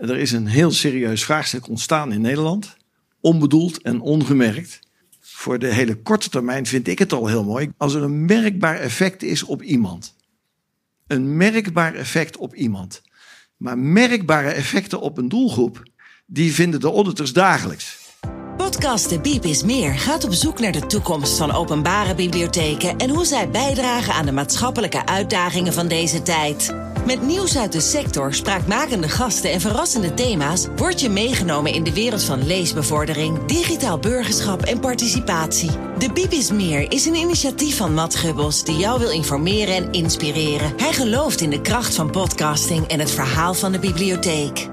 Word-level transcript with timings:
Er 0.00 0.16
is 0.16 0.32
een 0.32 0.46
heel 0.46 0.70
serieus 0.70 1.24
vraagstuk 1.24 1.68
ontstaan 1.68 2.12
in 2.12 2.20
Nederland, 2.20 2.76
onbedoeld 3.20 3.82
en 3.82 4.00
ongemerkt. 4.00 4.80
Voor 5.20 5.58
de 5.58 5.66
hele 5.66 5.94
korte 5.94 6.28
termijn 6.28 6.66
vind 6.66 6.88
ik 6.88 6.98
het 6.98 7.12
al 7.12 7.26
heel 7.26 7.44
mooi 7.44 7.72
als 7.76 7.94
er 7.94 8.02
een 8.02 8.24
merkbaar 8.24 8.76
effect 8.76 9.22
is 9.22 9.42
op 9.42 9.62
iemand. 9.62 10.14
Een 11.06 11.36
merkbaar 11.36 11.94
effect 11.94 12.36
op 12.36 12.54
iemand. 12.54 13.02
Maar 13.56 13.78
merkbare 13.78 14.50
effecten 14.50 15.00
op 15.00 15.18
een 15.18 15.28
doelgroep, 15.28 15.82
die 16.26 16.54
vinden 16.54 16.80
de 16.80 16.90
auditors 16.90 17.32
dagelijks. 17.32 17.98
Podcast 18.56 19.08
De 19.08 19.20
Biep 19.20 19.44
is 19.44 19.62
Meer 19.62 19.98
gaat 19.98 20.24
op 20.24 20.32
zoek 20.32 20.58
naar 20.58 20.72
de 20.72 20.86
toekomst 20.86 21.36
van 21.36 21.52
openbare 21.52 22.14
bibliotheken 22.14 22.98
en 22.98 23.10
hoe 23.10 23.24
zij 23.24 23.50
bijdragen 23.50 24.14
aan 24.14 24.26
de 24.26 24.32
maatschappelijke 24.32 25.06
uitdagingen 25.06 25.72
van 25.72 25.88
deze 25.88 26.22
tijd. 26.22 26.74
Met 27.06 27.22
nieuws 27.22 27.58
uit 27.58 27.72
de 27.72 27.80
sector, 27.80 28.34
spraakmakende 28.34 29.08
gasten 29.08 29.50
en 29.52 29.60
verrassende 29.60 30.14
thema's 30.14 30.66
word 30.76 31.00
je 31.00 31.08
meegenomen 31.08 31.72
in 31.72 31.84
de 31.84 31.92
wereld 31.92 32.24
van 32.24 32.46
leesbevordering, 32.46 33.44
digitaal 33.44 33.98
burgerschap 33.98 34.62
en 34.62 34.80
participatie. 34.80 35.70
De 35.98 36.12
Biep 36.12 36.30
is 36.30 36.50
Meer 36.50 36.92
is 36.92 37.06
een 37.06 37.14
initiatief 37.14 37.76
van 37.76 37.94
Matt 37.94 38.14
Gubbels 38.14 38.64
die 38.64 38.76
jou 38.76 38.98
wil 38.98 39.10
informeren 39.10 39.74
en 39.74 39.92
inspireren. 39.92 40.72
Hij 40.76 40.92
gelooft 40.92 41.40
in 41.40 41.50
de 41.50 41.60
kracht 41.60 41.94
van 41.94 42.10
podcasting 42.10 42.86
en 42.86 43.00
het 43.00 43.10
verhaal 43.10 43.54
van 43.54 43.72
de 43.72 43.78
bibliotheek. 43.78 44.68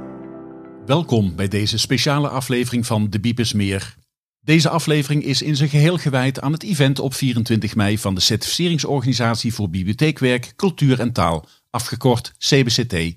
Welkom 0.85 1.35
bij 1.35 1.47
deze 1.47 1.77
speciale 1.77 2.27
aflevering 2.29 2.85
van 2.85 3.09
De 3.09 3.19
Biepes 3.19 3.53
Meer. 3.53 3.95
Deze 4.47 4.69
aflevering 4.69 5.23
is 5.23 5.41
in 5.41 5.55
zijn 5.55 5.69
geheel 5.69 5.97
gewijd 5.97 6.41
aan 6.41 6.51
het 6.51 6.63
event 6.63 6.99
op 6.99 7.13
24 7.13 7.75
mei 7.75 7.97
van 7.97 8.15
de 8.15 8.21
Certificeringsorganisatie 8.21 9.53
voor 9.53 9.69
Bibliotheekwerk, 9.69 10.53
Cultuur 10.55 10.99
en 10.99 11.11
Taal, 11.11 11.45
afgekort 11.69 12.33
CBCT. 12.37 13.15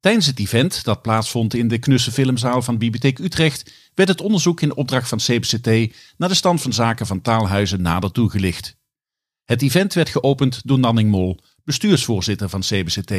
Tijdens 0.00 0.26
het 0.26 0.38
event, 0.38 0.84
dat 0.84 1.02
plaatsvond 1.02 1.54
in 1.54 1.68
de 1.68 1.78
Knusse 1.78 2.12
Filmzaal 2.12 2.62
van 2.62 2.78
Bibliotheek 2.78 3.18
Utrecht, 3.18 3.90
werd 3.94 4.08
het 4.08 4.20
onderzoek 4.20 4.60
in 4.60 4.76
opdracht 4.76 5.08
van 5.08 5.18
CBCT 5.18 5.94
naar 6.16 6.28
de 6.28 6.34
stand 6.34 6.62
van 6.62 6.72
zaken 6.72 7.06
van 7.06 7.20
taalhuizen 7.20 7.82
nader 7.82 8.12
toegelicht. 8.12 8.76
Het 9.44 9.62
event 9.62 9.94
werd 9.94 10.08
geopend 10.08 10.60
door 10.64 10.78
Nanning 10.78 11.10
Mol, 11.10 11.40
bestuursvoorzitter 11.64 12.48
van 12.48 12.60
CBCT 12.60 13.10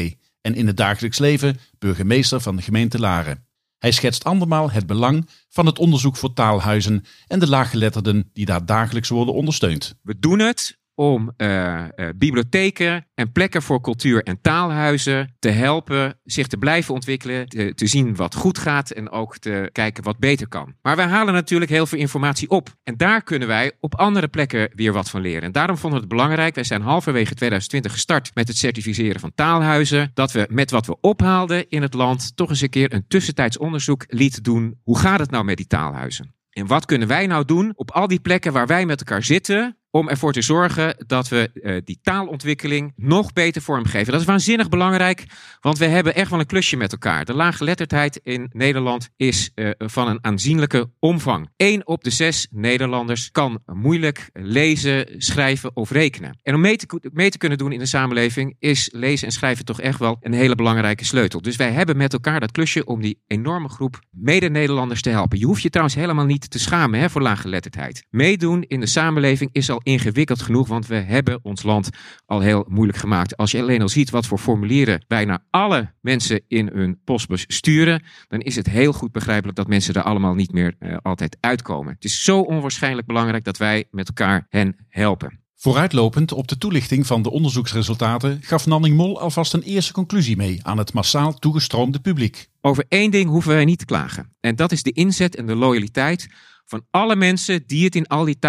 en 0.42 0.56
in 0.56 0.68
het 0.68 0.78
dagelijks 0.78 1.18
leven 1.18 1.60
burgemeester 1.78 2.42
van 2.42 2.56
de 2.56 2.62
gemeente 2.62 3.00
Laren. 3.00 3.48
Hij 3.78 3.92
schetst 3.92 4.24
andermaal 4.24 4.72
het 4.72 4.88
belang 4.88 5.30
van 5.50 5.66
het 5.66 5.80
onderzoek 5.80 6.18
voor 6.18 6.34
taalhuizen 6.34 7.06
en 7.28 7.40
de 7.40 7.48
laaggeletterden 7.48 8.30
die 8.34 8.46
daar 8.46 8.66
dagelijks 8.66 9.10
worden 9.10 9.34
ondersteund. 9.34 9.96
We 10.02 10.20
doen 10.20 10.40
het 10.40 10.78
om 10.96 11.32
uh, 11.38 11.84
uh, 11.96 12.10
bibliotheken 12.16 13.08
en 13.14 13.32
plekken 13.32 13.62
voor 13.62 13.82
cultuur- 13.82 14.24
en 14.24 14.42
taalhuizen 14.42 15.36
te 15.40 15.50
helpen 15.50 16.20
zich 16.24 16.48
te 16.48 16.58
blijven 16.58 16.94
ontwikkelen, 16.94 17.48
te, 17.48 17.74
zien 17.76 18.16
wat 18.16 18.36
goed 18.36 18.58
gaat 18.58 18.92
en 18.92 19.10
ook 19.10 19.38
te 19.38 19.70
kijken 19.72 20.04
wat 20.04 20.18
beter 20.18 20.48
kan. 20.48 20.74
Maar 20.82 20.96
wij 20.96 21.06
halen 21.06 21.34
natuurlijk 21.34 21.72
heel 21.72 21.86
veel 21.86 22.00
informatie 22.00 22.50
op. 22.50 22.70
En 22.84 22.98
daar 22.98 23.24
kunnen 23.24 23.48
wij 23.48 23.72
op 23.80 23.96
andere 23.96 24.28
plekken 24.28 24.70
weer 24.74 24.94
wat 24.94 25.10
van 25.10 25.22
leren. 25.22 25.42
En 25.42 25.52
daarom 25.52 25.78
vonden 25.78 26.00
we 26.00 26.06
het 26.06 26.16
belangrijk, 26.16 26.56
wij 26.56 26.64
zijn 26.64 26.82
halverwege 26.82 27.34
2020 27.34 27.92
gestart 27.92 28.32
met 28.34 28.48
het 28.48 28.58
certificeren 28.58 29.20
van 29.20 29.32
taalhuizen, 29.36 30.12
dat 30.14 30.32
we 30.32 30.48
met 30.50 30.72
wat 30.72 30.86
we 30.86 30.98
ophaalden 31.02 31.70
in 31.70 31.82
het 31.82 31.94
land 31.94 32.36
toch 32.36 32.50
eens 32.50 32.62
een 32.62 32.70
keer 32.70 32.94
een 32.94 33.08
tussentijds 33.08 33.58
onderzoek 33.58 34.04
lieten 34.08 34.44
doen. 34.44 34.80
Hoe 34.84 35.00
gaat 35.00 35.20
het 35.20 35.32
nou 35.32 35.44
met 35.44 35.58
die 35.58 35.68
taalhuizen? 35.68 36.34
En 36.50 36.68
wat 36.68 36.86
kunnen 36.86 37.08
wij 37.08 37.28
nou 37.28 37.46
doen 37.46 37.74
op 37.76 37.92
al 37.92 38.08
die 38.08 38.20
plekken 38.20 38.54
waar 38.54 38.68
wij 38.68 38.86
met 38.86 39.00
elkaar 39.00 39.24
zitten 39.24 39.78
om 39.96 40.10
ervoor 40.10 40.34
te 40.34 40.42
zorgen 40.42 40.96
dat 41.08 41.28
we 41.28 41.50
uh, 41.54 41.78
die 41.84 42.00
taalontwikkeling 42.02 42.94
nog 42.96 43.34
beter 43.34 43.62
vormgeven. 43.62 44.12
Dat 44.12 44.22
is 44.22 44.28
waanzinnig 44.28 44.70
belangrijk, 44.70 45.26
want 45.60 45.78
we 45.78 45.86
hebben 45.86 46.16
echt 46.16 46.30
wel 46.30 46.40
een 46.40 46.46
klusje 46.46 46.78
met 46.78 46.92
elkaar. 46.92 47.26
De 47.26 47.34
laaggeletterdheid 47.34 48.20
in 48.24 48.50
Nederland 48.52 49.10
is 49.16 49.52
uh, 49.56 49.70
van 49.78 50.08
een 50.08 50.20
aanzienlijke 50.22 50.90
omvang. 51.00 51.50
Eén 51.58 51.88
op 51.88 52.04
de 52.04 52.10
zes 52.10 52.48
Nederlanders 52.52 53.32
kan 53.32 53.60
moeilijk 53.66 54.30
lezen, 54.34 55.06
schrijven 55.18 55.76
of 55.76 55.92
rekenen. 55.92 56.40
En 56.44 56.56
om 56.56 56.62
mee 56.62 56.76
te, 56.76 57.10
mee 57.14 57.30
te 57.30 57.38
kunnen 57.38 57.58
doen 57.58 57.72
in 57.72 57.80
de 57.80 57.86
samenleving 57.86 58.56
is 58.60 58.90
lezen 58.94 59.28
en 59.28 59.34
schrijven 59.34 59.66
toch 59.66 59.82
echt 59.82 60.00
wel 60.00 60.18
een 60.22 60.34
hele 60.34 60.56
belangrijke 60.56 61.06
sleutel. 61.06 61.42
Dus 61.42 61.56
wij 61.56 61.72
hebben 61.72 61.98
met 61.98 62.14
elkaar 62.14 62.40
dat 62.40 62.52
klusje 62.52 62.86
om 62.86 63.02
die 63.02 63.22
enorme 63.28 63.70
groep 63.70 64.00
mede-Nederlanders 64.10 65.02
te 65.02 65.10
helpen. 65.10 65.40
Je 65.40 65.46
hoeft 65.46 65.62
je 65.62 65.70
trouwens 65.70 65.98
helemaal 65.98 66.26
niet 66.26 66.52
te 66.52 66.60
schamen 66.60 67.00
hè, 67.00 67.10
voor 67.10 67.22
laaggeletterdheid. 67.22 68.06
Meedoen 68.10 68.64
in 68.64 68.80
de 68.80 68.86
samenleving 68.86 69.50
is 69.54 69.70
al 69.70 69.84
ingewikkeld 69.86 70.42
genoeg, 70.42 70.68
want 70.68 70.88
we 70.88 70.96
hebben 70.96 71.40
ons 71.44 71.64
land 71.64 71.90
al 72.26 72.40
heel 72.40 72.66
moeilijk 72.68 72.98
gemaakt. 72.98 73.38
Als 73.38 73.52
je 73.52 73.62
alleen 73.62 73.82
al 73.82 73.90
ziet 73.90 74.10
wat 74.10 74.26
voor 74.26 74.38
formulieren 74.38 75.04
bijna 75.08 75.44
alle 75.50 75.94
mensen 76.02 76.42
in 76.48 76.70
hun 76.74 77.00
postbus 77.04 77.46
sturen, 77.48 78.04
dan 78.28 78.40
is 78.40 78.56
het 78.56 78.68
heel 78.68 78.94
goed 78.94 79.12
begrijpelijk 79.12 79.58
dat 79.58 79.68
mensen 79.68 79.94
er 79.94 80.04
allemaal 80.04 80.34
niet 80.34 80.52
meer 80.52 80.76
uh, 80.80 80.98
altijd 81.02 81.38
uitkomen. 81.40 81.94
Het 81.94 82.04
is 82.04 82.24
zo 82.24 82.40
onwaarschijnlijk 82.40 83.08
belangrijk 83.08 83.44
dat 83.44 83.58
wij 83.58 83.86
met 83.92 84.08
elkaar 84.08 84.46
hen 84.50 84.76
helpen. 84.90 85.44
Vooruitlopend 85.56 86.32
op 86.32 86.48
de 86.48 86.58
toelichting 86.58 87.08
van 87.08 87.22
de 87.22 87.32
onderzoeksresultaten 87.32 88.40
gaf 88.42 88.66
Nanning 88.66 88.96
Mol 88.96 89.20
alvast 89.20 89.54
een 89.54 89.62
eerste 89.62 89.94
conclusie 89.94 90.38
mee 90.38 90.60
aan 90.64 90.78
het 90.78 90.94
massaal 90.94 91.34
toegestroomde 91.34 92.00
publiek. 92.00 92.48
Over 92.62 92.86
één 92.88 93.12
ding 93.12 93.30
hoeven 93.30 93.54
wij 93.54 93.66
niet 93.66 93.80
te 93.80 93.86
klagen. 93.86 94.36
En 94.40 94.56
dat 94.56 94.72
is 94.72 94.84
de 94.84 94.92
inzet 94.92 95.36
en 95.36 95.46
de 95.46 95.56
loyaliteit 95.56 96.28
van 96.66 96.86
alle 96.92 97.16
mensen 97.16 97.64
die 97.68 97.84
het 97.84 97.96
in 97.96 98.08
al 98.08 98.26
die 98.26 98.40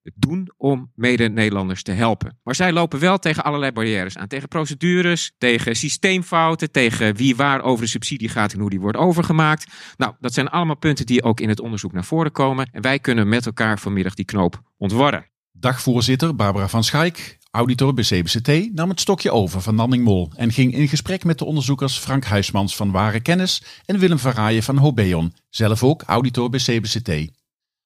taalhuizen 0.00 0.10
doen 0.16 0.50
om 0.56 0.90
mede-Nederlanders 0.94 1.82
te 1.82 1.92
helpen. 1.92 2.38
Maar 2.42 2.54
zij 2.54 2.72
lopen 2.72 2.98
wel 2.98 3.18
tegen 3.18 3.44
allerlei 3.44 3.72
barrières 3.72 4.16
aan. 4.16 4.26
Tegen 4.26 4.48
procedures, 4.48 5.32
tegen 5.38 5.76
systeemfouten, 5.76 6.70
tegen 6.70 7.14
wie 7.14 7.36
waar 7.36 7.62
over 7.62 7.84
de 7.84 7.90
subsidie 7.90 8.28
gaat 8.28 8.52
en 8.52 8.60
hoe 8.60 8.70
die 8.70 8.80
wordt 8.80 8.96
overgemaakt. 8.98 9.72
Nou, 9.96 10.14
dat 10.20 10.34
zijn 10.34 10.48
allemaal 10.48 10.76
punten 10.76 11.06
die 11.06 11.22
ook 11.22 11.40
in 11.40 11.48
het 11.48 11.60
onderzoek 11.60 11.92
naar 11.92 12.04
voren 12.04 12.32
komen. 12.32 12.68
En 12.72 12.82
wij 12.82 12.98
kunnen 12.98 13.28
met 13.28 13.46
elkaar 13.46 13.78
vanmiddag 13.78 14.14
die 14.14 14.24
knoop 14.24 14.62
ontwarren. 14.76 15.28
Dagvoorzitter 15.52 16.34
Barbara 16.34 16.68
van 16.68 16.84
Schaik, 16.84 17.38
auditor 17.50 17.94
bij 17.94 18.04
CBCT, 18.04 18.74
nam 18.74 18.88
het 18.88 19.00
stokje 19.00 19.30
over 19.30 19.60
van 19.60 19.74
Nanning 19.74 20.04
Mol 20.04 20.32
en 20.36 20.52
ging 20.52 20.74
in 20.74 20.88
gesprek 20.88 21.24
met 21.24 21.38
de 21.38 21.44
onderzoekers 21.44 21.98
Frank 21.98 22.24
Huismans 22.24 22.76
van 22.76 22.90
Ware 22.90 23.20
Kennis 23.20 23.62
en 23.84 23.98
Willem 23.98 24.18
Verraaien 24.18 24.62
van 24.62 24.76
Hobeon, 24.76 25.34
zelf 25.48 25.82
ook 25.82 26.02
auditor 26.02 26.50
bij 26.50 26.60
CBCT 26.60 27.39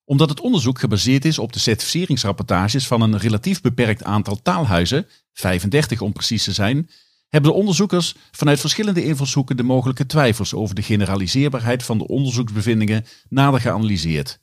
omdat 0.05 0.29
het 0.29 0.41
onderzoek 0.41 0.79
gebaseerd 0.79 1.25
is 1.25 1.39
op 1.39 1.53
de 1.53 1.59
certificeringsrapportages 1.59 2.87
van 2.87 3.01
een 3.01 3.19
relatief 3.19 3.61
beperkt 3.61 4.05
aantal 4.05 4.43
taalhuizen, 4.43 5.07
35 5.33 6.01
om 6.01 6.13
precies 6.13 6.45
te 6.45 6.53
zijn, 6.53 6.91
hebben 7.29 7.51
de 7.51 7.57
onderzoekers 7.57 8.15
vanuit 8.31 8.61
verschillende 8.61 9.05
invalshoeken 9.05 9.57
de 9.57 9.63
mogelijke 9.63 10.07
twijfels 10.07 10.55
over 10.55 10.75
de 10.75 10.83
generaliseerbaarheid 10.83 11.83
van 11.83 11.99
de 11.99 12.07
onderzoeksbevindingen 12.07 13.05
nader 13.29 13.61
geanalyseerd. 13.61 14.43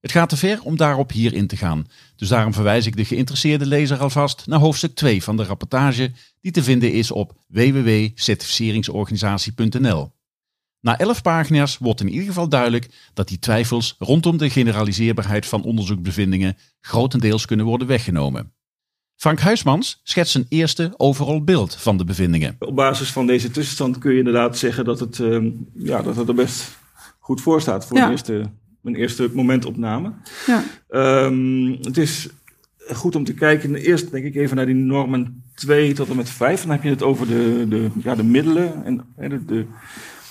Het 0.00 0.12
gaat 0.12 0.28
te 0.28 0.36
ver 0.36 0.62
om 0.62 0.76
daarop 0.76 1.12
hier 1.12 1.34
in 1.34 1.46
te 1.46 1.56
gaan, 1.56 1.86
dus 2.16 2.28
daarom 2.28 2.52
verwijs 2.52 2.86
ik 2.86 2.96
de 2.96 3.04
geïnteresseerde 3.04 3.66
lezer 3.66 3.98
alvast 3.98 4.46
naar 4.46 4.58
hoofdstuk 4.58 4.94
2 4.94 5.22
van 5.22 5.36
de 5.36 5.44
rapportage 5.44 6.12
die 6.40 6.52
te 6.52 6.62
vinden 6.62 6.92
is 6.92 7.10
op 7.10 7.32
www.certificeringsorganisatie.nl. 7.48 10.12
Na 10.84 10.98
elf 10.98 11.22
pagina's 11.22 11.78
wordt 11.78 12.00
in 12.00 12.08
ieder 12.08 12.26
geval 12.26 12.48
duidelijk 12.48 12.88
dat 13.14 13.28
die 13.28 13.38
twijfels 13.38 13.96
rondom 13.98 14.36
de 14.36 14.50
generaliseerbaarheid 14.50 15.46
van 15.46 15.62
onderzoekbevindingen 15.62 16.56
grotendeels 16.80 17.46
kunnen 17.46 17.66
worden 17.66 17.86
weggenomen. 17.86 18.52
Frank 19.16 19.40
Huismans 19.40 20.00
schetst 20.02 20.34
een 20.34 20.46
eerste 20.48 20.94
overal 20.96 21.44
beeld 21.44 21.76
van 21.76 21.96
de 21.96 22.04
bevindingen. 22.04 22.56
Op 22.58 22.74
basis 22.74 23.12
van 23.12 23.26
deze 23.26 23.50
tussenstand 23.50 23.98
kun 23.98 24.12
je 24.12 24.18
inderdaad 24.18 24.58
zeggen 24.58 24.84
dat 24.84 25.00
het, 25.00 25.18
uh, 25.18 25.52
ja, 25.74 26.02
dat 26.02 26.16
het 26.16 26.28
er 26.28 26.34
best 26.34 26.78
goed 27.18 27.40
voor 27.40 27.60
staat 27.60 27.86
voor 27.86 27.96
ja. 27.96 28.04
een, 28.04 28.10
eerste, 28.10 28.50
een 28.82 28.94
eerste 28.94 29.30
momentopname. 29.32 30.12
Ja. 30.46 30.64
Um, 31.24 31.78
het 31.82 31.96
is 31.96 32.28
goed 32.92 33.16
om 33.16 33.24
te 33.24 33.34
kijken, 33.34 33.74
eerst 33.74 34.10
denk 34.10 34.24
ik 34.24 34.34
even 34.34 34.56
naar 34.56 34.66
die 34.66 34.74
normen 34.74 35.42
2 35.54 35.92
tot 35.92 36.08
en 36.08 36.16
met 36.16 36.30
5. 36.30 36.60
Dan 36.60 36.70
heb 36.70 36.82
je 36.82 36.90
het 36.90 37.02
over 37.02 37.26
de, 37.26 37.66
de, 37.68 37.88
ja, 38.02 38.14
de 38.14 38.24
middelen 38.24 38.84
en 38.84 39.04
de, 39.28 39.44
de 39.44 39.66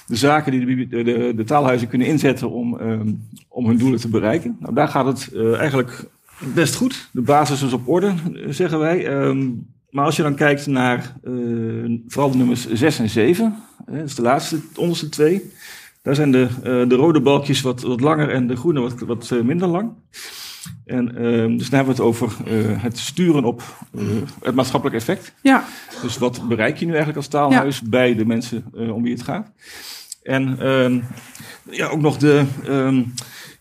de 0.07 0.15
zaken 0.15 0.51
die 0.51 0.87
de, 0.87 1.03
de, 1.03 1.33
de 1.35 1.43
taalhuizen 1.43 1.87
kunnen 1.87 2.07
inzetten 2.07 2.51
om, 2.51 2.79
um, 2.79 3.27
om 3.47 3.67
hun 3.67 3.77
doelen 3.77 3.99
te 3.99 4.09
bereiken. 4.09 4.57
Nou, 4.59 4.73
daar 4.73 4.87
gaat 4.87 5.05
het 5.05 5.29
uh, 5.33 5.57
eigenlijk 5.57 6.09
best 6.53 6.75
goed. 6.75 7.09
De 7.11 7.21
basis 7.21 7.61
is 7.61 7.73
op 7.73 7.87
orde, 7.87 8.13
zeggen 8.49 8.79
wij. 8.79 9.07
Um, 9.07 9.67
maar 9.89 10.05
als 10.05 10.15
je 10.15 10.23
dan 10.23 10.35
kijkt 10.35 10.67
naar 10.67 11.15
uh, 11.23 11.99
vooral 12.07 12.31
de 12.31 12.37
nummers 12.37 12.71
6 12.71 12.99
en 12.99 13.09
7, 13.09 13.55
hè, 13.85 13.97
dat 13.97 14.07
is 14.07 14.15
de 14.15 14.21
laatste, 14.21 14.59
de 14.73 14.79
onderste 14.79 15.09
twee. 15.09 15.51
Daar 16.01 16.15
zijn 16.15 16.31
de, 16.31 16.47
uh, 16.57 16.89
de 16.89 16.95
rode 16.95 17.21
balkjes 17.21 17.61
wat, 17.61 17.81
wat 17.81 18.01
langer 18.01 18.29
en 18.29 18.47
de 18.47 18.55
groene 18.55 18.79
wat, 18.79 18.99
wat 18.99 19.43
minder 19.43 19.67
lang. 19.67 19.91
En 20.85 21.07
uh, 21.07 21.57
dus 21.57 21.69
dan 21.69 21.79
hebben 21.79 21.95
we 21.95 22.01
het 22.01 22.09
over 22.11 22.35
uh, 22.47 22.83
het 22.83 22.97
sturen 22.97 23.43
op 23.43 23.63
uh, 23.95 24.03
het 24.41 24.55
maatschappelijk 24.55 24.97
effect. 24.99 25.33
Ja. 25.41 25.65
Dus 26.01 26.17
wat 26.17 26.47
bereik 26.47 26.77
je 26.77 26.85
nu 26.85 26.91
eigenlijk 26.91 27.17
als 27.17 27.27
taalhuis 27.27 27.79
ja. 27.79 27.89
bij 27.89 28.15
de 28.15 28.25
mensen 28.25 28.65
om 28.73 29.03
wie 29.03 29.13
het 29.13 29.23
gaat? 29.23 29.51
En 30.23 30.59
ehm, 30.59 30.99
ja, 31.69 31.87
ook 31.87 32.01
nog 32.01 32.17
de, 32.17 32.45
um, 32.67 33.13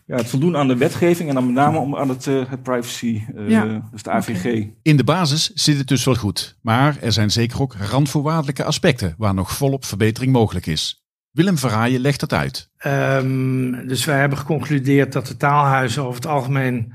ja, 0.05 0.15
het 0.15 0.29
voldoen 0.29 0.57
aan 0.57 0.67
de 0.67 0.77
wetgeving 0.77 1.29
en 1.29 1.35
dan 1.35 1.45
met 1.45 1.53
name 1.53 1.77
om 1.77 1.95
aan 1.95 2.09
het, 2.09 2.25
uh, 2.25 2.49
het 2.49 2.63
privacy, 2.63 3.23
uh, 3.35 3.49
ja. 3.49 3.89
dus 3.91 4.03
de 4.03 4.11
AVG. 4.11 4.45
Okay. 4.45 4.73
In 4.81 4.97
de 4.97 5.03
basis 5.03 5.51
zit 5.53 5.77
het 5.77 5.87
dus 5.87 6.03
wel 6.03 6.15
goed, 6.15 6.57
maar 6.61 6.97
er 7.01 7.11
zijn 7.11 7.31
zeker 7.31 7.61
ook 7.61 7.75
randvoorwaardelijke 7.89 8.63
aspecten 8.63 9.15
waar 9.17 9.33
nog 9.33 9.51
volop 9.51 9.85
verbetering 9.85 10.31
mogelijk 10.31 10.65
is. 10.65 11.03
Willem 11.31 11.57
Verhaaien 11.57 12.01
legt 12.01 12.19
dat 12.19 12.33
uit. 12.33 12.69
Um, 12.85 13.87
dus 13.87 14.05
wij 14.05 14.19
hebben 14.19 14.37
geconcludeerd 14.37 15.13
dat 15.13 15.27
de 15.27 15.37
taalhuizen 15.37 16.03
over 16.03 16.15
het 16.15 16.25
algemeen 16.25 16.93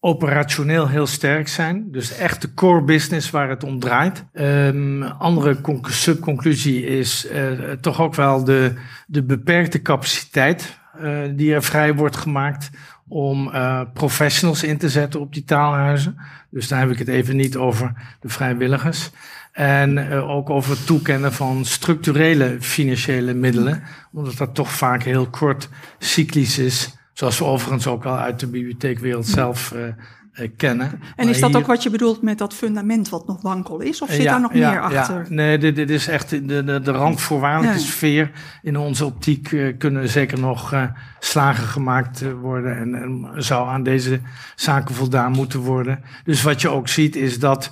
operationeel 0.00 0.88
heel 0.88 1.06
sterk 1.06 1.48
zijn. 1.48 1.90
Dus 1.90 2.16
echt 2.16 2.42
de 2.42 2.54
core 2.54 2.82
business 2.82 3.30
waar 3.30 3.48
het 3.48 3.64
om 3.64 3.78
draait. 3.78 4.24
Um, 4.34 5.02
andere 5.02 5.58
subconclusie 5.82 6.86
is 6.86 7.26
uh, 7.32 7.70
toch 7.80 8.00
ook 8.00 8.14
wel 8.14 8.44
de, 8.44 8.74
de 9.06 9.22
beperkte 9.22 9.82
capaciteit 9.82 10.78
uh, 11.02 11.18
die 11.34 11.54
er 11.54 11.62
vrij 11.62 11.94
wordt 11.94 12.16
gemaakt 12.16 12.70
om 13.08 13.48
uh, 13.48 13.80
professionals 13.94 14.62
in 14.62 14.78
te 14.78 14.88
zetten 14.88 15.20
op 15.20 15.32
die 15.32 15.44
taalhuizen. 15.44 16.16
Dus 16.50 16.68
daar 16.68 16.80
heb 16.80 16.90
ik 16.90 16.98
het 16.98 17.08
even 17.08 17.36
niet 17.36 17.56
over 17.56 17.92
de 18.20 18.28
vrijwilligers. 18.28 19.10
En 19.52 20.12
ook 20.12 20.50
over 20.50 20.70
het 20.70 20.86
toekennen 20.86 21.32
van 21.32 21.64
structurele 21.64 22.56
financiële 22.60 23.34
middelen, 23.34 23.82
omdat 24.12 24.36
dat 24.36 24.54
toch 24.54 24.72
vaak 24.72 25.02
heel 25.02 25.26
kort 25.26 25.68
cyclisch 25.98 26.58
is. 26.58 26.98
Zoals 27.20 27.38
we 27.38 27.44
overigens 27.44 27.86
ook 27.86 28.04
al 28.04 28.16
uit 28.16 28.40
de 28.40 28.46
bibliotheekwereld 28.46 29.26
zelf 29.26 29.72
uh, 29.76 29.82
uh, 29.82 30.48
kennen. 30.56 31.00
En 31.16 31.28
is 31.28 31.40
dat 31.40 31.56
ook 31.56 31.66
wat 31.66 31.82
je 31.82 31.90
bedoelt 31.90 32.22
met 32.22 32.38
dat 32.38 32.54
fundament 32.54 33.08
wat 33.08 33.26
nog 33.26 33.42
wankel 33.42 33.80
is? 33.80 34.02
Of 34.02 34.10
zit 34.10 34.22
ja, 34.22 34.30
daar 34.30 34.40
nog 34.40 34.54
ja, 34.54 34.70
meer 34.70 34.80
achter? 34.80 35.16
Ja. 35.16 35.24
Nee, 35.28 35.58
dit, 35.58 35.76
dit, 35.76 35.90
is 35.90 36.08
echt 36.08 36.30
de, 36.30 36.64
de, 36.64 36.80
de 36.80 36.90
randvoorwaardelijke 36.90 37.80
sfeer. 37.80 38.30
In 38.62 38.76
onze 38.76 39.04
optiek 39.04 39.50
uh, 39.50 39.74
kunnen 39.78 40.08
zeker 40.08 40.38
nog 40.38 40.74
slagen 41.18 41.66
gemaakt 41.66 42.24
worden. 42.40 42.76
En, 42.76 42.94
en 42.94 43.42
zou 43.42 43.68
aan 43.68 43.82
deze 43.82 44.20
zaken 44.54 44.94
voldaan 44.94 45.32
moeten 45.32 45.60
worden. 45.60 46.02
Dus 46.24 46.42
wat 46.42 46.60
je 46.60 46.68
ook 46.68 46.88
ziet 46.88 47.16
is 47.16 47.38
dat 47.38 47.70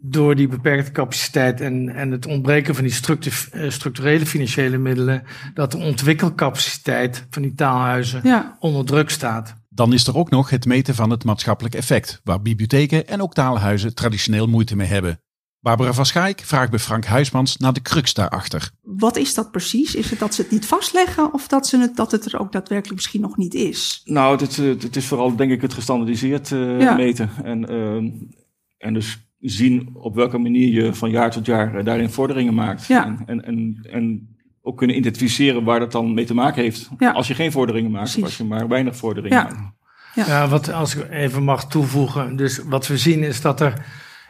door 0.00 0.34
die 0.34 0.48
beperkte 0.48 0.92
capaciteit 0.92 1.60
en, 1.60 1.88
en 1.88 2.10
het 2.10 2.26
ontbreken 2.26 2.74
van 2.74 2.84
die 2.84 2.92
structurele 3.68 4.26
financiële 4.26 4.78
middelen, 4.78 5.22
dat 5.54 5.70
de 5.70 5.78
ontwikkelcapaciteit 5.78 7.26
van 7.30 7.42
die 7.42 7.54
taalhuizen 7.54 8.20
ja. 8.24 8.56
onder 8.60 8.84
druk 8.84 9.10
staat. 9.10 9.54
Dan 9.68 9.92
is 9.92 10.06
er 10.06 10.16
ook 10.16 10.30
nog 10.30 10.50
het 10.50 10.64
meten 10.64 10.94
van 10.94 11.10
het 11.10 11.24
maatschappelijk 11.24 11.74
effect, 11.74 12.20
waar 12.24 12.42
bibliotheken 12.42 13.06
en 13.06 13.22
ook 13.22 13.34
taalhuizen 13.34 13.94
traditioneel 13.94 14.46
moeite 14.46 14.76
mee 14.76 14.86
hebben. 14.86 15.20
Barbara 15.60 15.92
van 15.92 16.06
Schaik 16.06 16.40
vraagt 16.40 16.70
bij 16.70 16.78
Frank 16.78 17.04
Huismans 17.04 17.56
naar 17.56 17.72
de 17.72 17.82
crux 17.82 18.14
daarachter. 18.14 18.70
Wat 18.82 19.16
is 19.16 19.34
dat 19.34 19.50
precies? 19.50 19.94
Is 19.94 20.10
het 20.10 20.18
dat 20.18 20.34
ze 20.34 20.42
het 20.42 20.50
niet 20.50 20.66
vastleggen 20.66 21.32
of 21.32 21.48
dat, 21.48 21.66
ze 21.66 21.78
het, 21.78 21.96
dat 21.96 22.10
het 22.10 22.32
er 22.32 22.40
ook 22.40 22.52
daadwerkelijk 22.52 22.96
misschien 22.96 23.20
nog 23.20 23.36
niet 23.36 23.54
is? 23.54 24.02
Nou, 24.04 24.40
het, 24.40 24.56
het 24.56 24.96
is 24.96 25.06
vooral 25.06 25.36
denk 25.36 25.50
ik 25.50 25.62
het 25.62 25.74
gestandardiseerd 25.74 26.50
uh, 26.50 26.80
ja. 26.80 26.94
meten. 26.94 27.30
En, 27.42 27.72
uh, 27.72 28.12
en 28.78 28.94
dus 28.94 29.18
zien 29.40 29.90
op 29.92 30.14
welke 30.14 30.38
manier 30.38 30.82
je 30.82 30.94
van 30.94 31.10
jaar 31.10 31.30
tot 31.30 31.46
jaar 31.46 31.74
eh, 31.74 31.84
daarin 31.84 32.10
vorderingen 32.10 32.54
maakt. 32.54 32.86
Ja. 32.86 33.04
En, 33.04 33.22
en, 33.26 33.44
en, 33.44 33.86
en, 33.90 34.28
ook 34.62 34.76
kunnen 34.78 34.96
identificeren 34.96 35.64
waar 35.64 35.80
dat 35.80 35.92
dan 35.92 36.14
mee 36.14 36.24
te 36.24 36.34
maken 36.34 36.62
heeft. 36.62 36.90
Ja. 36.98 37.10
Als 37.10 37.28
je 37.28 37.34
geen 37.34 37.52
vorderingen 37.52 37.90
maakt, 37.90 38.16
of 38.16 38.22
als 38.22 38.36
je 38.36 38.44
maar 38.44 38.68
weinig 38.68 38.96
vorderingen 38.96 39.38
ja. 39.38 39.42
maakt. 39.42 39.78
Ja. 40.14 40.26
ja, 40.26 40.48
wat 40.48 40.72
als 40.72 40.96
ik 40.96 41.10
even 41.10 41.42
mag 41.42 41.66
toevoegen. 41.68 42.36
Dus 42.36 42.62
wat 42.64 42.86
we 42.86 42.98
zien 42.98 43.22
is 43.22 43.40
dat 43.40 43.60
er 43.60 43.86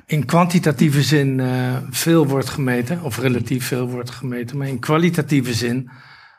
in 0.07 0.25
kwantitatieve 0.25 1.03
zin 1.03 1.39
uh, 1.39 1.77
veel 1.91 2.27
wordt 2.27 2.49
gemeten, 2.49 3.03
of 3.03 3.19
relatief 3.19 3.67
veel 3.67 3.89
wordt 3.89 4.11
gemeten, 4.11 4.59
maar 4.59 4.69
in 4.69 4.79
kwalitatieve 4.79 5.55
zin, 5.55 5.91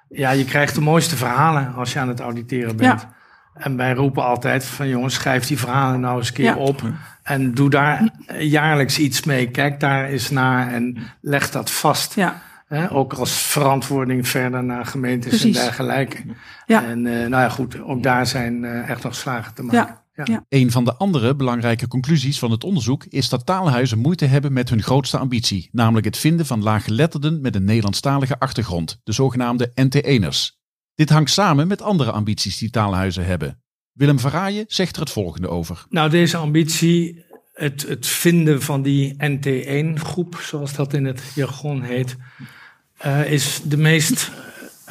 ja, 0.10 0.32
je 0.32 0.46
krijgt 0.46 0.76
de 0.76 0.82
mooiste 0.82 1.16
verhalen 1.16 1.74
als 1.74 1.94
je 1.94 2.00
aan 2.00 2.08
het 2.08 2.20
auditeren 2.20 2.76
bent. 2.76 3.02
Ja. 3.02 3.14
En 3.54 3.76
wij 3.76 3.94
roepen 3.94 4.24
altijd 4.24 4.66
van 4.66 4.88
jongens, 4.88 5.14
schrijf 5.14 5.48
die 5.48 5.60
verhalen 5.60 6.00
nou 6.00 6.18
eens 6.18 6.28
een 6.28 6.34
keer 6.34 6.56
op. 6.56 6.82
En 7.24 7.54
doe 7.54 7.70
daar 7.70 8.10
jaarlijks 8.40 9.00
iets 9.00 9.24
mee. 9.24 9.50
Kijk 9.50 9.80
daar 9.80 10.06
eens 10.06 10.30
naar 10.30 10.74
en 10.74 10.98
leg 11.22 11.52
dat 11.52 11.72
vast. 11.72 12.16
Ja. 12.16 12.42
ook 12.90 13.14
als 13.14 13.32
verantwoording 13.32 14.28
verder 14.28 14.64
naar 14.64 14.86
gemeentes 14.86 15.30
Precies. 15.30 15.58
en 15.58 15.64
dergelijke. 15.64 16.18
Ja. 16.66 16.84
En 16.84 17.06
uh, 17.06 17.14
nou 17.14 17.30
ja, 17.30 17.50
goed, 17.50 17.82
ook 17.82 18.04
daar 18.04 18.28
zijn 18.28 18.64
uh, 18.64 18.90
echt 18.90 19.04
nog 19.04 19.16
slagen 19.16 19.54
te 19.54 19.64
maken. 19.64 19.78
Ja. 19.80 20.00
Ja. 20.24 20.46
Een 20.50 20.72
van 20.72 20.86
de 20.86 20.96
andere 20.96 21.36
belangrijke 21.36 21.88
conclusies 21.88 22.40
van 22.40 22.52
het 22.52 22.64
onderzoek 22.64 23.06
is 23.06 23.30
dat 23.30 23.46
taalhuizen 23.46 24.00
moeite 24.00 24.26
hebben 24.26 24.54
met 24.54 24.70
hun 24.70 24.84
grootste 24.84 25.18
ambitie, 25.18 25.70
namelijk 25.72 26.06
het 26.06 26.18
vinden 26.18 26.46
van 26.46 26.64
laaggeletterden 26.64 27.42
met 27.42 27.56
een 27.56 27.64
Nederlandstalige 27.64 28.40
achtergrond, 28.40 29.00
de 29.04 29.12
zogenaamde 29.12 29.72
NT1'ers. 29.76 30.61
Dit 31.02 31.10
hangt 31.10 31.32
samen 31.32 31.68
met 31.68 31.82
andere 31.82 32.12
ambities 32.12 32.58
die 32.58 32.70
taalhuizen 32.70 33.26
hebben. 33.26 33.62
Willem 33.92 34.20
Verraaien 34.20 34.66
zegt 34.68 34.96
er 34.96 35.02
het 35.02 35.12
volgende 35.12 35.48
over. 35.48 35.86
Nou, 35.90 36.10
deze 36.10 36.38
ambitie, 36.38 37.24
het, 37.54 37.86
het 37.88 38.08
vinden 38.08 38.62
van 38.62 38.82
die 38.82 39.14
NT1-groep, 39.14 40.40
zoals 40.42 40.74
dat 40.74 40.94
in 40.94 41.06
het 41.06 41.22
jargon 41.36 41.82
heet, 41.82 42.18
uh, 43.06 43.32
is 43.32 43.62
de 43.64 43.78
meest 43.78 44.32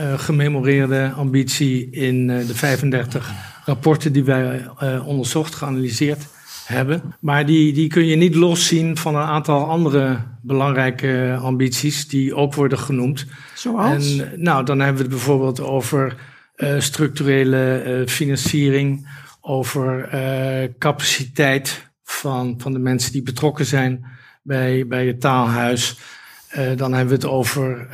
uh, 0.00 0.18
gememoreerde 0.18 1.12
ambitie 1.16 1.90
in 1.90 2.28
uh, 2.28 2.46
de 2.46 2.54
35 2.54 3.32
rapporten 3.64 4.12
die 4.12 4.24
wij 4.24 4.68
onderzocht, 5.04 5.54
geanalyseerd 5.54 6.26
hebben. 6.70 7.14
Maar 7.20 7.46
die, 7.46 7.72
die 7.72 7.88
kun 7.88 8.06
je 8.06 8.16
niet 8.16 8.34
loszien 8.34 8.96
van 8.96 9.16
een 9.16 9.22
aantal 9.22 9.66
andere 9.66 10.18
belangrijke 10.42 11.38
ambities 11.40 12.08
die 12.08 12.34
ook 12.34 12.54
worden 12.54 12.78
genoemd. 12.78 13.26
Zoals? 13.54 14.18
En 14.18 14.32
nou, 14.42 14.64
dan 14.64 14.78
hebben 14.78 14.96
we 14.96 15.02
het 15.02 15.10
bijvoorbeeld 15.10 15.60
over 15.60 16.16
uh, 16.56 16.80
structurele 16.80 17.84
uh, 17.86 18.06
financiering, 18.06 19.08
over 19.40 20.14
uh, 20.14 20.68
capaciteit 20.78 21.90
van, 22.04 22.54
van 22.58 22.72
de 22.72 22.78
mensen 22.78 23.12
die 23.12 23.22
betrokken 23.22 23.66
zijn 23.66 24.04
bij, 24.42 24.86
bij 24.86 25.06
het 25.06 25.20
taalhuis. 25.20 25.98
dan 26.76 26.92
hebben 26.92 27.08
we 27.08 27.14
het 27.14 27.24
over 27.24 27.88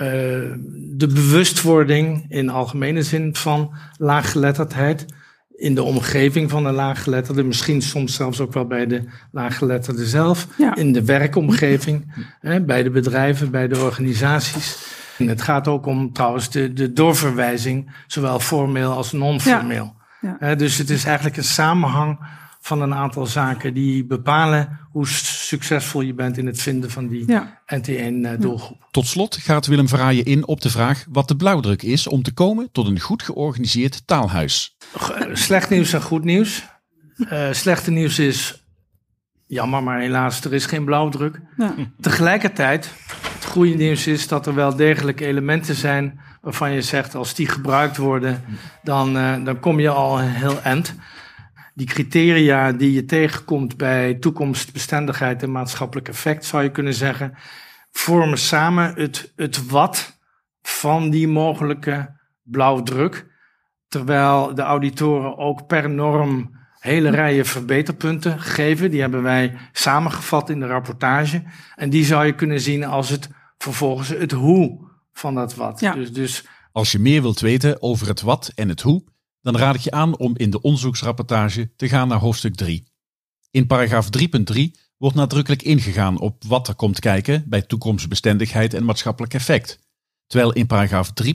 de 0.96 1.06
bewustwording 1.06 2.24
in 2.28 2.48
algemene 2.48 3.02
zin 3.02 3.34
van 3.34 3.74
laaggeletterdheid 3.96 5.06
in 5.56 5.74
de 5.74 5.82
omgeving 5.82 6.50
van 6.50 6.64
de 6.64 6.70
laaggeletterde, 6.70 7.44
misschien 7.44 7.82
soms 7.82 8.14
zelfs 8.14 8.40
ook 8.40 8.52
wel 8.52 8.66
bij 8.66 8.86
de 8.86 9.02
laaggeletterde 9.30 10.06
zelf, 10.06 10.46
in 10.74 10.92
de 10.92 11.04
werkomgeving, 11.04 12.12
hè, 12.40 12.60
bij 12.60 12.82
de 12.82 12.90
bedrijven, 12.90 13.50
bij 13.50 13.68
de 13.68 13.78
organisaties. 13.78 14.94
En 15.18 15.28
het 15.28 15.42
gaat 15.42 15.68
ook 15.68 15.86
om 15.86 16.12
trouwens 16.12 16.50
de, 16.50 16.72
de 16.72 16.92
doorverwijzing, 16.92 17.90
zowel 18.06 18.40
formeel 18.40 18.92
als 18.92 19.12
non-formeel. 19.12 19.94
Ja. 20.40 20.54
dus 20.54 20.78
het 20.78 20.90
is 20.90 21.04
eigenlijk 21.04 21.36
een 21.36 21.44
samenhang 21.44 22.18
van 22.66 22.82
een 22.82 22.94
aantal 22.94 23.26
zaken 23.26 23.74
die 23.74 24.04
bepalen 24.04 24.78
hoe 24.90 25.06
succesvol 25.06 26.00
je 26.00 26.14
bent 26.14 26.38
in 26.38 26.46
het 26.46 26.62
vinden 26.62 26.90
van 26.90 27.08
die 27.08 27.24
ja. 27.26 27.62
NT1-doelgroep. 27.74 28.80
Eh, 28.80 28.86
Tot 28.90 29.06
slot 29.06 29.36
gaat 29.36 29.66
Willem 29.66 29.88
Verraaien 29.88 30.24
in 30.24 30.46
op 30.46 30.60
de 30.60 30.70
vraag 30.70 31.04
wat 31.08 31.28
de 31.28 31.36
blauwdruk 31.36 31.82
is 31.82 32.06
om 32.06 32.22
te 32.22 32.32
komen 32.32 32.68
tot 32.72 32.86
een 32.86 33.00
goed 33.00 33.22
georganiseerd 33.22 34.06
taalhuis. 34.06 34.76
Eh, 34.94 35.34
slecht 35.34 35.70
nieuws 35.70 35.92
en 35.92 36.02
goed 36.02 36.24
nieuws. 36.24 36.64
Uh, 37.18 37.52
slechte 37.52 37.90
nieuws 37.90 38.18
is, 38.18 38.64
jammer 39.46 39.82
maar 39.82 40.00
helaas, 40.00 40.44
er 40.44 40.54
is 40.54 40.66
geen 40.66 40.84
blauwdruk. 40.84 41.40
Ja. 41.56 41.74
Tegelijkertijd, 42.00 42.90
het 43.34 43.44
goede 43.44 43.74
nieuws 43.74 44.06
is 44.06 44.28
dat 44.28 44.46
er 44.46 44.54
wel 44.54 44.76
degelijk 44.76 45.20
elementen 45.20 45.74
zijn 45.74 46.20
waarvan 46.40 46.72
je 46.72 46.82
zegt 46.82 47.14
als 47.14 47.34
die 47.34 47.48
gebruikt 47.48 47.96
worden, 47.96 48.44
dan, 48.82 49.16
uh, 49.16 49.44
dan 49.44 49.60
kom 49.60 49.80
je 49.80 49.88
al 49.88 50.18
heel 50.18 50.62
eind 50.62 50.94
die 51.76 51.86
criteria 51.86 52.72
die 52.72 52.92
je 52.92 53.04
tegenkomt 53.04 53.76
bij 53.76 54.14
toekomstbestendigheid 54.14 55.42
en 55.42 55.52
maatschappelijk 55.52 56.08
effect, 56.08 56.44
zou 56.44 56.62
je 56.62 56.70
kunnen 56.70 56.94
zeggen, 56.94 57.34
vormen 57.90 58.38
samen 58.38 58.94
het, 58.94 59.32
het 59.36 59.66
wat 59.66 60.18
van 60.62 61.10
die 61.10 61.28
mogelijke 61.28 62.20
blauwdruk. 62.42 63.26
Terwijl 63.88 64.54
de 64.54 64.62
auditoren 64.62 65.38
ook 65.38 65.66
per 65.66 65.90
norm 65.90 66.58
hele 66.78 67.10
rijen 67.10 67.46
verbeterpunten 67.46 68.40
geven. 68.40 68.90
Die 68.90 69.00
hebben 69.00 69.22
wij 69.22 69.56
samengevat 69.72 70.50
in 70.50 70.60
de 70.60 70.66
rapportage. 70.66 71.42
En 71.74 71.90
die 71.90 72.04
zou 72.04 72.26
je 72.26 72.34
kunnen 72.34 72.60
zien 72.60 72.84
als 72.84 73.08
het 73.08 73.28
vervolgens 73.58 74.08
het 74.08 74.32
hoe 74.32 74.90
van 75.12 75.34
dat 75.34 75.54
wat. 75.54 75.80
Ja. 75.80 75.94
Dus, 75.94 76.12
dus 76.12 76.44
als 76.72 76.92
je 76.92 76.98
meer 76.98 77.22
wilt 77.22 77.40
weten 77.40 77.82
over 77.82 78.08
het 78.08 78.20
wat 78.20 78.52
en 78.54 78.68
het 78.68 78.80
hoe, 78.80 79.04
dan 79.46 79.56
raad 79.56 79.74
ik 79.74 79.80
je 79.80 79.90
aan 79.90 80.18
om 80.18 80.32
in 80.36 80.50
de 80.50 80.60
onderzoeksrapportage 80.60 81.70
te 81.76 81.88
gaan 81.88 82.08
naar 82.08 82.18
hoofdstuk 82.18 82.54
3. 82.54 82.84
In 83.50 83.66
paragraaf 83.66 84.08
3.3 84.18 84.60
wordt 84.96 85.16
nadrukkelijk 85.16 85.62
ingegaan 85.62 86.20
op 86.20 86.44
wat 86.46 86.68
er 86.68 86.74
komt 86.74 87.00
kijken 87.00 87.44
bij 87.48 87.62
toekomstbestendigheid 87.62 88.74
en 88.74 88.84
maatschappelijk 88.84 89.34
effect, 89.34 89.78
terwijl 90.26 90.52
in 90.52 90.66
paragraaf 90.66 91.12
3.4 91.24 91.32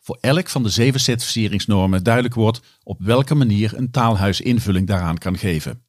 voor 0.00 0.18
elk 0.20 0.48
van 0.48 0.62
de 0.62 0.68
zeven 0.68 1.00
certificeringsnormen 1.00 2.02
duidelijk 2.02 2.34
wordt 2.34 2.60
op 2.82 3.00
welke 3.00 3.34
manier 3.34 3.76
een 3.76 3.90
taalhuis 3.90 4.40
invulling 4.40 4.86
daaraan 4.86 5.18
kan 5.18 5.38
geven. 5.38 5.84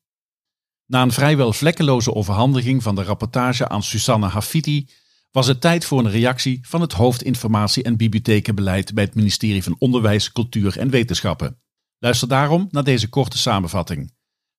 Na 0.86 1.02
een 1.02 1.12
vrijwel 1.12 1.54
vlekkeloze 1.54 2.14
overhandiging 2.14 2.84
van 2.84 2.96
de 2.96 3.04
rapportage 3.04 3.68
aan 3.68 3.84
Susanne 3.84 4.28
Hafiti 4.28 4.90
was 5.32 5.48
het 5.48 5.62
tijd 5.62 5.86
voor 5.86 6.00
een 6.00 6.12
reactie 6.12 6.60
van 6.62 6.82
het 6.82 6.94
hoofd 6.94 7.24
informatie 7.24 7.84
en 7.84 7.98
bibliothekenbeleid 7.98 8.94
bij 8.94 9.04
het 9.04 9.16
ministerie 9.16 9.64
van 9.64 9.76
Onderwijs, 9.80 10.32
Cultuur 10.32 10.78
en 10.78 10.90
Wetenschappen. 10.90 11.62
Luister 12.00 12.28
daarom 12.28 12.68
naar 12.72 12.84
deze 12.84 13.10
korte 13.10 13.38
samenvatting. 13.38 14.17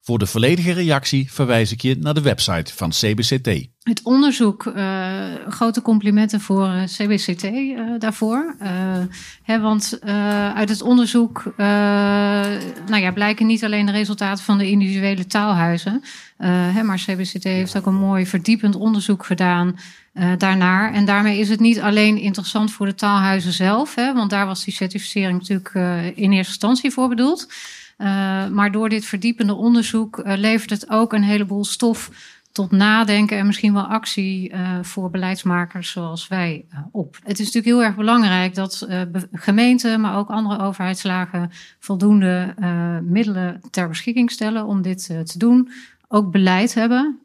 Voor 0.08 0.18
de 0.18 0.26
volledige 0.26 0.72
reactie 0.72 1.32
verwijs 1.32 1.72
ik 1.72 1.82
je 1.82 1.96
naar 2.00 2.14
de 2.14 2.20
website 2.20 2.74
van 2.74 2.90
CBCT. 2.90 3.68
Het 3.82 4.00
onderzoek, 4.02 4.64
uh, 4.64 5.24
grote 5.48 5.82
complimenten 5.82 6.40
voor 6.40 6.66
eh, 6.66 6.82
CBCT 6.82 7.44
eh, 7.44 7.80
daarvoor. 7.98 8.56
Hè, 9.42 9.60
want 9.60 9.98
uit 10.54 10.68
het 10.68 10.82
onderzoek 10.82 11.52
nou 12.86 13.02
ja, 13.02 13.12
blijken 13.12 13.46
niet 13.46 13.64
alleen 13.64 13.86
de 13.86 13.92
resultaten 13.92 14.44
van 14.44 14.58
de 14.58 14.70
individuele 14.70 15.26
taalhuizen. 15.26 16.02
Hè, 16.46 16.82
maar 16.82 16.98
CBCT 16.98 17.44
heeft 17.44 17.76
ook 17.76 17.86
een 17.86 17.94
mooi 17.94 18.26
verdiepend 18.26 18.74
onderzoek 18.74 19.26
gedaan 19.26 19.78
daarnaar. 20.38 20.92
En 20.92 21.04
daarmee 21.04 21.38
is 21.38 21.48
het 21.48 21.60
niet 21.60 21.80
alleen 21.80 22.18
interessant 22.18 22.72
voor 22.72 22.86
de 22.86 22.94
taalhuizen 22.94 23.52
zelf. 23.52 23.94
Hè, 23.94 24.14
want 24.14 24.30
daar 24.30 24.46
was 24.46 24.64
die 24.64 24.74
certificering 24.74 25.38
natuurlijk 25.38 25.74
in 26.16 26.32
eerste 26.32 26.52
instantie 26.52 26.90
voor 26.90 27.08
bedoeld. 27.08 27.46
Maar 28.52 28.72
door 28.72 28.88
dit 28.88 29.04
verdiepende 29.04 29.54
onderzoek 29.54 30.22
levert 30.24 30.70
het 30.70 30.90
ook 30.90 31.12
een 31.12 31.22
heleboel 31.22 31.64
stof 31.64 32.10
tot 32.52 32.70
nadenken 32.70 33.38
en 33.38 33.46
misschien 33.46 33.72
wel 33.72 33.86
actie 33.86 34.52
uh, 34.52 34.78
voor 34.82 35.10
beleidsmakers 35.10 35.90
zoals 35.90 36.28
wij 36.28 36.64
op. 36.90 37.16
Het 37.22 37.38
is 37.38 37.44
natuurlijk 37.44 37.74
heel 37.74 37.84
erg 37.84 37.96
belangrijk 37.96 38.54
dat 38.54 38.86
gemeenten, 39.32 40.00
maar 40.00 40.16
ook 40.16 40.28
andere 40.28 40.62
overheidslagen 40.62 41.50
voldoende 41.78 42.54
middelen 43.02 43.60
ter 43.70 43.88
beschikking 43.88 44.30
stellen 44.30 44.66
om 44.66 44.82
dit 44.82 45.06
te 45.06 45.38
doen. 45.38 45.70
Ook 46.08 46.30
beleid 46.30 46.74
hebben 46.74 47.18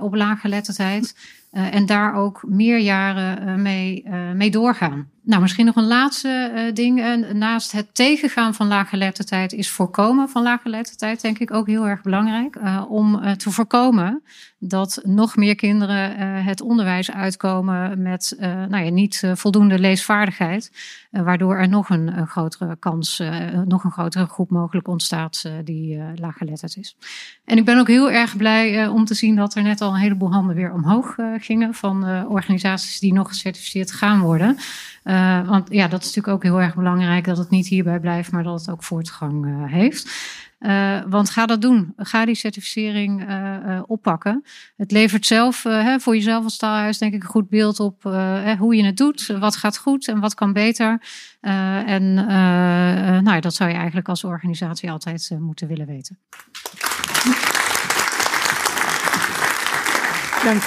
op 0.00 0.14
laaggeletterdheid. 0.14 1.14
Uh, 1.52 1.74
en 1.74 1.86
daar 1.86 2.14
ook 2.14 2.42
meerjaren 2.46 3.48
uh, 3.48 3.54
mee, 3.54 4.04
uh, 4.06 4.30
mee 4.30 4.50
doorgaan. 4.50 5.10
Nou, 5.24 5.42
misschien 5.42 5.66
nog 5.66 5.76
een 5.76 5.86
laatste 5.86 6.70
ding. 6.74 7.24
naast 7.32 7.72
het 7.72 7.94
tegengaan 7.94 8.54
van 8.54 8.66
laaggeletterdheid 8.66 9.52
is 9.52 9.70
voorkomen 9.70 10.28
van 10.28 10.42
laaggeletterdheid, 10.42 11.20
denk 11.20 11.38
ik 11.38 11.52
ook 11.52 11.66
heel 11.66 11.88
erg 11.88 12.02
belangrijk. 12.02 12.58
om 12.88 13.36
te 13.36 13.50
voorkomen 13.50 14.22
dat 14.58 15.00
nog 15.02 15.36
meer 15.36 15.54
kinderen 15.54 16.16
het 16.44 16.60
onderwijs 16.60 17.10
uitkomen 17.10 18.02
met 18.02 18.36
nou 18.40 18.84
ja, 18.84 18.90
niet 18.90 19.22
voldoende 19.34 19.78
leesvaardigheid. 19.78 20.70
waardoor 21.10 21.56
er 21.56 21.68
nog 21.68 21.88
een, 21.88 22.26
grotere 22.26 22.76
kans, 22.76 23.22
nog 23.64 23.84
een 23.84 23.90
grotere 23.90 24.26
groep 24.26 24.50
mogelijk 24.50 24.88
ontstaat 24.88 25.50
die 25.64 26.02
laaggeletterd 26.14 26.76
is. 26.76 26.96
En 27.44 27.56
ik 27.56 27.64
ben 27.64 27.78
ook 27.78 27.88
heel 27.88 28.10
erg 28.10 28.36
blij 28.36 28.86
om 28.86 29.04
te 29.04 29.14
zien 29.14 29.31
dat 29.36 29.54
er 29.54 29.62
net 29.62 29.80
al 29.80 29.94
een 29.94 30.00
heleboel 30.00 30.32
handen 30.32 30.56
weer 30.56 30.72
omhoog 30.72 31.16
gingen 31.38 31.74
van 31.74 32.08
uh, 32.08 32.30
organisaties 32.30 32.98
die 32.98 33.12
nog 33.12 33.28
gecertificeerd 33.28 33.92
gaan 33.92 34.20
worden. 34.20 34.56
Uh, 35.04 35.48
want 35.48 35.68
ja, 35.70 35.88
dat 35.88 36.00
is 36.00 36.06
natuurlijk 36.06 36.34
ook 36.34 36.42
heel 36.42 36.60
erg 36.60 36.74
belangrijk 36.74 37.24
dat 37.24 37.38
het 37.38 37.50
niet 37.50 37.68
hierbij 37.68 38.00
blijft, 38.00 38.32
maar 38.32 38.42
dat 38.42 38.60
het 38.60 38.70
ook 38.70 38.82
voortgang 38.82 39.68
heeft. 39.70 40.10
Want 41.08 41.30
ga 41.30 41.46
dat 41.46 41.60
doen. 41.60 41.92
Ga 41.96 42.24
die 42.24 42.34
certificering 42.34 43.26
oppakken. 43.86 44.44
Het 44.76 44.90
levert 44.90 45.26
zelf 45.26 45.62
hè, 45.62 46.00
voor 46.00 46.14
jezelf 46.14 46.44
als 46.44 46.56
taalhuis 46.56 46.98
denk 46.98 47.14
ik 47.14 47.22
een 47.22 47.28
goed 47.28 47.48
beeld 47.48 47.80
op 47.80 48.02
hoe 48.58 48.76
je 48.76 48.84
het 48.84 48.96
doet. 48.96 49.26
Wat 49.26 49.56
gaat 49.56 49.78
goed 49.78 50.08
en 50.08 50.20
wat 50.20 50.34
kan 50.34 50.52
beter. 50.52 51.02
en 51.86 52.14
nou 52.14 53.30
ja, 53.30 53.40
dat 53.40 53.54
zou 53.54 53.70
je 53.70 53.76
eigenlijk 53.76 54.08
als 54.08 54.24
organisatie 54.24 54.90
altijd 54.90 55.30
moeten 55.38 55.68
willen 55.68 55.86
weten. 55.86 56.18
Dank. 60.44 60.62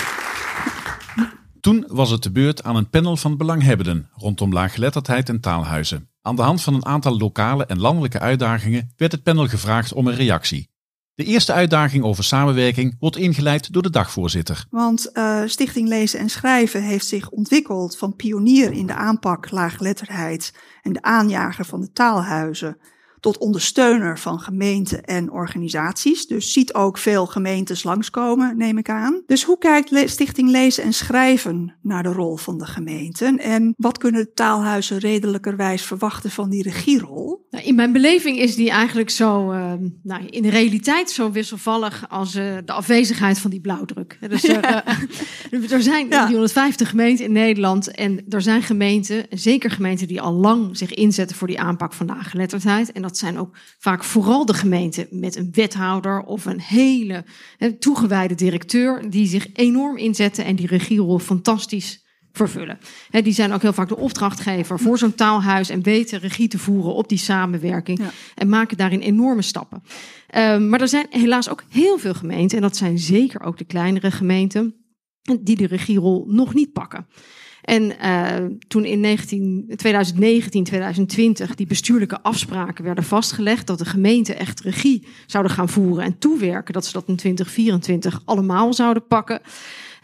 Toen 1.62 1.86
was 1.88 2.10
het 2.10 2.24
de 2.24 2.32
beurt 2.32 2.64
aan 2.64 2.76
een 2.76 2.90
panel 2.90 3.18
van 3.18 3.38
belanghebbenden 3.38 4.10
rondom 4.14 4.54
laaggeletterdheid 4.54 5.30
en 5.30 5.40
taalhuizen. 5.40 6.10
Aan 6.22 6.36
de 6.36 6.42
hand 6.42 6.62
van 6.62 6.74
een 6.74 6.86
aantal 6.86 7.18
lokale 7.18 7.66
en 7.66 7.80
landelijke 7.80 8.20
uitdagingen 8.20 8.94
werd 8.96 9.12
het 9.12 9.24
panel 9.24 9.48
gevraagd 9.48 9.94
om 9.94 10.08
een 10.08 10.16
reactie. 10.16 10.70
De 11.14 11.24
eerste 11.24 11.54
uitdaging 11.54 12.04
over 12.04 12.24
samenwerking 12.24 12.96
wordt 13.00 13.18
ingeleid 13.18 13.74
door 13.74 13.82
de 13.82 13.90
dagvoorzitter. 13.90 14.66
Want 14.70 15.10
uh, 15.14 15.42
Stichting 15.46 15.88
Lezen 15.88 16.20
en 16.20 16.30
Schrijven 16.30 16.84
heeft 16.84 17.06
zich 17.06 17.30
ontwikkeld 17.30 17.98
van 17.98 18.16
pionier 18.16 18.72
in 18.72 18.86
de 18.86 18.96
aanpak 18.96 19.52
laaggeletterdheid 19.52 20.54
en 20.82 20.94
de 20.94 21.02
aanjager 21.02 21.66
van 21.66 21.82
de 21.82 21.92
taalhuizen 21.92 22.78
tot 23.26 23.38
ondersteuner 23.38 24.20
van 24.20 24.40
gemeenten 24.40 25.04
en 25.04 25.32
organisaties. 25.32 26.28
Dus 26.28 26.54
ziet 26.54 26.74
ook 26.74 26.98
veel 26.98 27.26
gemeentes 27.26 27.84
langskomen, 27.84 28.58
neem 28.58 28.78
ik 28.78 28.90
aan. 28.90 29.22
Dus 29.26 29.44
hoe 29.44 29.58
kijkt 29.58 30.10
Stichting 30.10 30.50
Lezen 30.50 30.84
en 30.84 30.94
Schrijven 30.94 31.76
naar 31.82 32.04
de 32.04 32.10
rol 32.10 32.36
van 32.36 32.58
de 32.58 32.66
gemeenten? 32.66 33.40
En 33.40 33.74
wat 33.78 33.98
kunnen 33.98 34.24
de 34.24 34.34
taalhuizen 34.34 34.98
redelijkerwijs 34.98 35.82
verwachten 35.82 36.32
van 36.32 36.50
die 36.50 36.64
regierol? 36.64 37.46
Nou, 37.50 37.64
in 37.64 37.76
mijn 37.76 37.92
beleving 37.92 38.38
is 38.38 38.56
die 38.56 38.70
eigenlijk 38.70 39.10
zo, 39.10 39.52
uh, 39.52 39.74
nou, 40.04 40.26
in 40.26 40.42
de 40.42 40.50
realiteit 40.50 41.10
zo 41.10 41.32
wisselvallig 41.32 42.06
als 42.10 42.36
uh, 42.36 42.58
de 42.66 42.72
afwezigheid 42.72 43.40
van 43.40 43.52
die 43.52 43.62
blauwdruk. 43.62 44.18
Dus 44.30 44.44
er, 44.44 44.64
uh, 44.64 45.62
er 45.72 45.82
zijn 45.82 46.08
ja. 46.10 46.28
150 46.28 46.90
gemeenten 46.90 47.26
in 47.26 47.32
Nederland 47.32 47.92
en 47.92 48.26
er 48.30 48.42
zijn 48.42 48.62
gemeenten, 48.62 49.26
zeker 49.30 49.72
gemeenten 49.72 50.08
die 50.08 50.22
al 50.22 50.34
lang 50.34 50.78
zich 50.78 50.94
inzetten 50.94 51.38
voor 51.38 51.48
die 51.48 51.60
aanpak 51.60 51.94
van 51.94 52.06
laaggeletterdheid. 52.06 52.92
En 52.92 53.02
dat 53.02 53.15
dat 53.16 53.24
zijn 53.24 53.40
ook 53.40 53.56
vaak 53.80 54.04
vooral 54.04 54.46
de 54.46 54.54
gemeenten 54.54 55.08
met 55.12 55.36
een 55.36 55.50
wethouder 55.52 56.22
of 56.22 56.46
een 56.46 56.60
hele 56.60 57.26
he, 57.58 57.74
toegewijde 57.74 58.36
directeur 58.36 59.10
die 59.10 59.28
zich 59.28 59.48
enorm 59.54 59.98
inzetten 59.98 60.46
en 60.46 60.56
die 60.56 60.68
regierol 60.68 61.20
fantastisch 61.20 62.04
vervullen. 62.32 62.80
He, 63.10 63.22
die 63.22 63.34
zijn 63.34 63.54
ook 63.54 63.62
heel 63.62 63.74
vaak 63.74 63.88
de 63.88 63.98
opdrachtgever 63.98 64.80
voor 64.80 64.98
zo'n 64.98 65.16
taalhuis 65.16 65.70
en 65.70 65.84
weten 65.84 66.20
regie 66.20 66.48
te 66.48 66.58
voeren 66.58 66.94
op 66.94 67.10
die 67.10 67.18
samenwerking 67.18 68.02
en 68.36 68.50
maken 68.50 68.78
daarin 68.78 69.00
enorme 69.00 69.42
stappen. 69.42 69.84
Um, 70.36 70.70
maar 70.70 70.82
er 70.82 70.88
zijn 70.88 71.08
helaas 71.10 71.50
ook 71.50 71.64
heel 71.70 71.98
veel 71.98 72.14
gemeenten, 72.14 72.58
en 72.58 72.64
dat 72.64 72.78
zijn 72.78 73.00
zeker 73.00 73.42
ook 73.42 73.58
de 73.58 73.66
kleinere 73.66 74.12
gemeenten, 74.12 74.76
die 75.42 75.56
de 75.56 75.68
regierol 75.68 76.26
nog 76.28 76.54
niet 76.54 76.74
pakken. 76.74 77.08
En 77.66 77.94
uh, 78.04 78.58
toen 78.68 78.86
in 78.86 79.00
19, 79.00 79.66
2019, 79.76 80.64
2020 80.64 81.56
die 81.56 81.68
bestuurlijke 81.68 82.22
afspraken 82.22 82.84
werden 82.84 83.04
vastgelegd 83.04 83.68
dat 83.68 83.78
de 83.78 83.86
gemeenten 83.86 84.38
echt 84.38 84.62
regie 84.62 85.08
zouden 85.26 85.52
gaan 85.52 85.70
voeren 85.70 86.04
en 86.04 86.18
toewerken, 86.18 86.74
dat 86.74 86.86
ze 86.86 86.92
dat 86.92 87.08
in 87.08 87.16
2024 87.16 88.22
allemaal 88.26 88.74
zouden 88.74 89.08
pakken. 89.08 89.42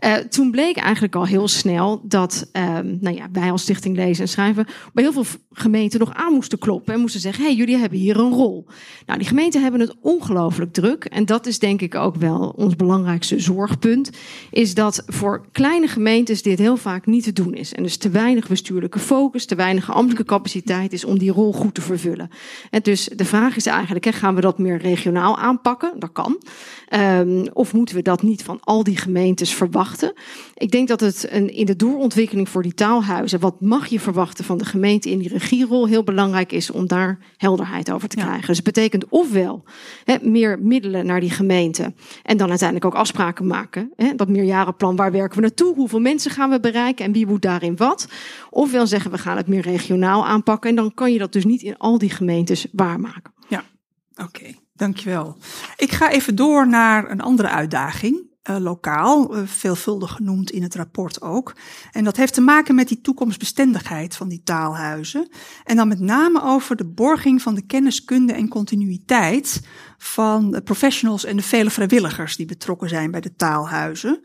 Uh, 0.05 0.15
toen 0.15 0.51
bleek 0.51 0.77
eigenlijk 0.77 1.15
al 1.15 1.25
heel 1.25 1.47
snel 1.47 2.01
dat 2.03 2.49
uh, 2.53 2.79
nou 2.99 3.15
ja, 3.15 3.27
wij 3.31 3.51
als 3.51 3.61
Stichting 3.61 3.95
Lezen 3.95 4.23
en 4.23 4.29
Schrijven 4.29 4.65
bij 4.93 5.03
heel 5.03 5.13
veel 5.13 5.39
gemeenten 5.51 5.99
nog 5.99 6.13
aan 6.13 6.33
moesten 6.33 6.57
kloppen 6.57 6.93
en 6.93 6.99
moesten 6.99 7.21
zeggen: 7.21 7.43
hey, 7.43 7.55
jullie 7.55 7.77
hebben 7.77 7.97
hier 7.97 8.19
een 8.19 8.31
rol. 8.31 8.65
Nou, 9.05 9.19
die 9.19 9.27
gemeenten 9.27 9.61
hebben 9.61 9.79
het 9.79 9.95
ongelooflijk 10.01 10.73
druk. 10.73 11.05
En 11.05 11.25
dat 11.25 11.45
is 11.45 11.59
denk 11.59 11.81
ik 11.81 11.95
ook 11.95 12.15
wel 12.15 12.53
ons 12.57 12.75
belangrijkste 12.75 13.39
zorgpunt. 13.39 14.09
Is 14.51 14.73
dat 14.73 15.03
voor 15.05 15.45
kleine 15.51 15.87
gemeentes 15.87 16.41
dit 16.41 16.59
heel 16.59 16.77
vaak 16.77 17.05
niet 17.05 17.23
te 17.23 17.33
doen 17.33 17.53
is. 17.53 17.73
En 17.73 17.83
dus 17.83 17.97
te 17.97 18.09
weinig 18.09 18.47
bestuurlijke 18.47 18.99
focus, 18.99 19.45
te 19.45 19.55
weinig 19.55 19.91
ambtelijke 19.91 20.25
capaciteit 20.25 20.93
is 20.93 21.05
om 21.05 21.19
die 21.19 21.31
rol 21.31 21.53
goed 21.53 21.73
te 21.73 21.81
vervullen. 21.81 22.29
En 22.69 22.81
dus 22.81 23.09
de 23.15 23.25
vraag 23.25 23.55
is 23.55 23.65
eigenlijk: 23.65 24.05
hè, 24.05 24.11
gaan 24.11 24.35
we 24.35 24.41
dat 24.41 24.59
meer 24.59 24.77
regionaal 24.77 25.37
aanpakken? 25.37 25.93
Dat 25.99 26.11
kan. 26.11 26.41
Um, 26.93 27.47
of 27.53 27.73
moeten 27.73 27.95
we 27.95 28.01
dat 28.01 28.21
niet 28.21 28.43
van 28.43 28.57
al 28.61 28.83
die 28.83 28.97
gemeentes 28.97 29.53
verwachten? 29.53 29.89
Ik 30.53 30.71
denk 30.71 30.87
dat 30.87 30.99
het 30.99 31.27
een, 31.29 31.53
in 31.53 31.65
de 31.65 31.75
doorontwikkeling 31.75 32.49
voor 32.49 32.63
die 32.63 32.73
taalhuizen, 32.73 33.39
wat 33.39 33.61
mag 33.61 33.87
je 33.87 33.99
verwachten 33.99 34.45
van 34.45 34.57
de 34.57 34.65
gemeente 34.65 35.09
in 35.09 35.19
die 35.19 35.29
regierol, 35.29 35.87
heel 35.87 36.03
belangrijk 36.03 36.51
is 36.51 36.71
om 36.71 36.87
daar 36.87 37.17
helderheid 37.37 37.91
over 37.91 38.07
te 38.07 38.15
krijgen. 38.15 38.47
Dus 38.47 38.55
het 38.55 38.65
betekent 38.65 39.05
ofwel 39.09 39.63
meer 40.21 40.59
middelen 40.61 41.05
naar 41.05 41.19
die 41.19 41.29
gemeente 41.29 41.93
en 42.23 42.37
dan 42.37 42.49
uiteindelijk 42.49 42.85
ook 42.93 43.01
afspraken 43.01 43.47
maken. 43.47 43.93
Dat 44.15 44.29
meerjarenplan, 44.29 44.95
waar 44.95 45.11
werken 45.11 45.35
we 45.35 45.41
naartoe? 45.41 45.75
Hoeveel 45.75 45.99
mensen 45.99 46.31
gaan 46.31 46.49
we 46.49 46.59
bereiken 46.59 47.05
en 47.05 47.11
wie 47.11 47.27
moet 47.27 47.41
daarin 47.41 47.75
wat? 47.75 48.07
Ofwel 48.49 48.87
zeggen 48.87 49.11
we 49.11 49.17
gaan 49.17 49.37
het 49.37 49.47
meer 49.47 49.61
regionaal 49.61 50.25
aanpakken 50.25 50.69
en 50.69 50.75
dan 50.75 50.93
kan 50.93 51.13
je 51.13 51.19
dat 51.19 51.33
dus 51.33 51.45
niet 51.45 51.61
in 51.61 51.77
al 51.77 51.97
die 51.97 52.09
gemeentes 52.09 52.67
waarmaken. 52.71 53.33
Ja, 53.47 53.63
oké. 54.15 54.59
Dankjewel. 54.73 55.37
Ik 55.77 55.91
ga 55.91 56.11
even 56.11 56.35
door 56.35 56.67
naar 56.67 57.11
een 57.11 57.21
andere 57.21 57.49
uitdaging. 57.49 58.29
Uh, 58.49 58.57
lokaal, 58.57 59.37
uh, 59.37 59.41
veelvuldig 59.45 60.11
genoemd 60.11 60.51
in 60.51 60.63
het 60.63 60.75
rapport 60.75 61.21
ook. 61.21 61.55
En 61.91 62.03
dat 62.03 62.17
heeft 62.17 62.33
te 62.33 62.41
maken 62.41 62.75
met 62.75 62.87
die 62.87 63.01
toekomstbestendigheid 63.01 64.15
van 64.15 64.27
die 64.27 64.41
taalhuizen. 64.43 65.29
En 65.63 65.75
dan 65.75 65.87
met 65.87 65.99
name 65.99 66.43
over 66.43 66.75
de 66.75 66.87
borging 66.87 67.41
van 67.41 67.55
de 67.55 67.65
kenniskunde 67.65 68.33
en 68.33 68.47
continuïteit 68.47 69.61
van 69.97 70.51
de 70.51 70.61
professionals 70.61 71.25
en 71.25 71.35
de 71.35 71.43
vele 71.43 71.69
vrijwilligers 71.69 72.35
die 72.35 72.45
betrokken 72.45 72.89
zijn 72.89 73.11
bij 73.11 73.21
de 73.21 73.35
taalhuizen. 73.35 74.21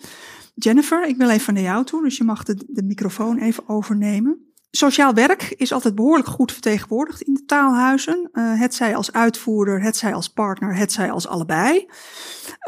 Jennifer, 0.55 1.07
ik 1.07 1.17
wil 1.17 1.31
even 1.31 1.55
naar 1.55 1.63
jou 1.63 1.85
toe, 1.85 2.03
dus 2.03 2.17
je 2.17 2.25
mag 2.25 2.43
de, 2.43 2.65
de 2.69 2.83
microfoon 2.83 3.39
even 3.39 3.69
overnemen. 3.69 4.47
Sociaal 4.71 5.15
werk 5.15 5.55
is 5.57 5.73
altijd 5.73 5.95
behoorlijk 5.95 6.29
goed 6.29 6.53
vertegenwoordigd 6.53 7.23
in 7.23 7.35
de 7.35 7.45
taalhuizen. 7.45 8.29
Uh, 8.33 8.61
het 8.61 8.75
zij 8.75 8.97
als 8.97 9.13
uitvoerder, 9.13 9.83
het 9.83 9.97
zij 9.97 10.15
als 10.15 10.29
partner, 10.29 10.77
het 10.77 10.93
zij 10.93 11.11
als 11.11 11.27
allebei. 11.27 11.87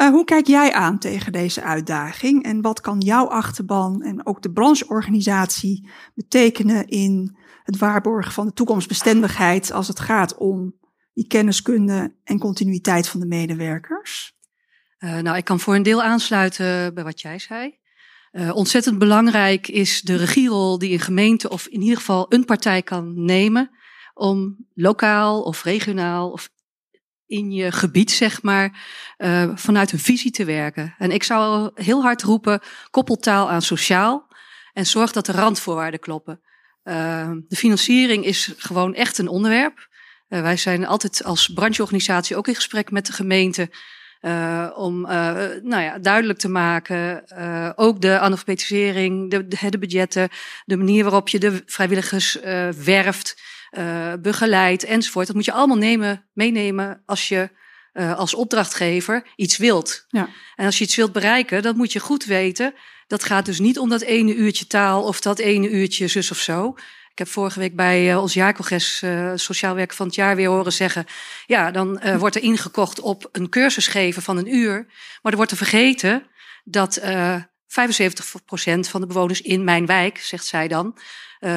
Uh, 0.00 0.08
hoe 0.08 0.24
kijk 0.24 0.46
jij 0.46 0.72
aan 0.72 0.98
tegen 0.98 1.32
deze 1.32 1.62
uitdaging? 1.62 2.44
En 2.44 2.60
wat 2.60 2.80
kan 2.80 3.00
jouw 3.00 3.26
achterban 3.26 4.02
en 4.02 4.26
ook 4.26 4.42
de 4.42 4.52
brancheorganisatie 4.52 5.90
betekenen 6.14 6.88
in 6.88 7.36
het 7.62 7.78
waarborgen 7.78 8.32
van 8.32 8.46
de 8.46 8.52
toekomstbestendigheid 8.52 9.72
als 9.72 9.88
het 9.88 10.00
gaat 10.00 10.36
om 10.36 10.74
die 11.12 11.26
kenniskunde 11.26 12.14
en 12.24 12.38
continuïteit 12.38 13.08
van 13.08 13.20
de 13.20 13.26
medewerkers? 13.26 14.36
Uh, 14.98 15.18
nou, 15.18 15.36
ik 15.36 15.44
kan 15.44 15.60
voor 15.60 15.74
een 15.74 15.82
deel 15.82 16.02
aansluiten 16.02 16.94
bij 16.94 17.04
wat 17.04 17.20
jij 17.20 17.38
zei. 17.38 17.78
Uh, 18.32 18.54
ontzettend 18.54 18.98
belangrijk 18.98 19.68
is 19.68 20.00
de 20.00 20.16
regierol 20.16 20.78
die 20.78 20.92
een 20.92 21.00
gemeente 21.00 21.48
of 21.48 21.66
in 21.66 21.80
ieder 21.80 21.96
geval 21.96 22.26
een 22.28 22.44
partij 22.44 22.82
kan 22.82 23.24
nemen 23.24 23.70
om 24.14 24.56
lokaal 24.74 25.42
of 25.42 25.62
regionaal 25.62 26.30
of 26.30 26.50
in 27.28 27.50
je 27.50 27.72
gebied, 27.72 28.10
zeg 28.10 28.42
maar, 28.42 28.84
uh, 29.18 29.50
vanuit 29.54 29.92
een 29.92 29.98
visie 29.98 30.30
te 30.30 30.44
werken. 30.44 30.94
En 30.98 31.10
ik 31.10 31.22
zou 31.22 31.70
heel 31.74 32.02
hard 32.02 32.22
roepen, 32.22 32.60
koppeltaal 32.90 33.50
aan 33.50 33.62
sociaal 33.62 34.28
en 34.72 34.86
zorg 34.86 35.12
dat 35.12 35.26
de 35.26 35.32
randvoorwaarden 35.32 36.00
kloppen. 36.00 36.40
Uh, 36.84 37.30
de 37.48 37.56
financiering 37.56 38.24
is 38.24 38.54
gewoon 38.56 38.94
echt 38.94 39.18
een 39.18 39.28
onderwerp. 39.28 39.88
Uh, 40.28 40.40
wij 40.40 40.56
zijn 40.56 40.86
altijd 40.86 41.24
als 41.24 41.48
brancheorganisatie 41.48 42.36
ook 42.36 42.48
in 42.48 42.54
gesprek 42.54 42.90
met 42.90 43.06
de 43.06 43.12
gemeente 43.12 43.70
uh, 44.20 44.70
om 44.74 45.00
nou 45.00 45.80
ja, 45.80 45.98
duidelijk 45.98 46.38
te 46.38 46.48
maken, 46.48 47.22
ook 47.76 48.00
de 48.00 48.18
analfabetisering, 48.18 49.30
de, 49.30 49.48
de, 49.48 49.70
de, 49.70 49.78
budgetten, 49.78 50.28
de 50.64 50.76
manier 50.76 51.02
waarop 51.02 51.28
je 51.28 51.38
de 51.38 51.62
vrijwilligers 51.66 52.38
werft, 52.84 53.42
begeleidt 54.20 54.84
enzovoort. 54.84 55.26
Dat 55.26 55.36
moet 55.36 55.44
je 55.44 55.52
allemaal 55.52 55.76
nemen, 55.76 56.28
meenemen 56.32 57.02
als 57.06 57.28
je 57.28 57.50
als 57.92 58.34
opdrachtgever 58.34 59.26
iets 59.36 59.56
wilt. 59.56 60.04
Ja. 60.08 60.28
En 60.56 60.66
als 60.66 60.78
je 60.78 60.84
iets 60.84 60.96
wilt 60.96 61.12
bereiken, 61.12 61.62
dan 61.62 61.76
moet 61.76 61.92
je 61.92 62.00
goed 62.00 62.24
weten. 62.24 62.74
Dat 63.06 63.24
gaat 63.24 63.44
dus 63.44 63.58
niet 63.58 63.78
om 63.78 63.88
dat 63.88 64.00
ene 64.00 64.34
uurtje 64.34 64.66
taal 64.66 65.02
of 65.02 65.20
dat 65.20 65.38
ene 65.38 65.70
uurtje 65.70 66.08
zus 66.08 66.30
of 66.30 66.38
zo. 66.38 66.74
Ik 67.18 67.24
heb 67.24 67.32
vorige 67.32 67.58
week 67.58 67.76
bij 67.76 68.10
uh, 68.10 68.20
ons 68.20 68.34
jaarcongres 68.34 69.02
uh, 69.02 69.32
Sociaal 69.34 69.74
Werk 69.74 69.92
van 69.92 70.06
het 70.06 70.14
Jaar 70.14 70.36
weer 70.36 70.48
horen 70.48 70.72
zeggen. 70.72 71.06
Ja, 71.46 71.70
dan 71.70 72.00
uh, 72.04 72.16
wordt 72.16 72.36
er 72.36 72.42
ingekocht 72.42 73.00
op 73.00 73.28
een 73.32 73.48
cursus 73.48 73.86
geven 73.86 74.22
van 74.22 74.36
een 74.36 74.54
uur. 74.54 74.86
Maar 75.22 75.32
er 75.32 75.36
wordt 75.36 75.50
er 75.50 75.56
vergeten 75.56 76.26
dat 76.64 77.00
75% 77.00 77.04
van 78.80 79.00
de 79.00 79.06
bewoners 79.06 79.40
in 79.40 79.64
mijn 79.64 79.86
wijk, 79.86 80.18
zegt 80.18 80.46
zij 80.46 80.68
dan, 80.68 80.98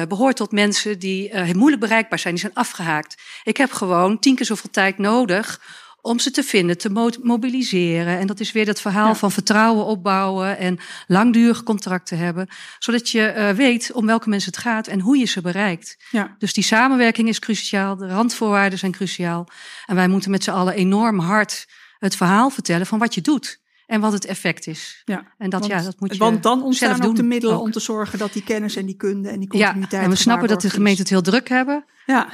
behoort 0.08 0.36
tot 0.36 0.52
mensen 0.52 0.98
die 0.98 1.54
moeilijk 1.54 1.80
bereikbaar 1.80 2.18
zijn. 2.18 2.34
Die 2.34 2.42
zijn 2.42 2.54
afgehaakt. 2.54 3.22
Ik 3.44 3.56
heb 3.56 3.72
gewoon 3.72 4.18
tien 4.18 4.34
keer 4.34 4.46
zoveel 4.46 4.70
tijd 4.70 4.98
nodig 4.98 5.60
om 6.02 6.18
ze 6.18 6.30
te 6.30 6.42
vinden, 6.42 6.78
te 6.78 7.16
mobiliseren. 7.22 8.18
En 8.18 8.26
dat 8.26 8.40
is 8.40 8.52
weer 8.52 8.64
dat 8.64 8.80
verhaal 8.80 9.08
ja. 9.08 9.14
van 9.14 9.32
vertrouwen 9.32 9.84
opbouwen 9.84 10.58
en 10.58 10.78
langdurig 11.06 11.62
contracten 11.62 12.18
hebben. 12.18 12.48
Zodat 12.78 13.10
je 13.10 13.34
uh, 13.36 13.50
weet 13.50 13.92
om 13.92 14.06
welke 14.06 14.28
mensen 14.28 14.50
het 14.52 14.60
gaat 14.60 14.86
en 14.86 15.00
hoe 15.00 15.18
je 15.18 15.26
ze 15.26 15.40
bereikt. 15.40 15.96
Ja. 16.10 16.34
Dus 16.38 16.52
die 16.52 16.64
samenwerking 16.64 17.28
is 17.28 17.38
cruciaal, 17.38 17.96
de 17.96 18.08
randvoorwaarden 18.08 18.78
zijn 18.78 18.92
cruciaal. 18.92 19.48
En 19.86 19.94
wij 19.94 20.08
moeten 20.08 20.30
met 20.30 20.44
z'n 20.44 20.50
allen 20.50 20.74
enorm 20.74 21.18
hard 21.18 21.66
het 21.98 22.16
verhaal 22.16 22.50
vertellen 22.50 22.86
van 22.86 22.98
wat 22.98 23.14
je 23.14 23.20
doet. 23.20 23.60
En 23.92 24.00
wat 24.00 24.12
het 24.12 24.24
effect 24.24 24.66
is. 24.66 25.02
Ja, 25.04 25.34
en 25.38 25.50
dat, 25.50 25.60
want, 25.60 25.72
ja, 25.72 25.82
dat 25.82 26.00
moet 26.00 26.12
je 26.12 26.18
Want 26.18 26.42
dan 26.42 26.62
ontstaan 26.62 26.96
zelf 26.96 27.08
ook 27.08 27.16
de 27.16 27.22
middelen 27.22 27.60
om 27.60 27.70
te 27.70 27.80
zorgen 27.80 28.18
dat 28.18 28.32
die 28.32 28.42
kennis 28.42 28.76
en 28.76 28.86
die 28.86 28.96
kunde 28.96 29.28
en 29.28 29.38
die 29.38 29.48
continuïteit. 29.48 29.92
Ja, 29.92 30.00
en 30.00 30.10
we 30.10 30.16
snappen 30.16 30.48
dat 30.48 30.60
de 30.60 30.70
gemeente 30.70 31.00
het 31.00 31.10
heel 31.10 31.22
druk 31.22 31.48
hebben. 31.48 31.84
Ja. 32.06 32.28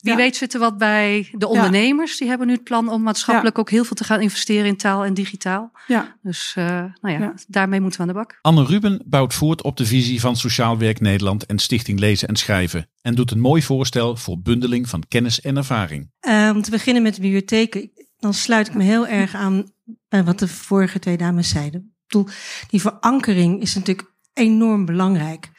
Wie 0.00 0.14
weet 0.14 0.36
zit 0.36 0.54
er 0.54 0.60
wat 0.60 0.78
bij 0.78 1.28
de 1.32 1.48
ondernemers. 1.48 2.18
Die 2.18 2.28
hebben 2.28 2.46
nu 2.46 2.52
het 2.52 2.64
plan 2.64 2.88
om 2.88 3.02
maatschappelijk 3.02 3.58
ook 3.58 3.70
heel 3.70 3.84
veel 3.84 3.96
te 3.96 4.04
gaan 4.04 4.20
investeren 4.20 4.66
in 4.66 4.76
taal 4.76 5.04
en 5.04 5.14
digitaal. 5.14 5.72
Ja. 5.86 6.16
Dus 6.22 6.54
uh, 6.58 6.64
nou 7.00 7.20
ja, 7.20 7.34
daarmee 7.46 7.80
moeten 7.80 8.00
we 8.00 8.06
aan 8.06 8.12
de 8.12 8.18
bak. 8.18 8.38
Anne 8.40 8.64
Ruben 8.64 9.02
bouwt 9.06 9.34
voort 9.34 9.62
op 9.62 9.76
de 9.76 9.86
visie 9.86 10.20
van 10.20 10.36
Sociaal 10.36 10.78
Werk 10.78 11.00
Nederland 11.00 11.46
en 11.46 11.58
Stichting 11.58 11.98
Lezen 11.98 12.28
en 12.28 12.36
Schrijven. 12.36 12.90
En 13.02 13.14
doet 13.14 13.30
een 13.30 13.40
mooi 13.40 13.62
voorstel 13.62 14.16
voor 14.16 14.40
bundeling 14.40 14.88
van 14.88 15.04
kennis 15.08 15.40
en 15.40 15.56
ervaring. 15.56 16.10
Om 16.54 16.62
te 16.62 16.70
beginnen 16.70 17.02
met 17.02 17.14
de 17.14 17.20
bibliotheken, 17.20 17.90
dan 18.20 18.34
sluit 18.34 18.68
ik 18.68 18.74
me 18.74 18.82
heel 18.82 19.06
erg 19.06 19.34
aan 19.34 19.72
bij 20.08 20.24
wat 20.24 20.38
de 20.38 20.48
vorige 20.48 20.98
twee 20.98 21.16
dames 21.16 21.48
zeiden. 21.48 21.80
Ik 21.80 22.06
bedoel, 22.06 22.28
die 22.68 22.80
verankering 22.80 23.60
is 23.60 23.74
natuurlijk 23.74 24.12
enorm 24.32 24.84
belangrijk. 24.84 25.50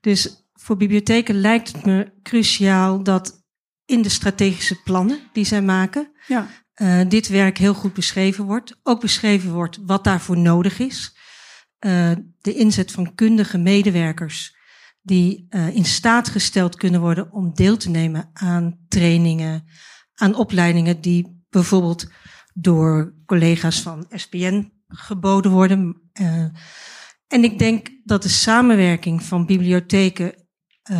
Dus 0.00 0.44
voor 0.52 0.76
bibliotheken 0.76 1.40
lijkt 1.40 1.72
het 1.72 1.84
me 1.84 2.12
cruciaal 2.22 3.02
dat 3.02 3.44
in 3.84 4.02
de 4.02 4.08
strategische 4.08 4.82
plannen 4.82 5.20
die 5.32 5.44
zij 5.44 5.62
maken. 5.62 6.12
Ja. 6.26 6.48
Uh, 6.76 7.00
dit 7.08 7.28
werk 7.28 7.58
heel 7.58 7.74
goed 7.74 7.94
beschreven 7.94 8.44
wordt. 8.44 8.80
Ook 8.82 9.00
beschreven 9.00 9.52
wordt 9.52 9.78
wat 9.86 10.04
daarvoor 10.04 10.38
nodig 10.38 10.78
is. 10.78 11.16
Uh, 11.80 12.10
de 12.40 12.54
inzet 12.54 12.92
van 12.92 13.14
kundige 13.14 13.58
medewerkers 13.58 14.56
die 15.02 15.46
uh, 15.50 15.74
in 15.76 15.84
staat 15.84 16.28
gesteld 16.28 16.76
kunnen 16.76 17.00
worden 17.00 17.32
om 17.32 17.54
deel 17.54 17.76
te 17.76 17.90
nemen 17.90 18.30
aan 18.32 18.78
trainingen, 18.88 19.64
aan 20.14 20.34
opleidingen 20.34 21.00
die 21.00 21.39
bijvoorbeeld 21.50 22.10
door 22.54 23.14
collega's 23.26 23.80
van 23.80 24.06
SPN 24.08 24.72
geboden 24.88 25.50
worden. 25.50 26.10
en 27.26 27.44
ik 27.44 27.58
denk 27.58 27.88
dat 28.04 28.22
de 28.22 28.28
samenwerking 28.28 29.22
van 29.22 29.46
bibliotheken 29.46 30.46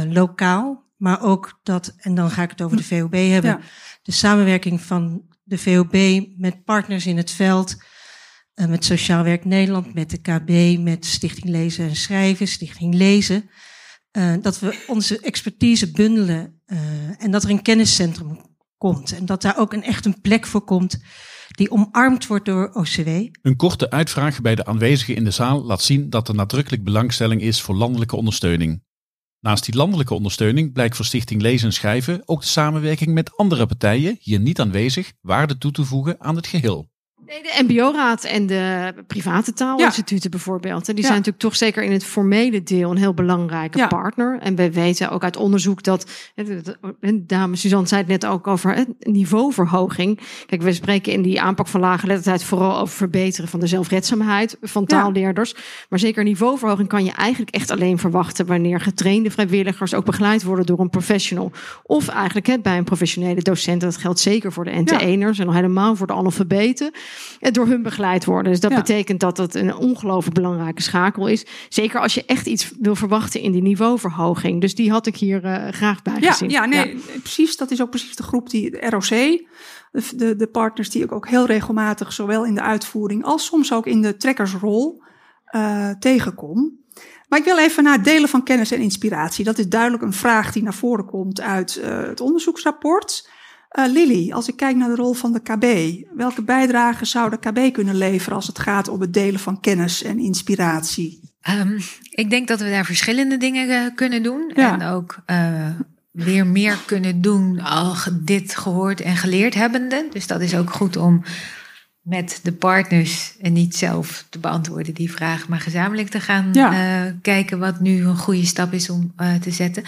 lokaal 0.09 0.91
maar 1.01 1.23
ook 1.23 1.61
dat, 1.63 1.95
en 1.97 2.15
dan 2.15 2.31
ga 2.31 2.43
ik 2.43 2.51
het 2.51 2.63
over 2.63 2.77
de 2.77 2.85
VOB 2.85 3.13
hebben, 3.13 3.61
de 4.03 4.13
samenwerking 4.13 4.81
van 4.81 5.23
de 5.43 5.59
VOB 5.59 6.25
met 6.37 6.65
partners 6.65 7.07
in 7.07 7.17
het 7.17 7.31
veld, 7.31 7.77
uh, 8.55 8.67
met 8.67 8.85
Sociaal 8.85 9.25
Werk 9.25 9.45
Nederland, 9.45 9.95
met 9.95 10.11
de 10.11 10.21
KB, 10.21 10.79
met 10.79 11.07
Stichting 11.07 11.49
Lezen 11.49 11.89
en 11.89 11.97
Schrijven, 11.97 12.49
Stichting 12.49 12.95
Lezen, 12.95 13.51
dat 14.41 14.59
we 14.59 14.85
onze 14.87 15.21
expertise 15.21 15.91
bundelen 15.91 16.63
en 17.19 17.31
dat 17.31 17.43
er 17.43 17.51
een 17.51 17.63
kenniscentrum 17.63 18.50
komt 18.81 19.13
en 19.13 19.27
dat 19.27 19.43
daar 19.43 19.59
ook 19.59 19.73
een 19.73 19.83
echt 19.83 20.07
een 20.07 20.21
plek 20.21 20.47
voor 20.47 20.65
komt 20.65 21.01
die 21.49 21.71
omarmd 21.71 22.27
wordt 22.27 22.45
door 22.45 22.71
OCW. 22.73 23.09
Een 23.43 23.57
korte 23.57 23.91
uitvraag 23.91 24.41
bij 24.41 24.55
de 24.55 24.65
aanwezigen 24.65 25.15
in 25.15 25.25
de 25.25 25.31
zaal 25.31 25.65
laat 25.65 25.83
zien 25.83 26.11
dat 26.11 26.29
er 26.29 26.35
nadrukkelijk 26.35 26.85
belangstelling 26.85 27.43
is 27.43 27.61
voor 27.61 27.75
landelijke 27.75 28.17
ondersteuning. 28.17 28.83
Naast 29.41 29.65
die 29.65 29.75
landelijke 29.75 30.15
ondersteuning 30.15 30.73
blijkt 30.73 30.97
voor 30.97 31.05
Stichting 31.05 31.43
Lezen 31.43 31.67
en 31.67 31.73
Schrijven 31.73 32.23
ook 32.25 32.41
de 32.41 32.47
samenwerking 32.47 33.15
met 33.15 33.37
andere 33.37 33.67
partijen, 33.67 34.17
hier 34.21 34.41
niet 34.41 34.61
aanwezig, 34.61 35.13
waarde 35.21 35.59
toe 35.59 35.73
te 35.73 35.85
voegen 35.85 36.21
aan 36.21 36.37
het 36.37 36.47
geheel. 36.47 36.90
De 37.31 37.65
MBO-raad 37.67 38.25
en 38.25 38.47
de 38.47 38.95
private 39.07 39.53
taalinstituten 39.53 40.31
bijvoorbeeld. 40.31 40.87
Die 40.87 40.95
zijn 40.95 41.11
natuurlijk 41.11 41.39
toch 41.39 41.57
zeker 41.57 41.83
in 41.83 41.93
het 41.93 42.05
formele 42.05 42.63
deel 42.63 42.91
een 42.91 42.97
heel 42.97 43.15
belangrijke 43.15 43.87
partner. 43.87 44.39
En 44.41 44.55
we 44.55 44.73
weten 44.73 45.11
ook 45.11 45.25
uit 45.25 45.37
onderzoek 45.37 45.83
dat, 45.83 46.11
dame 47.13 47.57
Suzanne 47.57 47.87
zei 47.87 48.01
het 48.01 48.11
net 48.11 48.27
ook 48.27 48.47
over 48.47 48.85
niveauverhoging. 48.99 50.21
Kijk, 50.47 50.63
we 50.63 50.73
spreken 50.73 51.13
in 51.13 51.23
die 51.23 51.41
aanpak 51.41 51.67
van 51.67 51.81
lage 51.81 52.07
lettertijd 52.07 52.45
vooral 52.45 52.79
over 52.79 52.97
verbeteren 52.97 53.49
van 53.49 53.61
de 53.61 53.67
zelfredzaamheid 53.67 54.57
van 54.63 54.87
taalleerders. 54.87 55.55
Maar 55.89 55.99
zeker 55.99 56.25
niveauverhoging 56.25 56.89
kan 56.89 57.05
je 57.05 57.13
eigenlijk 57.13 57.51
echt 57.51 57.71
alleen 57.71 57.99
verwachten 57.99 58.47
wanneer 58.47 58.81
getrainde 58.81 59.31
vrijwilligers 59.31 59.95
ook 59.95 60.05
begeleid 60.05 60.43
worden 60.43 60.67
door 60.67 60.81
een 60.81 60.91
professional. 60.91 61.53
Of 61.83 62.09
eigenlijk 62.09 62.63
bij 62.63 62.79
een 62.79 62.85
professionele 62.85 63.43
docent. 63.43 63.81
Dat 63.81 63.97
geldt 63.97 64.21
zeker 64.21 64.53
voor 64.53 64.65
de 64.65 64.85
NT1'ers 64.85 65.41
en 65.41 65.47
al 65.47 65.55
helemaal 65.55 65.97
voor 65.97 66.07
de 66.07 66.15
analfabeten 66.15 66.93
door 67.41 67.67
hun 67.67 67.83
begeleid 67.83 68.25
worden. 68.25 68.53
Dus 68.53 68.61
dat 68.61 68.75
betekent 68.75 69.21
dat 69.21 69.37
het 69.37 69.55
een 69.55 69.75
ongelooflijk 69.77 70.35
belangrijke 70.35 70.83
schakel 70.83 71.27
is. 71.27 71.47
Zeker 71.69 72.01
als 72.01 72.15
je 72.15 72.25
echt 72.25 72.47
iets 72.47 72.73
wil 72.81 72.95
verwachten 72.95 73.41
in 73.41 73.53
die 73.53 73.63
niveauverhoging. 73.63 74.61
Dus 74.61 74.75
die 74.75 74.91
had 74.91 75.07
ik 75.07 75.17
hier 75.17 75.45
uh, 75.45 75.69
graag 75.69 76.03
bij 76.03 76.17
ja, 76.21 76.31
gezien. 76.31 76.51
Ja, 76.51 76.65
nee, 76.65 76.97
precies. 77.21 77.57
Dat 77.57 77.71
is 77.71 77.83
ook 77.83 77.91
precies 77.91 78.17
de 78.17 78.23
groep 78.23 78.51
die 78.51 78.71
de 78.71 78.91
ROC, 78.91 79.09
de, 80.17 80.37
de, 80.37 80.49
partners 80.53 80.91
die 80.91 81.05
ik 81.05 81.13
ook 81.13 81.29
heel 81.29 81.47
regelmatig, 81.47 82.13
zowel 82.13 82.45
in 82.45 82.55
de 82.55 82.63
uitvoering 82.63 83.25
als 83.25 83.45
soms 83.45 83.73
ook 83.73 83.87
in 83.87 84.03
de 84.03 84.17
trekkersrol, 84.17 85.03
uh, 85.51 85.91
tegenkom. 85.91 86.79
Maar 87.29 87.39
ik 87.39 87.45
wil 87.45 87.59
even 87.59 87.83
naar 87.85 88.03
delen 88.03 88.29
van 88.29 88.43
kennis 88.43 88.71
en 88.71 88.81
inspiratie. 88.81 89.45
Dat 89.45 89.59
is 89.59 89.69
duidelijk 89.69 90.03
een 90.03 90.13
vraag 90.13 90.53
die 90.53 90.63
naar 90.63 90.75
voren 90.75 91.05
komt 91.05 91.41
uit 91.41 91.81
uh, 91.83 92.03
het 92.03 92.21
onderzoeksrapport. 92.21 93.29
Uh, 93.79 93.93
Lily, 93.93 94.33
als 94.33 94.49
ik 94.49 94.57
kijk 94.57 94.77
naar 94.77 94.89
de 94.89 94.95
rol 94.95 95.13
van 95.13 95.33
de 95.33 95.41
KB, 95.41 95.97
welke 96.17 96.43
bijdrage 96.43 97.05
zou 97.05 97.31
de 97.31 97.39
KB 97.39 97.73
kunnen 97.73 97.95
leveren 97.95 98.37
als 98.37 98.47
het 98.47 98.59
gaat 98.59 98.89
om 98.89 99.01
het 99.01 99.15
delen 99.15 99.41
van 99.41 99.61
kennis 99.61 100.03
en 100.03 100.19
inspiratie? 100.19 101.21
Um, 101.49 101.79
ik 102.11 102.31
denk 102.31 102.49
dat 102.49 102.61
we 102.61 102.71
daar 102.71 102.85
verschillende 102.85 103.37
dingen 103.37 103.69
uh, 103.69 103.95
kunnen 103.95 104.23
doen. 104.23 104.53
Ja. 104.55 104.73
En 104.81 104.87
ook 104.87 105.17
uh, 105.27 105.69
weer 106.11 106.47
meer 106.47 106.79
kunnen 106.87 107.21
doen 107.21 107.61
al 107.61 107.95
dit 108.13 108.57
gehoord 108.57 109.01
en 109.01 109.17
geleerd 109.17 109.55
hebbende. 109.55 110.07
Dus 110.11 110.27
dat 110.27 110.41
is 110.41 110.57
ook 110.57 110.71
goed 110.71 110.97
om 110.97 111.23
met 112.03 112.41
de 112.43 112.53
partners 112.53 113.37
en 113.41 113.53
niet 113.53 113.77
zelf 113.77 114.25
te 114.29 114.39
beantwoorden 114.39 114.95
die 114.95 115.13
vraag, 115.13 115.49
maar 115.49 115.61
gezamenlijk 115.61 116.09
te 116.09 116.21
gaan 116.21 116.49
ja. 116.53 117.15
kijken 117.23 117.59
wat 117.59 117.81
nu 117.81 118.05
een 118.05 118.17
goede 118.17 118.47
stap 118.47 118.73
is 118.73 118.91
om 118.91 119.15
te 119.41 119.51
zetten. 119.51 119.83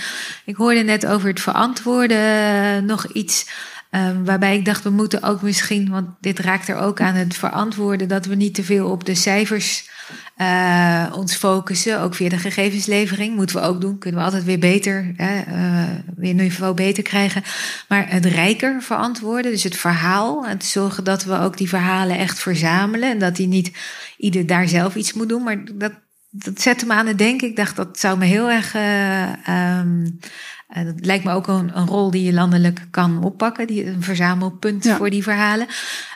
Ik 0.44 0.57
hoorde 0.57 0.83
net 0.83 1.07
over 1.07 1.29
het 1.29 1.40
verantwoorden 1.40 2.85
nog 2.85 3.07
iets. 3.07 3.46
Um, 3.94 4.24
waarbij 4.24 4.57
ik 4.57 4.64
dacht, 4.64 4.83
we 4.83 4.90
moeten 4.90 5.22
ook 5.22 5.42
misschien, 5.42 5.90
want 5.90 6.09
dit 6.20 6.38
raakt 6.38 6.68
er 6.68 6.76
ook 6.76 7.00
aan 7.00 7.14
het 7.14 7.37
verantwoorden, 7.37 8.09
dat 8.09 8.26
we 8.26 8.35
niet 8.35 8.55
te 8.55 8.64
veel 8.64 8.90
op 8.90 9.05
de 9.05 9.14
cijfers 9.14 9.90
uh, 10.38 11.12
ons 11.14 11.35
focussen. 11.35 12.00
Ook 12.00 12.14
via 12.14 12.28
de 12.28 12.38
gegevenslevering 12.38 13.37
moeten 13.37 13.57
we 13.57 13.62
ook 13.62 13.81
doen. 13.81 13.98
Kunnen 13.98 14.20
we 14.20 14.26
altijd 14.26 14.44
weer 14.44 14.59
beter, 14.59 15.14
uh, 15.16 15.26
weer 16.16 16.31
een 16.31 16.37
niveau 16.37 16.74
beter 16.74 17.02
krijgen. 17.02 17.42
Maar 17.88 18.11
het 18.11 18.24
rijker 18.24 18.83
verantwoorden, 18.83 19.50
dus 19.50 19.62
het 19.62 19.76
verhaal. 19.76 20.46
Te 20.59 20.66
zorgen 20.66 21.05
dat 21.05 21.24
we 21.24 21.38
ook 21.38 21.57
die 21.57 21.68
verhalen 21.68 22.18
echt 22.18 22.38
verzamelen. 22.38 23.11
En 23.11 23.18
dat 23.18 23.37
die 23.37 23.48
niet 23.48 23.72
ieder 24.16 24.46
daar 24.46 24.68
zelf 24.68 24.94
iets 24.94 25.12
moet 25.12 25.28
doen. 25.28 25.42
Maar 25.42 25.64
dat, 25.72 25.92
dat 26.31 26.61
zette 26.61 26.87
me 26.87 26.92
aan 26.92 27.07
het 27.07 27.18
denken. 27.18 27.48
Ik 27.48 27.57
dacht, 27.57 27.76
dat 27.76 27.98
zou 27.98 28.18
me 28.18 28.24
heel 28.24 28.50
erg. 28.50 28.74
Uh, 28.74 29.78
um, 29.78 30.18
uh, 30.76 30.85
dat 30.85 30.94
lijkt 31.04 31.24
me 31.24 31.32
ook 31.32 31.46
een, 31.46 31.76
een, 31.78 31.87
rol 31.87 32.11
die 32.11 32.22
je 32.22 32.32
landelijk 32.32 32.87
kan 32.90 33.24
oppakken. 33.24 33.66
Die, 33.66 33.87
een 33.87 34.02
verzamelpunt 34.02 34.85
ja. 34.85 34.96
voor 34.96 35.11
die 35.11 35.22
verhalen. 35.22 35.66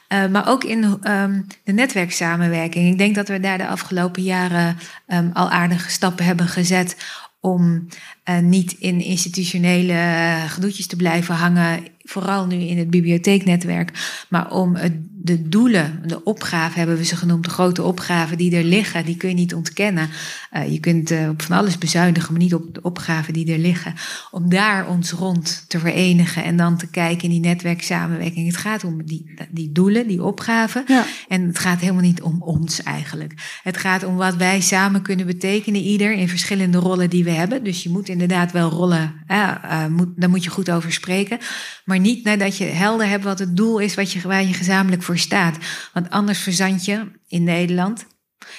Uh, 0.08 0.26
maar 0.26 0.48
ook 0.48 0.64
in 0.64 0.84
um, 0.84 1.46
de 1.64 1.72
netwerksamenwerking. 1.72 2.90
Ik 2.90 2.98
denk 2.98 3.14
dat 3.14 3.28
we 3.28 3.40
daar 3.40 3.58
de 3.58 3.66
afgelopen 3.66 4.22
jaren 4.22 4.76
um, 5.06 5.30
al 5.32 5.50
aardige 5.50 5.90
stappen 5.90 6.24
hebben 6.24 6.48
gezet 6.48 6.96
om 7.40 7.86
uh, 8.28 8.38
niet 8.38 8.72
in 8.72 9.00
institutionele 9.00 10.34
gedoetjes 10.48 10.86
te 10.86 10.96
blijven 10.96 11.34
hangen 11.34 11.84
vooral 12.06 12.46
nu 12.46 12.56
in 12.56 12.78
het 12.78 12.90
bibliotheeknetwerk, 12.90 14.24
maar 14.28 14.50
om 14.50 14.76
het, 14.76 14.92
de 15.26 15.48
doelen, 15.48 16.02
de 16.06 16.24
opgaven 16.24 16.78
hebben 16.78 16.96
we 16.96 17.04
ze 17.04 17.16
genoemd, 17.16 17.44
de 17.44 17.50
grote 17.50 17.82
opgaven 17.82 18.36
die 18.36 18.56
er 18.56 18.64
liggen, 18.64 19.04
die 19.04 19.16
kun 19.16 19.28
je 19.28 19.34
niet 19.34 19.54
ontkennen. 19.54 20.08
Uh, 20.52 20.72
je 20.72 20.80
kunt 20.80 21.10
uh, 21.10 21.28
op 21.28 21.42
van 21.42 21.56
alles 21.56 21.78
bezuinigen, 21.78 22.32
maar 22.32 22.42
niet 22.42 22.54
op 22.54 22.74
de 22.74 22.82
opgaven 22.82 23.32
die 23.32 23.52
er 23.52 23.58
liggen. 23.58 23.94
Om 24.30 24.48
daar 24.48 24.88
ons 24.88 25.10
rond 25.10 25.64
te 25.68 25.78
verenigen 25.78 26.44
en 26.44 26.56
dan 26.56 26.76
te 26.76 26.86
kijken 26.86 27.24
in 27.24 27.30
die 27.30 27.40
netwerksamenwerking. 27.40 28.46
Het 28.46 28.56
gaat 28.56 28.84
om 28.84 29.04
die, 29.04 29.34
die 29.50 29.72
doelen, 29.72 30.08
die 30.08 30.22
opgaven. 30.22 30.84
Ja. 30.86 31.04
En 31.28 31.46
het 31.46 31.58
gaat 31.58 31.80
helemaal 31.80 32.02
niet 32.02 32.22
om 32.22 32.42
ons 32.42 32.82
eigenlijk. 32.82 33.60
Het 33.62 33.76
gaat 33.76 34.04
om 34.04 34.16
wat 34.16 34.36
wij 34.36 34.60
samen 34.60 35.02
kunnen 35.02 35.26
betekenen, 35.26 35.80
ieder 35.80 36.12
in 36.12 36.28
verschillende 36.28 36.78
rollen 36.78 37.10
die 37.10 37.24
we 37.24 37.30
hebben. 37.30 37.64
Dus 37.64 37.82
je 37.82 37.90
moet 37.90 38.08
inderdaad 38.08 38.52
wel 38.52 38.70
rollen, 38.70 39.14
uh, 39.28 39.86
moet, 39.86 40.08
daar 40.16 40.30
moet 40.30 40.44
je 40.44 40.50
goed 40.50 40.70
over 40.70 40.92
spreken. 40.92 41.38
Maar 41.84 41.95
maar 41.96 42.04
niet 42.04 42.24
nadat 42.24 42.56
je 42.56 42.64
helder 42.64 43.08
hebt 43.08 43.24
wat 43.24 43.38
het 43.38 43.56
doel 43.56 43.78
is 43.78 43.94
wat 43.94 44.12
je, 44.12 44.20
waar 44.20 44.44
je 44.44 44.52
gezamenlijk 44.52 45.02
voor 45.02 45.18
staat. 45.18 45.56
Want 45.92 46.10
anders 46.10 46.38
verzand 46.38 46.84
je 46.84 47.10
in 47.28 47.44
Nederland 47.44 48.06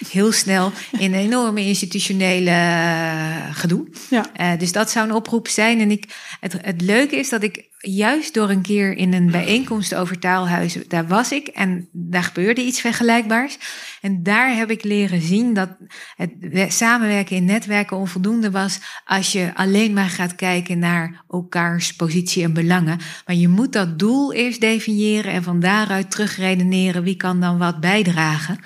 heel 0.07 0.31
snel 0.31 0.71
in 0.91 1.13
een 1.13 1.19
enorme 1.19 1.61
institutionele 1.61 2.49
eh, 2.49 3.55
gedoe. 3.55 3.87
Ja. 4.09 4.25
Uh, 4.39 4.59
dus 4.59 4.71
dat 4.71 4.89
zou 4.89 5.07
een 5.07 5.15
oproep 5.15 5.47
zijn. 5.47 5.79
En 5.79 5.91
ik, 5.91 6.05
het, 6.39 6.55
het 6.61 6.81
leuke 6.81 7.15
is 7.15 7.29
dat 7.29 7.43
ik 7.43 7.67
juist 7.79 8.33
door 8.33 8.49
een 8.49 8.61
keer 8.61 8.97
in 8.97 9.13
een 9.13 9.31
bijeenkomst 9.31 9.95
over 9.95 10.19
taalhuizen, 10.19 10.83
daar 10.87 11.07
was 11.07 11.31
ik 11.31 11.47
en 11.47 11.89
daar 11.91 12.23
gebeurde 12.23 12.61
iets 12.61 12.81
vergelijkbaars. 12.81 13.57
En 14.01 14.23
daar 14.23 14.55
heb 14.55 14.71
ik 14.71 14.83
leren 14.83 15.21
zien 15.21 15.53
dat 15.53 15.69
het 16.15 16.73
samenwerken 16.73 17.35
in 17.35 17.45
netwerken 17.45 17.97
onvoldoende 17.97 18.51
was 18.51 18.79
als 19.05 19.31
je 19.31 19.51
alleen 19.53 19.93
maar 19.93 20.09
gaat 20.09 20.35
kijken 20.35 20.79
naar 20.79 21.23
elkaars 21.29 21.95
positie 21.95 22.43
en 22.43 22.53
belangen. 22.53 22.99
Maar 23.25 23.35
je 23.35 23.47
moet 23.47 23.73
dat 23.73 23.99
doel 23.99 24.33
eerst 24.33 24.61
definiëren 24.61 25.31
en 25.31 25.43
van 25.43 25.59
daaruit 25.59 26.11
terugredeneren 26.11 27.03
wie 27.03 27.17
kan 27.17 27.39
dan 27.39 27.57
wat 27.57 27.79
bijdragen. 27.79 28.59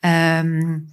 Um, 0.00 0.88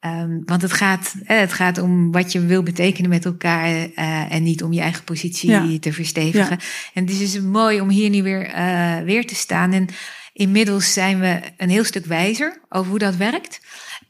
um, 0.00 0.42
want 0.44 0.62
het 0.62 0.72
gaat, 0.72 1.14
het 1.24 1.52
gaat 1.52 1.78
om 1.78 2.12
wat 2.12 2.32
je 2.32 2.40
wil 2.40 2.62
betekenen 2.62 3.10
met 3.10 3.24
elkaar 3.24 3.68
uh, 3.68 4.32
en 4.32 4.42
niet 4.42 4.62
om 4.62 4.72
je 4.72 4.80
eigen 4.80 5.04
positie 5.04 5.50
ja. 5.50 5.78
te 5.78 5.92
verstevigen. 5.92 6.56
Ja. 6.60 6.64
En 6.94 7.02
het 7.02 7.10
is 7.10 7.18
dus 7.18 7.40
mooi 7.40 7.80
om 7.80 7.88
hier 7.88 8.10
nu 8.10 8.22
weer, 8.22 8.54
uh, 8.56 8.98
weer 8.98 9.26
te 9.26 9.34
staan. 9.34 9.72
En 9.72 9.86
inmiddels 10.32 10.92
zijn 10.92 11.20
we 11.20 11.40
een 11.56 11.70
heel 11.70 11.84
stuk 11.84 12.06
wijzer 12.06 12.60
over 12.68 12.90
hoe 12.90 12.98
dat 12.98 13.16
werkt. 13.16 13.60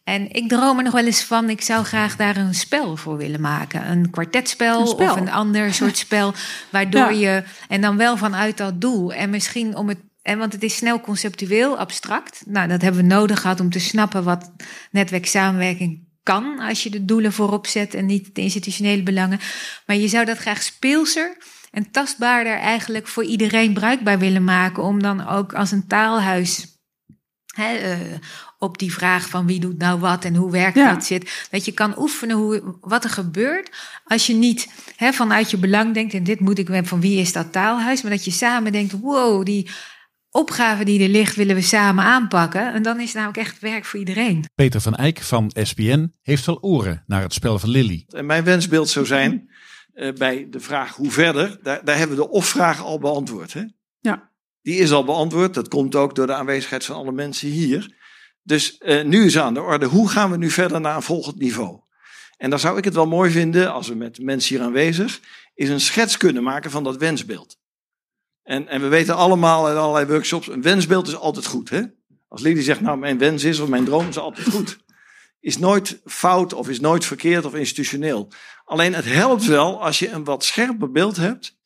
En 0.05 0.33
ik 0.33 0.49
droom 0.49 0.79
er 0.79 0.85
nog 0.85 0.92
wel 0.92 1.07
eens 1.07 1.25
van, 1.25 1.51
ik 1.51 1.61
zou 1.61 1.85
graag 1.85 2.16
daar 2.16 2.37
een 2.37 2.55
spel 2.55 2.96
voor 2.96 3.16
willen 3.16 3.40
maken. 3.40 3.90
Een 3.90 4.11
kwartetspel 4.11 4.81
een 4.81 5.09
of 5.09 5.16
een 5.16 5.31
ander 5.31 5.75
soort 5.75 5.96
spel. 5.96 6.35
Waardoor 6.70 7.12
ja. 7.12 7.35
je, 7.37 7.44
en 7.68 7.81
dan 7.81 7.96
wel 7.96 8.16
vanuit 8.16 8.57
dat 8.57 8.81
doel. 8.81 9.12
En 9.12 9.31
misschien 9.31 9.77
om 9.77 9.88
het 9.88 9.99
en 10.27 10.39
want 10.39 10.53
het 10.53 10.62
is 10.62 10.77
snel 10.77 11.01
conceptueel, 11.01 11.79
abstract. 11.79 12.43
Nou, 12.47 12.69
dat 12.69 12.83
hebben 12.83 13.01
we 13.01 13.07
nodig 13.07 13.41
gehad 13.41 13.61
om 13.61 13.71
te 13.71 13.81
snappen 13.81 14.25
wat 14.25 14.53
netwerksamenwerking 14.91 16.05
kan 16.23 16.59
als 16.59 16.83
je 16.83 16.91
de 16.91 17.05
doelen 17.05 17.33
voorop 17.33 17.67
zet 17.67 17.95
en 17.95 18.07
niet 18.07 18.35
de 18.35 18.41
institutionele 18.41 19.03
belangen. 19.03 19.41
Maar 19.87 19.97
je 19.97 20.09
zou 20.09 20.25
dat 20.25 20.39
graag 20.39 20.62
speelser 20.62 21.37
en 21.71 21.91
tastbaarder 21.91 22.53
eigenlijk 22.53 23.07
voor 23.07 23.25
iedereen 23.25 23.73
bruikbaar 23.73 24.19
willen 24.19 24.45
maken, 24.45 24.83
om 24.83 25.03
dan 25.03 25.27
ook 25.27 25.55
als 25.55 25.71
een 25.71 25.87
taalhuis 25.87 26.67
hè, 27.55 27.97
uh, 27.97 28.15
op 28.59 28.79
die 28.79 28.93
vraag 28.93 29.29
van 29.29 29.47
wie 29.47 29.61
doet 29.61 29.79
nou 29.79 30.01
wat 30.01 30.25
en 30.25 30.35
hoe 30.35 30.51
werkt 30.51 30.77
ja. 30.77 30.93
dat 30.93 31.05
zit. 31.05 31.47
Dat 31.51 31.65
je 31.65 31.73
kan 31.73 31.99
oefenen 31.99 32.37
hoe, 32.37 32.77
wat 32.81 33.05
er 33.05 33.11
gebeurt 33.11 33.71
als 34.05 34.27
je 34.27 34.35
niet 34.35 34.69
hè, 34.97 35.12
vanuit 35.12 35.51
je 35.51 35.57
belang 35.57 35.95
denkt 35.95 36.15
en 36.15 36.25
dit 36.25 36.41
moet 36.41 36.59
ik 36.59 36.87
van 36.87 37.01
wie 37.01 37.21
is 37.21 37.33
dat 37.33 37.53
taalhuis, 37.53 38.03
maar 38.03 38.11
dat 38.11 38.25
je 38.25 38.31
samen 38.31 38.73
denkt, 38.73 39.01
wow, 39.01 39.45
die 39.45 39.71
opgave 40.37 40.85
die 40.85 41.03
er 41.03 41.09
ligt, 41.09 41.37
willen 41.37 41.55
we 41.55 41.62
samen 41.62 42.05
aanpakken. 42.05 42.72
En 42.72 42.83
dan 42.83 43.01
is 43.01 43.07
het 43.07 43.14
namelijk 43.14 43.38
echt 43.38 43.61
werk 43.61 43.85
voor 43.85 43.99
iedereen. 43.99 44.44
Peter 44.55 44.81
van 44.81 44.94
Eyck 44.94 45.22
van 45.22 45.51
SPN 45.62 46.12
heeft 46.22 46.46
wel 46.46 46.62
oren 46.62 47.03
naar 47.07 47.22
het 47.22 47.33
spel 47.33 47.59
van 47.59 47.68
Lily. 47.68 48.05
En 48.09 48.27
mijn 48.27 48.44
wensbeeld 48.44 48.88
zou 48.88 49.07
zijn, 49.07 49.51
uh, 49.94 50.12
bij 50.12 50.46
de 50.51 50.61
vraag 50.61 50.94
hoe 50.94 51.11
verder, 51.11 51.59
daar, 51.62 51.85
daar 51.85 51.99
hebben 51.99 52.16
we 52.16 52.22
de 52.22 52.31
of-vraag 52.31 52.83
al 52.83 52.99
beantwoord. 52.99 53.53
Hè? 53.53 53.62
Ja. 54.01 54.31
Die 54.62 54.79
is 54.79 54.92
al 54.92 55.05
beantwoord. 55.05 55.55
Dat 55.55 55.68
komt 55.68 55.94
ook 55.94 56.14
door 56.14 56.27
de 56.27 56.35
aanwezigheid 56.35 56.85
van 56.85 56.96
alle 56.96 57.12
mensen 57.12 57.49
hier. 57.49 57.94
Dus 58.42 58.77
uh, 58.79 59.05
nu 59.05 59.25
is 59.25 59.38
aan 59.38 59.55
de 59.55 59.61
orde, 59.61 59.87
hoe 59.87 60.09
gaan 60.09 60.31
we 60.31 60.37
nu 60.37 60.51
verder 60.51 60.81
naar 60.81 60.96
een 60.96 61.03
volgend 61.03 61.38
niveau? 61.38 61.81
En 62.37 62.51
dan 62.51 62.59
zou 62.59 62.79
ik 62.79 62.85
het 62.85 62.94
wel 62.94 63.07
mooi 63.07 63.31
vinden, 63.31 63.72
als 63.72 63.88
we 63.88 63.94
met 63.94 64.22
mensen 64.22 64.57
hier 64.57 64.64
aanwezig, 64.64 65.20
is 65.55 65.68
een 65.68 65.81
schets 65.81 66.16
kunnen 66.16 66.42
maken 66.42 66.70
van 66.70 66.85
dat 66.85 66.96
wensbeeld. 66.96 67.59
En, 68.47 68.69
en 68.69 68.81
we 68.81 68.89
weten 68.89 69.17
allemaal 69.17 69.67
uit 69.67 69.77
allerlei 69.77 70.07
workshops, 70.07 70.49
een 70.49 70.63
wensbeeld 70.63 71.09
is 71.09 71.17
altijd 71.17 71.47
goed. 71.47 71.71
Hè? 71.71 71.83
Als 72.29 72.41
Lily 72.43 72.63
zegt, 72.63 72.81
nou 72.81 72.99
mijn 72.99 73.19
wens 73.19 73.45
is 73.45 73.59
of 73.59 73.69
mijn 73.69 73.85
droom 73.85 74.09
is 74.09 74.19
altijd 74.19 74.49
goed. 74.49 74.79
Is 75.41 75.59
nooit 75.59 76.01
fout 76.05 76.53
of 76.53 76.69
is 76.69 76.81
nooit 76.81 77.05
verkeerd 77.05 77.45
of 77.45 77.55
institutioneel. 77.55 78.29
Alleen 78.65 78.95
het 78.95 79.05
helpt 79.05 79.45
wel 79.45 79.83
als 79.83 79.99
je 79.99 80.11
een 80.11 80.25
wat 80.25 80.45
scherper 80.45 80.91
beeld 80.91 81.17
hebt 81.17 81.57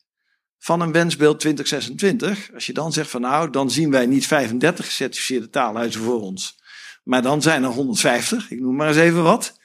van 0.59 0.81
een 0.81 0.91
wensbeeld 0.91 1.39
2026. 1.39 2.53
Als 2.53 2.65
je 2.65 2.73
dan 2.73 2.93
zegt 2.93 3.09
van 3.09 3.21
nou, 3.21 3.49
dan 3.49 3.71
zien 3.71 3.91
wij 3.91 4.05
niet 4.05 4.27
35 4.27 4.85
gecertificeerde 4.85 5.49
taalhuizen 5.49 6.01
voor 6.01 6.21
ons. 6.21 6.59
Maar 7.03 7.21
dan 7.21 7.41
zijn 7.41 7.63
er 7.63 7.69
150, 7.69 8.51
ik 8.51 8.59
noem 8.59 8.75
maar 8.75 8.87
eens 8.87 8.97
even 8.97 9.23
wat. 9.23 9.59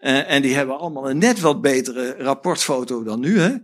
Uh, 0.00 0.30
en 0.30 0.42
die 0.42 0.54
hebben 0.54 0.78
allemaal 0.78 1.10
een 1.10 1.18
net 1.18 1.40
wat 1.40 1.60
betere 1.60 2.16
rapportfoto 2.18 3.02
dan 3.02 3.20
nu. 3.20 3.38
Hè? 3.38 3.54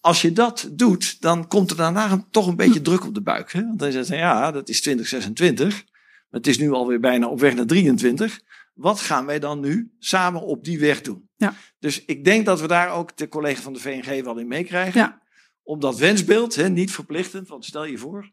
Als 0.00 0.22
je 0.22 0.32
dat 0.32 0.68
doet, 0.72 1.20
dan 1.20 1.48
komt 1.48 1.70
er 1.70 1.76
daarna 1.76 2.26
toch 2.30 2.46
een 2.46 2.56
beetje 2.56 2.82
druk 2.82 3.06
op 3.06 3.14
de 3.14 3.22
buik. 3.22 3.52
Hè? 3.52 3.62
Want 3.62 3.78
dan 3.78 3.92
zeggen 3.92 4.08
ze, 4.08 4.16
ja, 4.16 4.50
dat 4.50 4.68
is 4.68 4.80
2026. 4.80 5.84
Maar 6.30 6.40
het 6.40 6.46
is 6.46 6.58
nu 6.58 6.72
alweer 6.72 7.00
bijna 7.00 7.28
op 7.28 7.40
weg 7.40 7.54
naar 7.54 7.66
23. 7.66 8.40
Wat 8.74 9.00
gaan 9.00 9.26
wij 9.26 9.38
dan 9.38 9.60
nu 9.60 9.92
samen 9.98 10.42
op 10.42 10.64
die 10.64 10.78
weg 10.78 11.00
doen? 11.00 11.28
Ja. 11.36 11.54
Dus 11.78 12.04
ik 12.04 12.24
denk 12.24 12.46
dat 12.46 12.60
we 12.60 12.66
daar 12.66 12.90
ook 12.90 13.16
de 13.16 13.28
collega 13.28 13.62
van 13.62 13.72
de 13.72 13.80
VNG 13.80 14.24
wel 14.24 14.38
in 14.38 14.48
meekrijgen. 14.48 15.00
Ja. 15.00 15.22
Om 15.62 15.80
dat 15.80 15.98
wensbeeld, 15.98 16.54
hè, 16.54 16.68
niet 16.68 16.92
verplichtend, 16.92 17.48
want 17.48 17.64
stel 17.64 17.84
je 17.84 17.98
voor, 17.98 18.30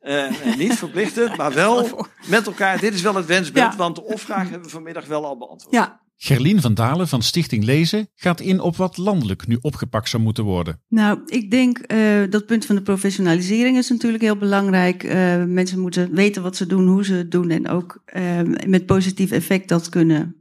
uh, 0.00 0.56
niet 0.56 0.74
verplichtend, 0.84 1.36
maar 1.36 1.52
wel 1.52 2.06
met 2.26 2.46
elkaar. 2.46 2.80
Dit 2.80 2.94
is 2.94 3.02
wel 3.02 3.14
het 3.14 3.26
wensbeeld, 3.26 3.72
ja. 3.72 3.78
want 3.78 3.96
de 3.96 4.04
opvraag 4.04 4.42
hebben 4.42 4.62
we 4.62 4.68
vanmiddag 4.68 5.06
wel 5.06 5.24
al 5.24 5.38
beantwoord. 5.38 5.74
Ja, 5.74 6.00
Gerlien 6.20 6.60
van 6.60 6.74
Dalen 6.74 7.08
van 7.08 7.22
Stichting 7.22 7.64
Lezen 7.64 8.08
gaat 8.14 8.40
in 8.40 8.60
op 8.60 8.76
wat 8.76 8.96
landelijk 8.96 9.46
nu 9.46 9.58
opgepakt 9.60 10.08
zou 10.08 10.22
moeten 10.22 10.44
worden. 10.44 10.80
Nou, 10.88 11.18
ik 11.26 11.50
denk 11.50 11.92
uh, 11.92 11.98
dat 12.30 12.46
punt 12.46 12.66
van 12.66 12.76
de 12.76 12.82
professionalisering 12.82 13.76
is 13.76 13.88
natuurlijk 13.88 14.22
heel 14.22 14.36
belangrijk. 14.36 15.04
Uh, 15.04 15.44
mensen 15.44 15.78
moeten 15.78 16.14
weten 16.14 16.42
wat 16.42 16.56
ze 16.56 16.66
doen, 16.66 16.86
hoe 16.86 17.04
ze 17.04 17.14
het 17.14 17.30
doen 17.30 17.50
en 17.50 17.68
ook 17.68 18.02
uh, 18.16 18.40
met 18.66 18.86
positief 18.86 19.30
effect 19.30 19.68
dat 19.68 19.88
kunnen 19.88 20.36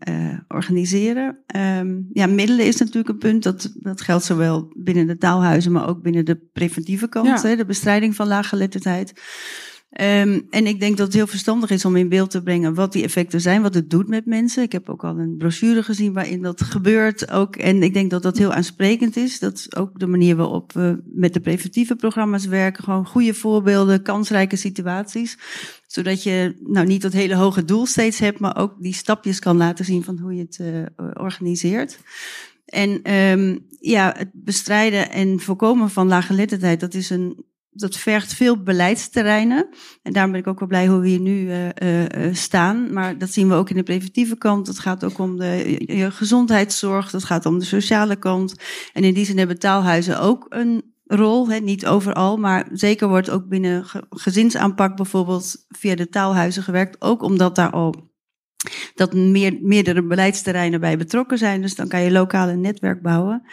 organiseren. 0.48 1.38
Um, 1.56 2.08
ja, 2.14 2.28
middelen 2.28 2.66
is 2.66 2.78
natuurlijk 2.78 3.10
een 3.10 3.18
punt. 3.18 3.44
Dat, 3.44 3.74
dat 3.76 4.02
geldt 4.02 4.24
zowel 4.24 4.72
binnen 4.76 5.08
de 5.08 5.18
taalhuizen, 5.18 5.72
maar 5.72 5.88
ook 5.88 6.02
binnen 6.02 6.26
de 6.26 6.40
preventieve 6.54 7.10
kant, 7.10 7.42
ja. 7.42 7.48
hè, 7.48 7.56
de 7.56 7.66
bestrijding 7.66 8.16
van 8.16 8.28
laaggeletterdheid. 8.28 9.14
Um, 9.90 10.48
en 10.50 10.68
ik 10.68 10.80
denk 10.80 10.98
dat 10.98 11.06
het 11.06 11.16
heel 11.16 11.28
verstandig 11.28 11.70
is 11.70 11.86
om 11.86 11.96
in 11.96 12.10
beeld 12.10 12.30
te 12.30 12.44
brengen 12.44 12.74
wat 12.74 12.92
die 12.92 13.04
effecten 13.04 13.42
zijn, 13.42 13.62
wat 13.62 13.74
het 13.74 13.90
doet 13.90 14.08
met 14.08 14.26
mensen. 14.26 14.64
Ik 14.64 14.72
heb 14.72 14.90
ook 14.90 15.04
al 15.04 15.20
een 15.20 15.38
brochure 15.38 15.84
gezien 15.84 16.14
waarin 16.14 16.42
dat 16.42 16.62
gebeurt 16.62 17.32
ook. 17.32 17.56
En 17.56 17.84
ik 17.84 17.94
denk 17.94 18.10
dat 18.10 18.24
dat 18.24 18.38
heel 18.38 18.54
aansprekend 18.54 19.18
is. 19.18 19.40
Dat 19.40 19.54
is 19.54 19.76
ook 19.76 20.00
de 20.00 20.08
manier 20.08 20.36
waarop 20.36 20.74
we 20.74 21.04
met 21.06 21.34
de 21.34 21.40
preventieve 21.40 21.96
programma's 21.96 22.46
werken. 22.46 22.84
Gewoon 22.84 23.06
goede 23.06 23.34
voorbeelden, 23.34 24.02
kansrijke 24.02 24.56
situaties. 24.56 25.38
Zodat 25.88 26.24
je 26.24 26.56
nou 26.64 26.88
niet 26.88 27.02
dat 27.02 27.14
hele 27.14 27.36
hoge 27.36 27.66
doel 27.66 27.86
steeds 27.86 28.20
hebt, 28.20 28.40
maar 28.40 28.58
ook 28.58 28.76
die 28.80 28.94
stapjes 28.94 29.40
kan 29.40 29.58
laten 29.58 29.86
zien 29.86 30.04
van 30.04 30.18
hoe 30.18 30.34
je 30.34 30.42
het 30.42 30.60
uh, 30.62 31.12
organiseert. 31.14 32.00
En 32.66 33.14
um, 33.14 33.66
ja, 33.80 34.14
het 34.18 34.30
bestrijden 34.34 35.12
en 35.12 35.40
voorkomen 35.40 35.90
van 35.90 36.08
laaggeletterdheid, 36.08 36.80
dat 36.80 36.94
is 36.94 37.10
een 37.10 37.46
dat 37.80 37.98
vergt 37.98 38.34
veel 38.34 38.64
beleidsterreinen. 38.64 39.70
En 40.04 40.14
daarom 40.14 40.32
ben 40.32 40.42
ik 40.42 40.48
ook 40.48 40.60
wel 40.60 40.68
blij 40.68 40.88
hoe 40.88 41.00
we 41.00 41.08
hier 41.08 41.20
nu 41.20 41.50
uh, 41.50 42.04
staan. 42.32 42.94
Maar 42.94 43.18
dat 43.18 43.30
zien 43.30 43.48
we 43.48 43.56
ook 43.56 43.70
in 43.70 43.76
de 43.76 43.84
preventieve 43.84 44.38
kant. 44.38 44.68
Het 44.68 44.80
gaat 44.80 45.04
ook 45.04 45.18
om 45.18 45.38
de 45.38 46.10
gezondheidszorg. 46.12 47.12
Dat 47.12 47.24
gaat 47.24 47.46
om 47.46 47.60
de 47.60 47.66
sociale 47.66 48.16
kant. 48.16 48.56
En 48.94 49.04
in 49.04 49.14
die 49.14 49.26
zin 49.26 49.38
hebben 49.38 49.60
taalhuizen 49.60 50.20
ook 50.20 50.46
een 50.50 50.96
rol. 51.08 51.50
Hè, 51.50 51.60
niet 51.60 51.88
overal, 51.88 52.38
maar 52.38 52.68
zeker 52.72 53.08
wordt 53.08 53.30
ook 53.30 53.48
binnen 53.48 53.86
gezinsaanpak 54.10 54.96
bijvoorbeeld 54.96 55.66
via 55.70 55.96
de 55.96 56.10
taalhuizen 56.10 56.64
gewerkt. 56.64 57.02
Ook 57.02 57.22
omdat 57.22 57.56
daar 57.56 57.72
al 57.72 58.07
dat 58.96 59.14
meer, 59.14 59.58
meerdere 59.62 60.04
beleidsterreinen 60.04 60.80
bij 60.80 60.98
betrokken 60.98 61.38
zijn. 61.38 61.62
Dus 61.62 61.76
dan 61.76 61.88
kan 61.88 62.02
je 62.02 62.12
lokaal 62.12 62.50
een 62.50 62.62
netwerk 62.62 63.02
bouwen. 63.02 63.44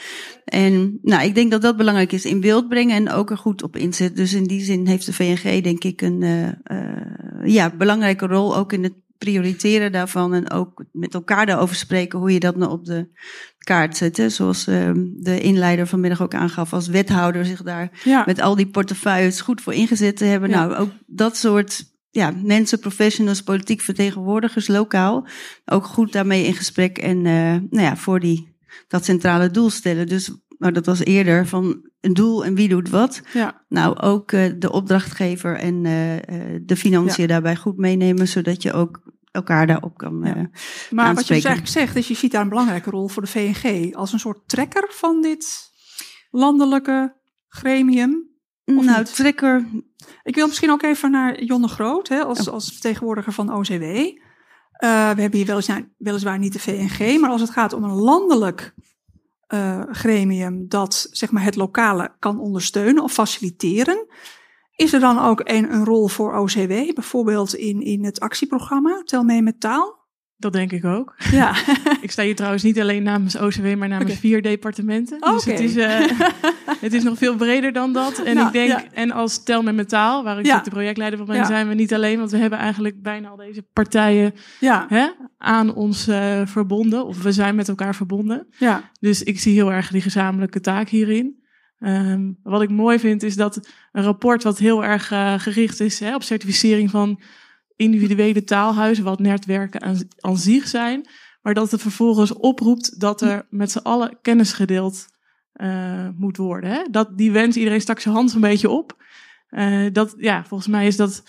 En 0.44 0.98
nou, 1.02 1.24
ik 1.24 1.34
denk 1.34 1.50
dat 1.50 1.62
dat 1.62 1.76
belangrijk 1.76 2.12
is 2.12 2.24
in 2.24 2.40
beeld 2.40 2.68
brengen 2.68 2.96
en 2.96 3.10
ook 3.10 3.30
er 3.30 3.38
goed 3.38 3.62
op 3.62 3.76
inzetten. 3.76 4.16
Dus 4.16 4.32
in 4.32 4.44
die 4.44 4.60
zin 4.60 4.86
heeft 4.86 5.06
de 5.06 5.12
VNG 5.12 5.62
denk 5.62 5.84
ik 5.84 6.00
een 6.00 6.20
uh, 6.20 6.46
uh, 6.46 7.52
ja, 7.54 7.76
belangrijke 7.76 8.26
rol 8.26 8.56
ook 8.56 8.72
in 8.72 8.82
het 8.82 8.94
prioriteren 9.18 9.92
daarvan 9.92 10.34
en 10.34 10.50
ook 10.50 10.84
met 10.92 11.14
elkaar 11.14 11.46
daarover 11.46 11.76
spreken 11.76 12.18
hoe 12.18 12.32
je 12.32 12.40
dat 12.40 12.56
nou 12.56 12.72
op 12.72 12.84
de 12.84 13.08
kaart 13.58 13.96
zet. 13.96 14.16
Hè? 14.16 14.28
Zoals 14.28 14.68
uh, 14.68 14.90
de 15.16 15.40
inleider 15.40 15.86
vanmiddag 15.86 16.22
ook 16.22 16.34
aangaf, 16.34 16.72
als 16.72 16.88
wethouder 16.88 17.44
zich 17.44 17.62
daar 17.62 18.00
ja. 18.04 18.22
met 18.26 18.40
al 18.40 18.56
die 18.56 18.66
portefeuilles 18.66 19.40
goed 19.40 19.60
voor 19.60 19.74
ingezet 19.74 20.16
te 20.16 20.24
hebben. 20.24 20.50
Ja. 20.50 20.66
Nou, 20.66 20.74
ook 20.74 20.90
dat 21.06 21.36
soort 21.36 21.93
ja, 22.14 22.32
mensen, 22.42 22.78
professionals, 22.78 23.42
politiek 23.42 23.80
vertegenwoordigers 23.80 24.66
lokaal 24.66 25.26
ook 25.64 25.84
goed 25.84 26.12
daarmee 26.12 26.46
in 26.46 26.54
gesprek 26.54 26.98
en 26.98 27.16
uh, 27.16 27.32
nou 27.70 27.82
ja, 27.82 27.96
voor 27.96 28.20
die, 28.20 28.56
dat 28.88 29.04
centrale 29.04 29.50
doel 29.50 29.70
stellen. 29.70 30.06
Dus 30.06 30.32
maar 30.58 30.72
dat 30.72 30.86
was 30.86 31.04
eerder 31.04 31.46
van 31.46 31.90
een 32.00 32.14
doel 32.14 32.44
en 32.44 32.54
wie 32.54 32.68
doet 32.68 32.88
wat. 32.88 33.22
Ja. 33.32 33.64
Nou, 33.68 33.98
ook 34.00 34.32
uh, 34.32 34.52
de 34.58 34.72
opdrachtgever 34.72 35.56
en 35.56 35.74
uh, 35.74 36.60
de 36.62 36.76
financiën 36.76 37.22
ja. 37.22 37.28
daarbij 37.28 37.56
goed 37.56 37.76
meenemen, 37.76 38.28
zodat 38.28 38.62
je 38.62 38.72
ook 38.72 39.02
elkaar 39.30 39.66
daarop 39.66 39.96
kan 39.96 40.20
ja. 40.24 40.36
uh, 40.36 40.42
Maar 40.90 41.14
wat 41.14 41.26
je 41.26 41.34
dus 41.34 41.44
eigenlijk 41.44 41.74
zegt, 41.74 41.96
is 41.96 42.08
je 42.08 42.14
ziet 42.14 42.32
daar 42.32 42.42
een 42.42 42.48
belangrijke 42.48 42.90
rol 42.90 43.08
voor 43.08 43.22
de 43.22 43.28
VNG 43.28 43.94
als 43.94 44.12
een 44.12 44.18
soort 44.18 44.48
trekker 44.48 44.86
van 44.90 45.22
dit 45.22 45.70
landelijke 46.30 47.16
gremium. 47.48 48.32
Of 48.64 48.84
nou, 48.84 48.98
niet? 48.98 49.14
trekker. 49.14 49.66
Ik 50.24 50.34
wil 50.34 50.46
misschien 50.46 50.70
ook 50.70 50.82
even 50.82 51.10
naar 51.10 51.42
Jonne 51.42 51.68
Groot, 51.68 52.08
hè, 52.08 52.24
als, 52.24 52.48
als 52.48 52.70
vertegenwoordiger 52.70 53.32
van 53.32 53.52
OCW. 53.52 53.72
Uh, 53.72 54.10
we 54.80 55.20
hebben 55.20 55.32
hier 55.32 55.46
weliswaar, 55.46 55.88
weliswaar 55.98 56.38
niet 56.38 56.52
de 56.52 56.58
VNG, 56.58 57.20
maar 57.20 57.30
als 57.30 57.40
het 57.40 57.50
gaat 57.50 57.72
om 57.72 57.84
een 57.84 57.94
landelijk 57.94 58.74
uh, 59.48 59.82
gremium 59.90 60.68
dat 60.68 61.08
zeg 61.10 61.30
maar, 61.30 61.42
het 61.42 61.56
lokale 61.56 62.14
kan 62.18 62.40
ondersteunen 62.40 63.02
of 63.02 63.12
faciliteren. 63.12 64.06
Is 64.76 64.92
er 64.92 65.00
dan 65.00 65.18
ook 65.18 65.40
een, 65.44 65.72
een 65.72 65.84
rol 65.84 66.08
voor 66.08 66.34
OCW, 66.34 66.94
bijvoorbeeld 66.94 67.54
in, 67.54 67.80
in 67.80 68.04
het 68.04 68.20
actieprogramma 68.20 69.02
Tel 69.04 69.24
mee 69.24 69.42
met 69.42 69.60
taal? 69.60 70.03
Dat 70.44 70.52
denk 70.52 70.72
ik 70.72 70.84
ook. 70.84 71.14
Ja. 71.30 71.54
ik 72.00 72.10
sta 72.10 72.22
hier 72.22 72.34
trouwens 72.34 72.62
niet 72.62 72.80
alleen 72.80 73.02
namens 73.02 73.36
OCW, 73.36 73.76
maar 73.76 73.88
namens 73.88 74.10
okay. 74.10 74.16
vier 74.16 74.42
departementen. 74.42 75.16
Oh, 75.22 75.32
dus 75.32 75.42
okay. 75.42 75.54
het, 75.54 75.62
is, 75.62 75.76
uh, 75.76 76.20
het 76.80 76.92
is 76.92 77.02
nog 77.02 77.18
veel 77.18 77.36
breder 77.36 77.72
dan 77.72 77.92
dat. 77.92 78.18
En 78.18 78.34
nou, 78.34 78.46
ik 78.46 78.52
denk, 78.52 78.68
ja. 78.68 78.84
en 78.92 79.10
als 79.10 79.42
Tel 79.42 79.62
met 79.62 79.74
Metaal, 79.74 80.24
waar 80.24 80.38
ik 80.38 80.46
ja. 80.46 80.60
de 80.60 80.70
projectleider 80.70 81.18
van 81.18 81.26
ben, 81.26 81.36
ja. 81.36 81.44
zijn 81.44 81.68
we 81.68 81.74
niet 81.74 81.94
alleen. 81.94 82.18
Want 82.18 82.30
we 82.30 82.36
hebben 82.36 82.58
eigenlijk 82.58 83.02
bijna 83.02 83.28
al 83.28 83.36
deze 83.36 83.62
partijen 83.72 84.34
hè, 84.88 85.08
aan 85.38 85.74
ons 85.74 86.08
uh, 86.08 86.40
verbonden. 86.44 87.06
Of 87.06 87.22
we 87.22 87.32
zijn 87.32 87.54
met 87.54 87.68
elkaar 87.68 87.94
verbonden. 87.94 88.46
Ja. 88.58 88.90
Dus 89.00 89.22
ik 89.22 89.40
zie 89.40 89.54
heel 89.54 89.72
erg 89.72 89.90
die 89.90 90.02
gezamenlijke 90.02 90.60
taak 90.60 90.88
hierin. 90.88 91.42
Um, 91.78 92.38
wat 92.42 92.62
ik 92.62 92.70
mooi 92.70 92.98
vind 92.98 93.22
is 93.22 93.36
dat 93.36 93.68
een 93.92 94.02
rapport 94.02 94.42
wat 94.42 94.58
heel 94.58 94.84
erg 94.84 95.12
uh, 95.12 95.34
gericht 95.38 95.80
is 95.80 96.00
hè, 96.00 96.14
op 96.14 96.22
certificering 96.22 96.90
van 96.90 97.20
individuele 97.76 98.44
taalhuizen, 98.44 99.04
wat 99.04 99.18
netwerken 99.18 99.82
aan, 99.82 99.96
aan 100.20 100.36
zich 100.36 100.68
zijn, 100.68 101.08
maar 101.42 101.54
dat 101.54 101.70
het 101.70 101.80
vervolgens 101.80 102.32
oproept 102.32 103.00
dat 103.00 103.20
er 103.20 103.46
met 103.50 103.70
z'n 103.70 103.78
allen 103.78 104.18
kennis 104.22 104.52
gedeeld 104.52 105.06
uh, 105.54 106.08
moet 106.16 106.36
worden. 106.36 106.70
Hè? 106.70 106.82
Dat, 106.90 107.18
die 107.18 107.32
wens, 107.32 107.56
iedereen 107.56 107.80
stak 107.80 108.00
zijn 108.00 108.14
hand 108.14 108.34
een 108.34 108.40
beetje 108.40 108.70
op. 108.70 109.02
Uh, 109.50 109.86
dat, 109.92 110.14
ja, 110.18 110.44
volgens 110.44 110.68
mij 110.68 110.86
is 110.86 110.96
dat, 110.96 111.22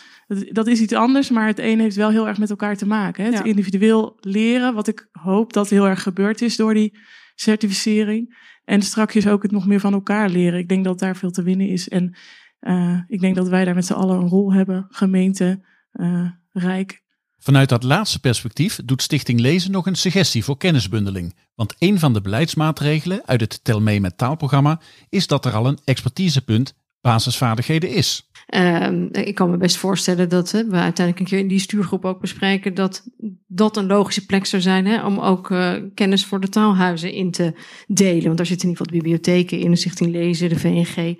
dat 0.52 0.68
is 0.68 0.82
iets 0.82 0.94
anders, 0.94 1.30
maar 1.30 1.48
het 1.48 1.60
een 1.60 1.80
heeft 1.80 1.96
wel 1.96 2.10
heel 2.10 2.28
erg 2.28 2.38
met 2.38 2.50
elkaar 2.50 2.78
te 2.78 2.88
maken. 2.88 3.24
Hè? 3.24 3.30
Het 3.30 3.40
ja. 3.40 3.46
individueel 3.46 4.18
leren, 4.20 4.74
wat 4.74 4.88
ik 4.88 5.10
hoop 5.12 5.54
dat 5.54 5.70
heel 5.70 5.88
erg 5.88 6.02
gebeurd 6.02 6.42
is 6.42 6.56
door 6.56 6.74
die 6.74 6.98
certificering. 7.36 8.38
En 8.64 8.82
straks 8.82 9.28
ook 9.28 9.44
het 9.44 9.52
nog 9.52 9.68
meer 9.68 9.80
van 9.80 9.94
elkaar 9.94 10.30
leren. 10.30 10.60
Ik 10.60 10.70
denk 10.70 10.84
dat 10.84 11.00
daar 11.00 11.16
veel 11.16 11.32
te 11.32 11.44
winnen 11.44 11.68
is. 11.68 11.90
En 11.90 12.16
uh, 12.62 13.00
ik 13.08 13.20
denk 13.20 13.36
dat 13.36 13.48
wij 13.48 13.66
daar 13.66 13.76
met 13.76 13.86
z'n 13.86 13.94
allen 13.94 14.20
een 14.20 14.28
rol 14.28 14.54
hebben, 14.54 14.86
gemeente, 14.90 15.66
uh, 15.96 16.30
Rijk. 16.52 17.04
Vanuit 17.38 17.70
dat 17.70 17.84
laatste 17.84 18.20
perspectief 18.20 18.80
doet 18.86 19.02
Stichting 19.02 19.40
Lezen 19.40 19.72
nog 19.72 19.86
een 19.86 19.96
suggestie 19.96 20.44
voor 20.44 20.58
kennisbundeling. 20.58 21.36
Want 21.56 21.76
een 21.80 22.00
van 22.00 22.14
de 22.14 22.22
beleidsmaatregelen 22.22 23.22
uit 23.26 23.42
het 23.42 23.64
Tel 23.64 23.82
mee 23.82 24.02
met 24.02 24.18
taalprogramma 24.18 24.80
is 25.10 25.28
dat 25.28 25.46
er 25.46 25.54
al 25.54 25.68
een 25.68 25.80
expertisepunt 25.84 26.74
basisvaardigheden 27.02 27.90
is. 27.90 28.30
Uh, 28.56 29.06
ik 29.12 29.36
kan 29.36 29.50
me 29.50 29.58
best 29.58 29.78
voorstellen 29.78 30.30
dat 30.30 30.52
hè, 30.52 30.66
we 30.66 30.76
uiteindelijk 30.76 31.20
een 31.20 31.26
keer 31.26 31.40
in 31.40 31.48
die 31.48 31.60
stuurgroep 31.60 32.06
ook 32.06 32.22
bespreken 32.22 32.74
dat 32.74 33.08
dat 33.48 33.78
een 33.78 33.86
logische 33.86 34.26
plek 34.26 34.46
zou 34.46 34.62
zijn 34.62 34.86
hè, 34.86 35.06
om 35.06 35.20
ook 35.20 35.50
uh, 35.50 35.74
kennis 35.94 36.26
voor 36.26 36.40
de 36.40 36.50
taalhuizen 36.50 37.12
in 37.12 37.32
te 37.32 37.54
delen. 37.88 38.24
Want 38.24 38.38
daar 38.38 38.46
zitten 38.46 38.68
in 38.68 38.74
ieder 38.74 38.86
geval 38.86 38.86
de 38.86 39.04
bibliotheken 39.04 39.60
in, 39.60 39.72
de 39.72 39.78
Stichting 39.78 40.12
Lezen, 40.12 40.50
de 40.50 40.60
VNG. 40.60 41.18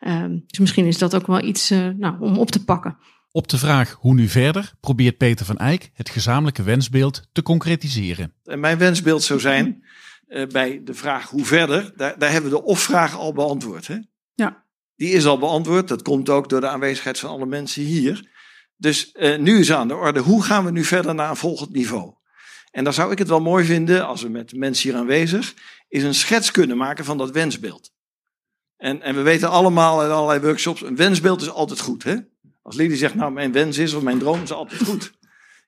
Uh, 0.00 0.24
dus 0.46 0.58
misschien 0.58 0.86
is 0.86 0.98
dat 0.98 1.14
ook 1.14 1.26
wel 1.26 1.42
iets 1.42 1.70
uh, 1.70 1.88
nou, 1.96 2.20
om 2.20 2.38
op 2.38 2.50
te 2.50 2.64
pakken. 2.64 2.96
Op 3.30 3.48
de 3.48 3.58
vraag 3.58 3.96
hoe 4.00 4.14
nu 4.14 4.28
verder 4.28 4.72
probeert 4.80 5.16
Peter 5.16 5.46
van 5.46 5.56
Eyck 5.56 5.90
het 5.94 6.10
gezamenlijke 6.10 6.62
wensbeeld 6.62 7.28
te 7.32 7.42
concretiseren. 7.42 8.34
En 8.44 8.60
mijn 8.60 8.78
wensbeeld 8.78 9.22
zou 9.22 9.40
zijn 9.40 9.84
uh, 10.28 10.46
bij 10.46 10.80
de 10.84 10.94
vraag 10.94 11.30
hoe 11.30 11.44
verder, 11.44 11.92
daar, 11.96 12.18
daar 12.18 12.30
hebben 12.30 12.50
we 12.50 12.56
de 12.56 12.62
of-vraag 12.64 13.16
al 13.16 13.32
beantwoord. 13.32 13.86
Hè? 13.86 13.98
Ja. 14.34 14.64
Die 14.96 15.12
is 15.12 15.26
al 15.26 15.38
beantwoord. 15.38 15.88
Dat 15.88 16.02
komt 16.02 16.28
ook 16.28 16.48
door 16.48 16.60
de 16.60 16.68
aanwezigheid 16.68 17.18
van 17.18 17.30
alle 17.30 17.46
mensen 17.46 17.82
hier. 17.82 18.28
Dus 18.76 19.10
uh, 19.14 19.38
nu 19.38 19.58
is 19.58 19.72
aan 19.72 19.88
de 19.88 19.94
orde, 19.94 20.20
hoe 20.20 20.42
gaan 20.42 20.64
we 20.64 20.70
nu 20.70 20.84
verder 20.84 21.14
naar 21.14 21.30
een 21.30 21.36
volgend 21.36 21.72
niveau? 21.72 22.14
En 22.70 22.84
dan 22.84 22.92
zou 22.92 23.12
ik 23.12 23.18
het 23.18 23.28
wel 23.28 23.40
mooi 23.40 23.64
vinden, 23.64 24.06
als 24.06 24.22
we 24.22 24.28
met 24.28 24.56
mensen 24.56 24.90
hier 24.90 24.98
aanwezig, 24.98 25.54
is 25.88 26.02
een 26.02 26.14
schets 26.14 26.50
kunnen 26.50 26.76
maken 26.76 27.04
van 27.04 27.18
dat 27.18 27.30
wensbeeld. 27.30 27.92
En, 28.76 29.02
en 29.02 29.14
we 29.14 29.22
weten 29.22 29.50
allemaal 29.50 30.04
in 30.04 30.10
allerlei 30.10 30.40
workshops, 30.40 30.82
een 30.82 30.96
wensbeeld 30.96 31.40
is 31.40 31.50
altijd 31.50 31.80
goed. 31.80 32.02
Hè? 32.02 32.16
Als 32.68 32.76
Lidie 32.76 32.96
zegt, 32.96 33.14
nou 33.14 33.32
mijn 33.32 33.52
wens 33.52 33.78
is 33.78 33.92
of 33.92 34.02
mijn 34.02 34.18
droom 34.18 34.42
is 34.42 34.52
altijd 34.52 34.82
goed. 34.82 35.12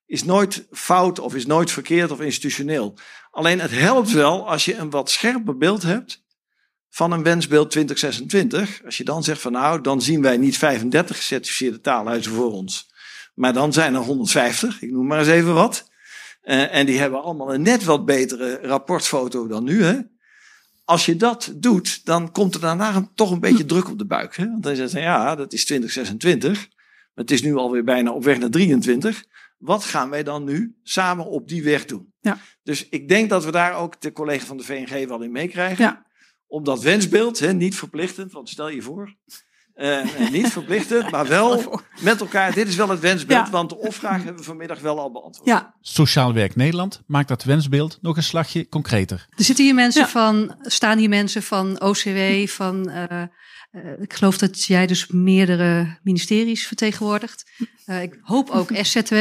Is 0.06 0.24
nooit 0.24 0.66
fout 0.70 1.18
of 1.18 1.34
is 1.34 1.46
nooit 1.46 1.70
verkeerd 1.70 2.10
of 2.10 2.20
institutioneel. 2.20 2.98
Alleen 3.30 3.60
het 3.60 3.70
helpt 3.70 4.10
wel 4.10 4.48
als 4.48 4.64
je 4.64 4.76
een 4.76 4.90
wat 4.90 5.10
scherper 5.10 5.56
beeld 5.56 5.82
hebt 5.82 6.24
van 6.90 7.12
een 7.12 7.22
wensbeeld 7.22 7.70
2026. 7.70 8.84
Als 8.84 8.96
je 8.96 9.04
dan 9.04 9.24
zegt 9.24 9.40
van 9.40 9.52
nou, 9.52 9.80
dan 9.80 10.02
zien 10.02 10.22
wij 10.22 10.36
niet 10.36 10.58
35 10.58 11.16
gecertificeerde 11.16 11.80
taalhuizen 11.80 12.32
voor 12.32 12.52
ons. 12.52 12.90
Maar 13.34 13.52
dan 13.52 13.72
zijn 13.72 13.94
er 13.94 14.00
150, 14.00 14.82
ik 14.82 14.90
noem 14.90 15.06
maar 15.06 15.18
eens 15.18 15.28
even 15.28 15.54
wat. 15.54 15.90
Uh, 16.44 16.74
en 16.74 16.86
die 16.86 16.98
hebben 16.98 17.22
allemaal 17.22 17.54
een 17.54 17.62
net 17.62 17.84
wat 17.84 18.04
betere 18.04 18.58
rapportfoto 18.62 19.46
dan 19.46 19.64
nu. 19.64 19.82
Hè? 19.82 19.98
Als 20.84 21.06
je 21.06 21.16
dat 21.16 21.52
doet, 21.56 22.04
dan 22.04 22.32
komt 22.32 22.54
er 22.54 22.60
daarna 22.60 23.10
toch 23.14 23.30
een 23.30 23.40
beetje 23.40 23.64
druk 23.64 23.88
op 23.88 23.98
de 23.98 24.06
buik. 24.06 24.36
Hè? 24.36 24.46
Want 24.46 24.62
dan 24.62 24.76
zeggen 24.76 24.98
ze, 24.98 25.00
ja, 25.00 25.34
dat 25.34 25.52
is 25.52 25.64
2026. 25.64 26.68
Het 27.20 27.30
is 27.30 27.42
nu 27.42 27.56
alweer 27.56 27.84
bijna 27.84 28.12
op 28.12 28.24
weg 28.24 28.38
naar 28.38 28.50
23. 28.50 29.24
Wat 29.58 29.84
gaan 29.84 30.10
wij 30.10 30.22
dan 30.22 30.44
nu 30.44 30.76
samen 30.82 31.26
op 31.26 31.48
die 31.48 31.62
weg 31.62 31.84
doen? 31.84 32.12
Ja. 32.20 32.38
Dus 32.62 32.88
ik 32.88 33.08
denk 33.08 33.30
dat 33.30 33.44
we 33.44 33.50
daar 33.50 33.74
ook 33.74 34.00
de 34.00 34.12
collega 34.12 34.44
van 34.44 34.56
de 34.56 34.62
VNG 34.62 35.08
wel 35.08 35.22
in 35.22 35.32
meekrijgen. 35.32 35.84
Ja. 35.84 36.06
Om 36.46 36.64
dat 36.64 36.82
wensbeeld, 36.82 37.38
hè, 37.38 37.52
niet 37.52 37.74
verplichtend, 37.74 38.32
want 38.32 38.48
stel 38.48 38.68
je 38.68 38.82
voor. 38.82 39.14
Uh, 39.74 40.30
niet 40.30 40.48
verplichtend, 40.58 41.10
maar 41.10 41.26
wel 41.26 41.80
met 42.00 42.20
elkaar. 42.20 42.54
Dit 42.54 42.68
is 42.68 42.76
wel 42.76 42.88
het 42.88 43.00
wensbeeld, 43.00 43.46
ja. 43.46 43.52
want 43.52 43.68
de 43.68 43.78
opvraag 43.78 44.16
hebben 44.16 44.36
we 44.36 44.42
vanmiddag 44.42 44.80
wel 44.80 44.98
al 44.98 45.12
beantwoord. 45.12 45.48
Ja. 45.48 45.74
Sociaal 45.80 46.34
Werk 46.34 46.56
Nederland 46.56 47.02
maakt 47.06 47.28
dat 47.28 47.44
wensbeeld 47.44 47.98
nog 48.00 48.16
een 48.16 48.22
slagje 48.22 48.68
concreter. 48.68 49.26
Er 49.36 49.44
zitten 49.44 49.64
hier 49.64 49.74
mensen 49.74 50.02
ja. 50.02 50.08
van, 50.08 50.54
staan 50.60 50.98
hier 50.98 51.08
mensen 51.08 51.42
van 51.42 51.80
OCW, 51.80 52.46
van 52.46 52.90
uh, 52.90 53.04
Uh, 53.10 53.22
ik 54.00 54.14
geloof 54.14 54.38
dat 54.38 54.64
jij 54.64 54.86
dus 54.86 55.06
meerdere 55.06 55.98
ministeries 56.02 56.66
vertegenwoordigt. 56.66 57.50
Uh, 57.86 58.02
ik 58.02 58.18
hoop 58.22 58.50
ook 58.50 58.70
SZW. 58.82 59.14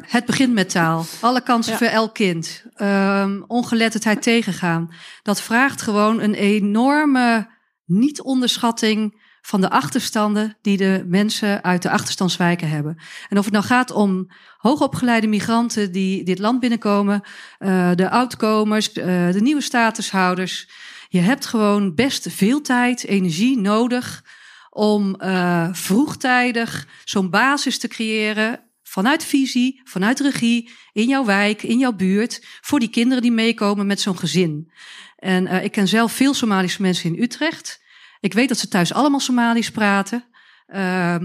Het 0.00 0.24
begint 0.24 0.52
met 0.52 0.70
taal. 0.70 1.04
Alle 1.20 1.42
kansen 1.42 1.72
ja. 1.72 1.78
voor 1.78 1.86
elk 1.86 2.14
kind. 2.14 2.64
Um, 2.76 3.44
ongeletterdheid 3.46 4.22
tegengaan. 4.22 4.94
Dat 5.22 5.40
vraagt 5.40 5.82
gewoon 5.82 6.20
een 6.20 6.34
enorme 6.34 7.54
niet-onderschatting 7.84 9.24
van 9.40 9.60
de 9.60 9.70
achterstanden 9.70 10.56
die 10.62 10.76
de 10.76 11.04
mensen 11.06 11.64
uit 11.64 11.82
de 11.82 11.90
achterstandswijken 11.90 12.68
hebben. 12.68 13.02
En 13.28 13.38
of 13.38 13.44
het 13.44 13.52
nou 13.52 13.64
gaat 13.64 13.90
om 13.90 14.30
hoogopgeleide 14.56 15.26
migranten 15.26 15.92
die 15.92 16.24
dit 16.24 16.38
land 16.38 16.60
binnenkomen, 16.60 17.22
uh, 17.58 17.90
de 17.94 18.10
oudkomers, 18.10 18.92
de 18.92 19.38
nieuwe 19.40 19.60
statushouders. 19.60 20.68
Je 21.08 21.20
hebt 21.20 21.46
gewoon 21.46 21.94
best 21.94 22.32
veel 22.32 22.60
tijd, 22.60 23.04
energie 23.04 23.58
nodig 23.58 24.24
om 24.70 25.16
uh, 25.18 25.68
vroegtijdig 25.72 26.86
zo'n 27.04 27.30
basis 27.30 27.78
te 27.78 27.88
creëren 27.88 28.64
vanuit 28.82 29.24
visie, 29.24 29.80
vanuit 29.84 30.20
regie, 30.20 30.70
in 30.92 31.08
jouw 31.08 31.24
wijk, 31.24 31.62
in 31.62 31.78
jouw 31.78 31.92
buurt, 31.92 32.46
voor 32.60 32.78
die 32.78 32.90
kinderen 32.90 33.22
die 33.22 33.32
meekomen 33.32 33.86
met 33.86 34.00
zo'n 34.00 34.18
gezin. 34.18 34.70
En 35.16 35.44
uh, 35.44 35.64
ik 35.64 35.72
ken 35.72 35.88
zelf 35.88 36.12
veel 36.12 36.34
Somalische 36.34 36.82
mensen 36.82 37.14
in 37.14 37.22
Utrecht. 37.22 37.82
Ik 38.20 38.32
weet 38.32 38.48
dat 38.48 38.58
ze 38.58 38.68
thuis 38.68 38.92
allemaal 38.92 39.20
Somalisch 39.20 39.70
praten. 39.70 40.24
Uh, 40.68 41.16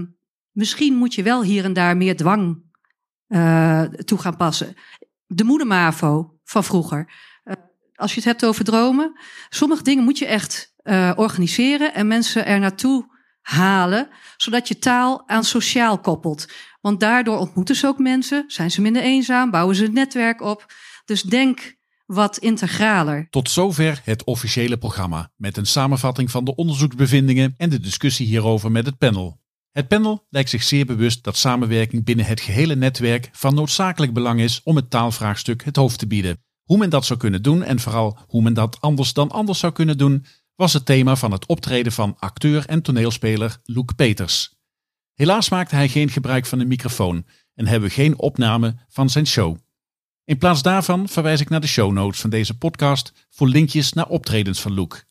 misschien 0.50 0.94
moet 0.94 1.14
je 1.14 1.22
wel 1.22 1.42
hier 1.42 1.64
en 1.64 1.72
daar 1.72 1.96
meer 1.96 2.16
dwang 2.16 2.62
uh, 3.28 3.82
toe 3.82 4.18
gaan 4.18 4.36
passen. 4.36 4.74
De 5.26 5.44
moedermavo 5.44 6.38
van 6.44 6.64
vroeger. 6.64 7.12
Als 7.94 8.10
je 8.10 8.16
het 8.16 8.28
hebt 8.28 8.44
over 8.44 8.64
dromen, 8.64 9.20
sommige 9.48 9.82
dingen 9.82 10.04
moet 10.04 10.18
je 10.18 10.26
echt 10.26 10.74
uh, 10.82 11.12
organiseren 11.16 11.94
en 11.94 12.06
mensen 12.06 12.46
er 12.46 12.58
naartoe 12.58 13.10
halen, 13.42 14.08
zodat 14.36 14.68
je 14.68 14.78
taal 14.78 15.28
aan 15.28 15.44
sociaal 15.44 15.98
koppelt. 15.98 16.46
Want 16.80 17.00
daardoor 17.00 17.38
ontmoeten 17.38 17.76
ze 17.76 17.86
ook 17.86 17.98
mensen, 17.98 18.44
zijn 18.46 18.70
ze 18.70 18.80
minder 18.80 19.02
eenzaam, 19.02 19.50
bouwen 19.50 19.76
ze 19.76 19.82
het 19.82 19.92
netwerk 19.92 20.40
op. 20.40 20.66
Dus 21.04 21.22
denk 21.22 21.76
wat 22.06 22.38
integraler. 22.38 23.26
Tot 23.30 23.50
zover 23.50 24.00
het 24.04 24.24
officiële 24.24 24.78
programma, 24.78 25.30
met 25.36 25.56
een 25.56 25.66
samenvatting 25.66 26.30
van 26.30 26.44
de 26.44 26.54
onderzoeksbevindingen 26.54 27.54
en 27.56 27.70
de 27.70 27.80
discussie 27.80 28.26
hierover 28.26 28.70
met 28.70 28.86
het 28.86 28.98
panel. 28.98 29.40
Het 29.70 29.88
panel 29.88 30.26
lijkt 30.28 30.50
zich 30.50 30.62
zeer 30.62 30.86
bewust 30.86 31.24
dat 31.24 31.36
samenwerking 31.36 32.04
binnen 32.04 32.26
het 32.26 32.40
gehele 32.40 32.76
netwerk 32.76 33.28
van 33.32 33.54
noodzakelijk 33.54 34.12
belang 34.12 34.40
is 34.40 34.60
om 34.62 34.76
het 34.76 34.90
taalvraagstuk 34.90 35.64
het 35.64 35.76
hoofd 35.76 35.98
te 35.98 36.06
bieden. 36.06 36.44
Hoe 36.72 36.80
men 36.80 36.90
dat 36.90 37.04
zou 37.04 37.18
kunnen 37.18 37.42
doen 37.42 37.62
en 37.62 37.80
vooral 37.80 38.18
hoe 38.28 38.42
men 38.42 38.54
dat 38.54 38.80
anders 38.80 39.12
dan 39.12 39.30
anders 39.30 39.58
zou 39.58 39.72
kunnen 39.72 39.98
doen, 39.98 40.24
was 40.54 40.72
het 40.72 40.86
thema 40.86 41.16
van 41.16 41.32
het 41.32 41.46
optreden 41.46 41.92
van 41.92 42.16
acteur 42.18 42.66
en 42.66 42.82
toneelspeler 42.82 43.60
Luc 43.64 43.84
Peters. 43.96 44.54
Helaas 45.14 45.48
maakte 45.48 45.74
hij 45.74 45.88
geen 45.88 46.08
gebruik 46.08 46.46
van 46.46 46.60
een 46.60 46.68
microfoon 46.68 47.26
en 47.54 47.66
hebben 47.66 47.88
we 47.88 47.94
geen 47.94 48.18
opname 48.18 48.74
van 48.88 49.10
zijn 49.10 49.26
show. 49.26 49.56
In 50.24 50.38
plaats 50.38 50.62
daarvan 50.62 51.08
verwijs 51.08 51.40
ik 51.40 51.48
naar 51.48 51.60
de 51.60 51.66
show 51.66 51.92
notes 51.92 52.20
van 52.20 52.30
deze 52.30 52.58
podcast 52.58 53.26
voor 53.30 53.48
linkjes 53.48 53.92
naar 53.92 54.08
optredens 54.08 54.60
van 54.60 54.72
Luc. 54.72 55.04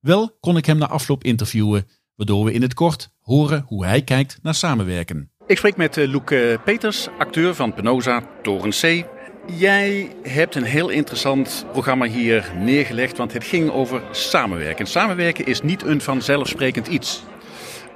Wel 0.00 0.36
kon 0.40 0.56
ik 0.56 0.66
hem 0.66 0.78
na 0.78 0.88
afloop 0.88 1.24
interviewen, 1.24 1.88
waardoor 2.14 2.44
we 2.44 2.52
in 2.52 2.62
het 2.62 2.74
kort 2.74 3.10
horen 3.20 3.64
hoe 3.66 3.84
hij 3.84 4.02
kijkt 4.02 4.38
naar 4.42 4.54
samenwerken. 4.54 5.30
Ik 5.46 5.56
spreek 5.56 5.76
met 5.76 5.96
uh, 5.96 6.08
Luc 6.08 6.58
Peters, 6.64 7.08
acteur 7.18 7.54
van 7.54 7.74
Penosa 7.74 8.28
Toren 8.42 8.70
C. 8.70 9.06
Jij 9.46 10.10
hebt 10.22 10.54
een 10.54 10.64
heel 10.64 10.88
interessant 10.88 11.64
programma 11.72 12.06
hier 12.06 12.52
neergelegd, 12.58 13.16
want 13.16 13.32
het 13.32 13.44
ging 13.44 13.70
over 13.70 14.02
samenwerken. 14.10 14.86
Samenwerken 14.86 15.46
is 15.46 15.62
niet 15.62 15.82
een 15.82 16.00
vanzelfsprekend 16.00 16.86
iets. 16.86 17.24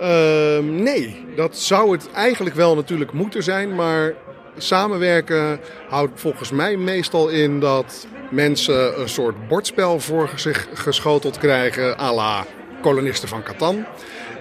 Uh, 0.00 0.59
nee, 0.59 1.24
dat 1.37 1.56
zou 1.56 1.92
het 1.92 2.11
eigenlijk 2.11 2.56
wel 2.56 2.74
natuurlijk 2.74 3.12
moeten 3.12 3.42
zijn, 3.42 3.74
maar 3.74 4.14
samenwerken 4.56 5.61
houdt 5.88 6.20
volgens 6.20 6.50
mij 6.50 6.76
meestal 6.76 7.28
in 7.28 7.61
dat 7.61 8.06
mensen 8.30 9.00
een 9.00 9.09
soort 9.09 9.48
bordspel 9.48 10.00
voor 10.00 10.30
zich 10.35 10.68
geschoteld 10.74 11.38
krijgen, 11.38 11.98
à 11.98 12.14
la 12.14 12.44
kolonisten 12.82 13.28
van 13.28 13.42
Catan. 13.42 13.85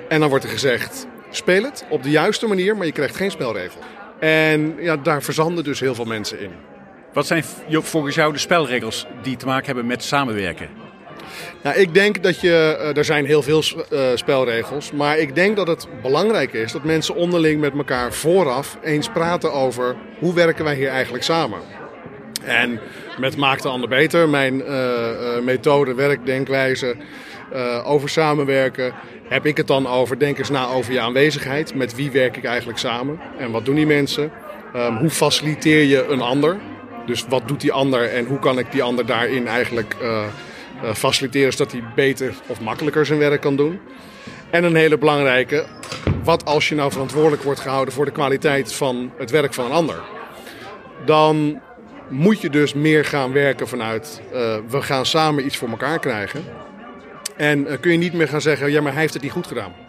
En 0.09 0.19
dan 0.19 0.29
wordt 0.29 0.43
er 0.43 0.49
gezegd, 0.49 1.07
speel 1.29 1.63
het 1.63 1.85
op 1.89 2.03
de 2.03 2.09
juiste 2.09 2.47
manier, 2.47 2.77
maar 2.77 2.85
je 2.85 2.91
krijgt 2.91 3.15
geen 3.15 3.31
spelregel. 3.31 3.79
En 4.19 4.75
ja, 4.79 4.97
daar 4.97 5.23
verzanden 5.23 5.63
dus 5.63 5.79
heel 5.79 5.95
veel 5.95 6.05
mensen 6.05 6.39
in. 6.39 6.51
Wat 7.15 7.27
zijn 7.27 7.43
volgens 7.69 8.15
jou 8.15 8.33
de 8.33 8.39
spelregels 8.39 9.05
die 9.21 9.35
te 9.37 9.45
maken 9.45 9.65
hebben 9.65 9.85
met 9.85 10.03
samenwerken? 10.03 10.69
Nou, 11.63 11.77
ik 11.77 11.93
denk 11.93 12.23
dat 12.23 12.41
je, 12.41 12.77
uh, 12.79 12.97
er 12.97 13.05
zijn 13.05 13.25
heel 13.25 13.41
veel 13.41 13.63
uh, 13.91 13.99
spelregels, 14.15 14.91
maar 14.91 15.17
ik 15.17 15.35
denk 15.35 15.55
dat 15.55 15.67
het 15.67 15.87
belangrijk 16.01 16.53
is 16.53 16.71
dat 16.71 16.83
mensen 16.83 17.15
onderling 17.15 17.61
met 17.61 17.73
elkaar 17.73 18.13
vooraf 18.13 18.77
eens 18.83 19.09
praten 19.09 19.53
over 19.53 19.95
hoe 20.19 20.33
werken 20.33 20.63
wij 20.63 20.75
hier 20.75 20.87
eigenlijk 20.87 21.23
samen. 21.23 21.59
En 22.43 22.79
met 23.17 23.37
Maak 23.37 23.61
de 23.61 23.69
Ander 23.69 23.89
Beter, 23.89 24.29
mijn 24.29 24.59
uh, 24.59 25.39
methode, 25.43 25.93
werkdenkwijze 25.93 26.95
over 27.83 28.09
samenwerken, 28.09 28.93
heb 29.29 29.45
ik 29.45 29.57
het 29.57 29.67
dan 29.67 29.87
over, 29.87 30.19
denk 30.19 30.37
eens 30.37 30.49
na 30.49 30.67
over 30.67 30.93
je 30.93 30.99
aanwezigheid. 30.99 31.75
Met 31.75 31.95
wie 31.95 32.11
werk 32.11 32.37
ik 32.37 32.43
eigenlijk 32.43 32.79
samen 32.79 33.19
en 33.37 33.51
wat 33.51 33.65
doen 33.65 33.75
die 33.75 33.85
mensen? 33.85 34.31
Um, 34.75 34.97
hoe 34.97 35.09
faciliteer 35.09 35.83
je 35.83 36.05
een 36.05 36.21
ander? 36.21 36.57
Dus 37.05 37.25
wat 37.27 37.47
doet 37.47 37.61
die 37.61 37.71
ander 37.71 38.09
en 38.09 38.25
hoe 38.25 38.39
kan 38.39 38.59
ik 38.59 38.71
die 38.71 38.83
ander 38.83 39.05
daarin 39.05 39.47
eigenlijk 39.47 39.95
uh, 40.01 40.25
uh, 40.83 40.93
faciliteren 40.93 41.51
zodat 41.51 41.71
hij 41.71 41.83
beter 41.95 42.33
of 42.47 42.61
makkelijker 42.61 43.05
zijn 43.05 43.19
werk 43.19 43.41
kan 43.41 43.55
doen? 43.55 43.79
En 44.49 44.63
een 44.63 44.75
hele 44.75 44.97
belangrijke, 44.97 45.65
wat 46.23 46.45
als 46.45 46.69
je 46.69 46.75
nou 46.75 46.91
verantwoordelijk 46.91 47.43
wordt 47.43 47.59
gehouden 47.59 47.93
voor 47.93 48.05
de 48.05 48.11
kwaliteit 48.11 48.73
van 48.73 49.11
het 49.17 49.31
werk 49.31 49.53
van 49.53 49.65
een 49.65 49.71
ander? 49.71 50.01
Dan 51.05 51.61
moet 52.09 52.41
je 52.41 52.49
dus 52.49 52.73
meer 52.73 53.05
gaan 53.05 53.31
werken 53.31 53.67
vanuit 53.67 54.21
uh, 54.33 54.55
we 54.67 54.81
gaan 54.81 55.05
samen 55.05 55.45
iets 55.45 55.57
voor 55.57 55.69
elkaar 55.69 55.99
krijgen. 55.99 56.43
En 57.37 57.79
kun 57.79 57.91
je 57.91 57.97
niet 57.97 58.13
meer 58.13 58.27
gaan 58.27 58.41
zeggen, 58.41 58.71
ja 58.71 58.81
maar 58.81 58.91
hij 58.91 59.01
heeft 59.01 59.13
het 59.13 59.23
niet 59.23 59.31
goed 59.31 59.47
gedaan. 59.47 59.84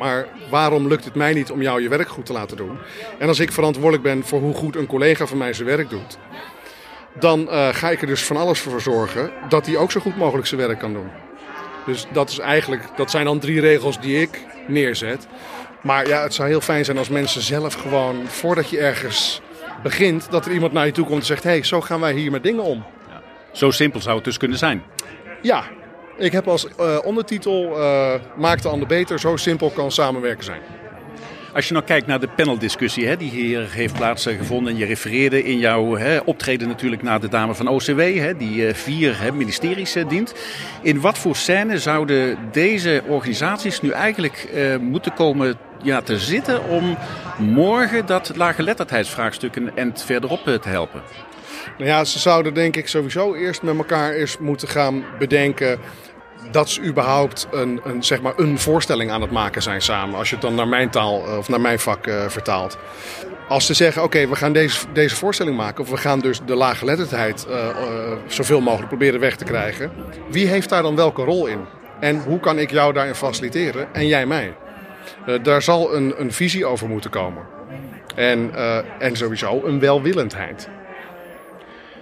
Maar 0.00 0.26
waarom 0.50 0.88
lukt 0.88 1.04
het 1.04 1.14
mij 1.14 1.32
niet 1.32 1.50
om 1.50 1.62
jou 1.62 1.82
je 1.82 1.88
werk 1.88 2.08
goed 2.08 2.26
te 2.26 2.32
laten 2.32 2.56
doen? 2.56 2.78
En 3.18 3.28
als 3.28 3.38
ik 3.38 3.52
verantwoordelijk 3.52 4.02
ben 4.02 4.24
voor 4.24 4.40
hoe 4.40 4.54
goed 4.54 4.76
een 4.76 4.86
collega 4.86 5.26
van 5.26 5.38
mij 5.38 5.52
zijn 5.52 5.68
werk 5.68 5.90
doet, 5.90 6.18
dan 7.18 7.40
uh, 7.40 7.68
ga 7.68 7.90
ik 7.90 8.00
er 8.00 8.06
dus 8.06 8.24
van 8.24 8.36
alles 8.36 8.60
voor 8.60 8.80
zorgen 8.80 9.32
dat 9.48 9.66
hij 9.66 9.76
ook 9.76 9.90
zo 9.90 10.00
goed 10.00 10.16
mogelijk 10.16 10.46
zijn 10.46 10.60
werk 10.60 10.78
kan 10.78 10.92
doen. 10.92 11.10
Dus 11.86 12.06
dat, 12.12 12.30
is 12.30 12.38
eigenlijk, 12.38 12.82
dat 12.96 13.10
zijn 13.10 13.24
dan 13.24 13.38
drie 13.38 13.60
regels 13.60 14.00
die 14.00 14.20
ik 14.20 14.40
neerzet. 14.66 15.26
Maar 15.82 16.08
ja, 16.08 16.22
het 16.22 16.34
zou 16.34 16.48
heel 16.48 16.60
fijn 16.60 16.84
zijn 16.84 16.98
als 16.98 17.08
mensen 17.08 17.42
zelf 17.42 17.74
gewoon, 17.74 18.26
voordat 18.26 18.70
je 18.70 18.78
ergens 18.78 19.40
begint, 19.82 20.30
dat 20.30 20.46
er 20.46 20.52
iemand 20.52 20.72
naar 20.72 20.86
je 20.86 20.92
toe 20.92 21.06
komt 21.06 21.20
en 21.20 21.26
zegt: 21.26 21.42
hé, 21.42 21.50
hey, 21.50 21.62
zo 21.62 21.80
gaan 21.80 22.00
wij 22.00 22.12
hier 22.12 22.30
met 22.30 22.42
dingen 22.42 22.62
om. 22.62 22.84
Ja. 23.08 23.22
Zo 23.52 23.70
simpel 23.70 24.00
zou 24.00 24.14
het 24.14 24.24
dus 24.24 24.36
kunnen 24.36 24.58
zijn. 24.58 24.82
Ja, 25.42 25.64
ik 26.20 26.32
heb 26.32 26.48
als 26.48 26.66
uh, 26.80 26.98
ondertitel 27.04 27.78
uh, 27.78 28.14
Maak 28.36 28.62
de 28.62 28.68
ander 28.68 28.88
beter, 28.88 29.20
zo 29.20 29.36
simpel 29.36 29.70
kan 29.70 29.92
samenwerken 29.92 30.44
zijn. 30.44 30.60
Als 31.54 31.66
je 31.66 31.72
nou 31.72 31.84
kijkt 31.84 32.06
naar 32.06 32.20
de 32.20 32.28
paneldiscussie 32.28 33.06
hè, 33.06 33.16
die 33.16 33.30
hier 33.30 33.70
heeft 33.70 33.94
plaatsgevonden. 33.94 34.72
En 34.72 34.78
je 34.78 34.86
refereerde 34.86 35.44
in 35.44 35.58
jouw 35.58 35.96
hè, 35.96 36.18
optreden 36.18 36.68
natuurlijk 36.68 37.02
naar 37.02 37.20
de 37.20 37.28
dame 37.28 37.54
van 37.54 37.68
OCW. 37.68 38.00
Hè, 38.00 38.36
die 38.36 38.74
vier 38.74 39.20
hè, 39.20 39.32
ministeries 39.32 39.96
dient. 40.08 40.34
In 40.82 41.00
wat 41.00 41.18
voor 41.18 41.36
scène 41.36 41.78
zouden 41.78 42.38
deze 42.52 43.02
organisaties 43.06 43.80
nu 43.80 43.90
eigenlijk 43.90 44.48
moeten 44.80 45.14
komen 45.14 45.54
ja, 45.82 46.00
te 46.00 46.18
zitten 46.18 46.68
om 46.68 46.96
morgen 47.38 48.06
dat 48.06 48.36
lageletterdheidsvraagstuk 48.36 49.56
een 49.56 49.76
end 49.76 50.02
verderop 50.02 50.44
te 50.44 50.68
helpen? 50.68 51.02
Nou 51.78 51.90
ja, 51.90 52.04
ze 52.04 52.18
zouden 52.18 52.54
denk 52.54 52.76
ik 52.76 52.88
sowieso 52.88 53.34
eerst 53.34 53.62
met 53.62 53.76
elkaar 53.76 54.12
eens 54.12 54.38
moeten 54.38 54.68
gaan 54.68 55.04
bedenken 55.18 55.78
dat 56.50 56.68
ze 56.68 56.82
überhaupt 56.82 57.46
een, 57.50 57.80
een, 57.84 58.02
zeg 58.02 58.20
maar 58.20 58.32
een 58.36 58.58
voorstelling 58.58 59.10
aan 59.10 59.20
het 59.20 59.30
maken 59.30 59.62
zijn 59.62 59.82
samen. 59.82 60.18
Als 60.18 60.28
je 60.28 60.34
het 60.34 60.44
dan 60.44 60.54
naar 60.54 60.68
mijn 60.68 60.90
taal 60.90 61.14
of 61.38 61.48
naar 61.48 61.60
mijn 61.60 61.78
vak 61.78 62.06
uh, 62.06 62.28
vertaalt. 62.28 62.78
Als 63.48 63.66
ze 63.66 63.74
zeggen, 63.74 64.02
oké, 64.02 64.28
we 64.28 64.36
gaan 64.36 64.52
deze, 64.52 64.86
deze 64.92 65.16
voorstelling 65.16 65.56
maken... 65.56 65.84
of 65.84 65.90
we 65.90 65.96
gaan 65.96 66.20
dus 66.20 66.40
de 66.46 66.54
laaggeletterdheid 66.54 67.46
uh, 67.48 67.66
zoveel 68.26 68.60
mogelijk 68.60 68.88
proberen 68.88 69.20
weg 69.20 69.36
te 69.36 69.44
krijgen... 69.44 69.92
wie 70.30 70.46
heeft 70.46 70.68
daar 70.68 70.82
dan 70.82 70.96
welke 70.96 71.22
rol 71.22 71.46
in? 71.46 71.60
En 72.00 72.22
hoe 72.22 72.40
kan 72.40 72.58
ik 72.58 72.70
jou 72.70 72.92
daarin 72.92 73.14
faciliteren 73.14 73.94
en 73.94 74.06
jij 74.06 74.26
mij? 74.26 74.54
daar 75.42 75.62
zal 75.62 75.94
een, 75.94 76.14
een 76.16 76.32
visie 76.32 76.66
over 76.66 76.88
moeten 76.88 77.10
komen. 77.10 77.42
En, 78.14 78.50
en 78.98 79.16
sowieso 79.16 79.62
een 79.64 79.80
welwillendheid. 79.80 80.68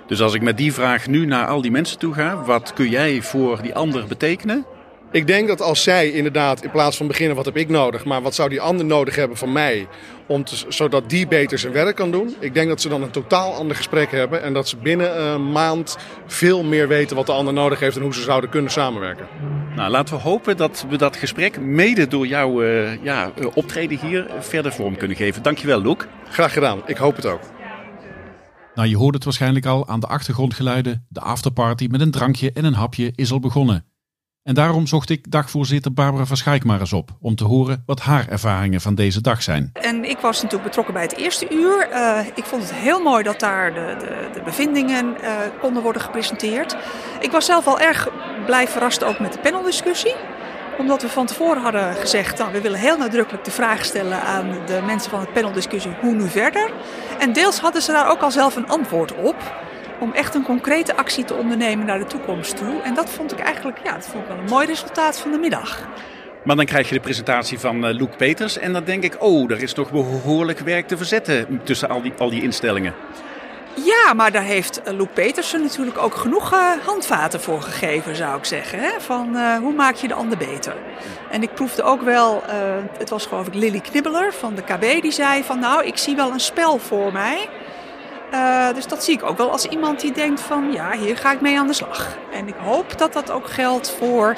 Dus 0.08 0.20
als 0.20 0.34
ik 0.34 0.42
met 0.42 0.56
die 0.56 0.72
vraag 0.72 1.06
nu 1.06 1.26
naar 1.26 1.46
al 1.46 1.62
die 1.62 1.70
mensen 1.70 1.98
toe 1.98 2.14
ga, 2.14 2.42
wat 2.44 2.72
kun 2.72 2.88
jij 2.88 3.22
voor 3.22 3.62
die 3.62 3.74
ander 3.74 4.06
betekenen? 4.06 4.64
Ik 5.10 5.26
denk 5.26 5.48
dat 5.48 5.62
als 5.62 5.82
zij 5.82 6.10
inderdaad 6.10 6.62
in 6.62 6.70
plaats 6.70 6.96
van 6.96 7.06
beginnen 7.06 7.36
wat 7.36 7.44
heb 7.44 7.56
ik 7.56 7.68
nodig, 7.68 8.04
maar 8.04 8.22
wat 8.22 8.34
zou 8.34 8.48
die 8.48 8.60
ander 8.60 8.86
nodig 8.86 9.16
hebben 9.16 9.36
van 9.36 9.52
mij, 9.52 9.86
om 10.26 10.44
te, 10.44 10.56
zodat 10.68 11.10
die 11.10 11.28
beter 11.28 11.58
zijn 11.58 11.72
werk 11.72 11.96
kan 11.96 12.10
doen. 12.10 12.34
Ik 12.38 12.54
denk 12.54 12.68
dat 12.68 12.80
ze 12.80 12.88
dan 12.88 13.02
een 13.02 13.10
totaal 13.10 13.54
ander 13.54 13.76
gesprek 13.76 14.10
hebben 14.10 14.42
en 14.42 14.52
dat 14.52 14.68
ze 14.68 14.76
binnen 14.76 15.22
een 15.22 15.52
maand 15.52 15.96
veel 16.26 16.64
meer 16.64 16.88
weten 16.88 17.16
wat 17.16 17.26
de 17.26 17.32
ander 17.32 17.54
nodig 17.54 17.80
heeft 17.80 17.96
en 17.96 18.02
hoe 18.02 18.14
ze 18.14 18.22
zouden 18.22 18.50
kunnen 18.50 18.70
samenwerken. 18.70 19.26
Nou, 19.76 19.90
laten 19.90 20.14
we 20.14 20.20
hopen 20.20 20.56
dat 20.56 20.86
we 20.88 20.96
dat 20.96 21.16
gesprek 21.16 21.60
mede 21.60 22.06
door 22.06 22.26
jouw 22.26 22.62
uh, 22.62 23.02
ja, 23.02 23.32
optreden 23.54 23.98
hier 23.98 24.26
verder 24.38 24.72
vorm 24.72 24.96
kunnen 24.96 25.16
geven. 25.16 25.42
Dankjewel, 25.42 25.82
Luc. 25.82 25.96
Graag 26.30 26.52
gedaan. 26.52 26.82
Ik 26.86 26.96
hoop 26.96 27.16
het 27.16 27.26
ook. 27.26 27.40
Nou, 28.78 28.90
je 28.90 28.96
hoort 28.96 29.14
het 29.14 29.24
waarschijnlijk 29.24 29.66
al 29.66 29.88
aan 29.88 30.00
de 30.00 30.06
achtergrondgeluiden. 30.06 31.07
De 31.09 31.20
afterparty 31.20 31.86
met 31.90 32.00
een 32.00 32.11
drankje 32.11 32.53
en 32.53 32.64
een 32.64 32.74
hapje 32.74 33.12
is 33.14 33.32
al 33.32 33.40
begonnen. 33.40 33.84
En 34.42 34.55
daarom 34.55 34.86
zocht 34.86 35.11
ik 35.11 35.30
dagvoorzitter 35.30 35.92
Barbara 35.92 36.24
van 36.24 36.59
maar 36.64 36.80
eens 36.80 36.92
op. 36.92 37.16
Om 37.20 37.34
te 37.34 37.44
horen 37.44 37.82
wat 37.86 38.00
haar 38.00 38.28
ervaringen 38.28 38.80
van 38.80 38.94
deze 38.94 39.20
dag 39.20 39.42
zijn. 39.42 39.70
En 39.72 40.05
ik 40.05 40.18
was 40.18 40.36
natuurlijk 40.36 40.68
betrokken 40.68 40.94
bij 40.94 41.03
het 41.03 41.16
eerste 41.16 41.48
uur. 41.50 41.88
Uh, 41.92 42.26
ik 42.34 42.44
vond 42.44 42.62
het 42.62 42.74
heel 42.74 43.03
mooi 43.03 43.22
dat 43.22 43.40
daar 43.40 43.74
de, 43.74 43.96
de, 43.98 44.30
de 44.34 44.42
bevindingen 44.44 45.16
uh, 45.22 45.30
konden 45.61 45.82
worden 45.82 46.03
gepresenteerd. 46.03 46.76
Ik 47.20 47.30
was 47.30 47.44
zelf 47.44 47.66
al 47.66 47.80
erg 47.80 48.09
blij 48.46 48.68
verrast 48.68 49.05
ook 49.05 49.18
met 49.18 49.32
de 49.32 49.38
paneldiscussie. 49.38 50.14
Omdat 50.79 51.03
we 51.03 51.09
van 51.09 51.26
tevoren 51.26 51.62
hadden 51.62 51.95
gezegd, 51.95 52.39
nou, 52.39 52.53
we 52.53 52.61
willen 52.61 52.79
heel 52.79 52.97
nadrukkelijk 52.97 53.45
de 53.45 53.51
vraag 53.51 53.85
stellen 53.85 54.20
aan 54.20 54.59
de 54.66 54.81
mensen 54.87 55.11
van 55.11 55.20
het 55.20 55.33
paneldiscussie, 55.33 55.91
hoe 56.01 56.14
nu 56.14 56.29
verder? 56.29 56.70
En 57.18 57.33
deels 57.33 57.59
hadden 57.59 57.83
ze 57.83 57.93
daar 57.93 58.11
ook 58.11 58.20
al 58.20 58.31
zelf 58.31 58.57
een 58.57 58.68
antwoord 58.68 59.14
op. 59.14 59.37
Om 60.01 60.12
echt 60.12 60.35
een 60.35 60.43
concrete 60.43 60.97
actie 60.97 61.24
te 61.24 61.35
ondernemen 61.35 61.87
naar 61.87 61.99
de 61.99 62.05
toekomst 62.05 62.57
toe. 62.57 62.81
En 62.83 62.95
dat 62.95 63.11
vond 63.11 63.33
ik 63.33 63.39
eigenlijk, 63.39 63.79
ja, 63.85 63.93
dat 63.93 64.07
vond 64.07 64.26
wel 64.26 64.37
een 64.37 64.45
mooi 64.45 64.66
resultaat 64.66 65.18
van 65.18 65.31
de 65.31 65.39
middag. 65.39 65.89
Maar 66.45 66.57
dan 66.57 66.64
krijg 66.64 66.89
je 66.89 66.95
de 66.95 67.01
presentatie 67.01 67.59
van 67.59 67.89
uh, 67.89 67.99
Loek 67.99 68.16
Peters. 68.16 68.59
En 68.59 68.72
dan 68.72 68.85
denk 68.85 69.03
ik, 69.03 69.16
oh, 69.18 69.51
er 69.51 69.62
is 69.62 69.72
toch 69.72 69.91
behoorlijk 69.91 70.59
werk 70.59 70.89
te 70.89 70.97
verzetten 70.97 71.61
tussen 71.64 71.89
al 71.89 72.03
die, 72.03 72.12
al 72.18 72.31
die 72.31 72.43
instellingen. 72.43 72.95
Ja, 73.85 74.14
maar 74.14 74.33
daar 74.33 74.43
heeft 74.43 74.81
uh, 74.89 74.97
Loek 74.97 75.12
Petersen 75.12 75.62
natuurlijk 75.62 75.99
ook 75.99 76.14
genoeg 76.14 76.53
uh, 76.53 76.70
handvaten 76.85 77.41
voor 77.41 77.62
gegeven, 77.62 78.16
zou 78.16 78.39
ik 78.39 78.45
zeggen. 78.45 78.79
Hè? 78.79 78.91
Van 78.99 79.37
uh, 79.37 79.57
hoe 79.57 79.72
maak 79.72 79.95
je 79.95 80.09
de 80.09 80.14
ander 80.14 80.39
beter? 80.39 80.76
En 81.31 81.43
ik 81.43 81.55
proefde 81.55 81.83
ook 81.83 82.03
wel, 82.03 82.43
het 82.99 83.11
was 83.11 83.26
geloof 83.26 83.47
ik 83.47 83.55
Lily 83.55 83.81
Knibbeler 83.81 84.33
van 84.33 84.55
de 84.55 84.62
KB, 84.62 85.03
die 85.03 85.12
zei 85.12 85.45
van 85.45 85.59
nou, 85.59 85.85
ik 85.85 85.97
zie 85.97 86.16
wel 86.16 86.31
een 86.31 86.41
spel 86.41 86.79
voor 86.79 87.12
mij. 87.12 87.49
dus 88.74 88.87
dat 88.87 89.05
zie 89.05 89.14
ik 89.14 89.22
ook 89.22 89.37
wel 89.37 89.51
als 89.51 89.64
iemand 89.64 90.01
die 90.01 90.12
denkt 90.12 90.41
van 90.41 90.72
ja, 90.72 90.93
hier 90.93 91.16
ga 91.16 91.33
ik 91.33 91.41
mee 91.41 91.59
aan 91.59 91.66
de 91.66 91.72
slag. 91.72 92.16
En 92.33 92.49
ik 92.49 92.55
hoop 92.59 92.99
dat 92.99 93.12
dat 93.12 93.31
ook 93.31 93.49
geldt 93.51 93.91
voor 93.99 94.37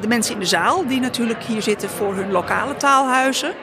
de 0.00 0.08
mensen 0.08 0.34
in 0.34 0.40
de 0.40 0.46
zaal, 0.46 0.86
die 0.86 1.00
natuurlijk 1.00 1.42
hier 1.42 1.62
zitten 1.62 1.90
voor 1.90 2.14
hun 2.14 2.30
lokale 2.30 2.76
taalhuizen. 2.76 3.54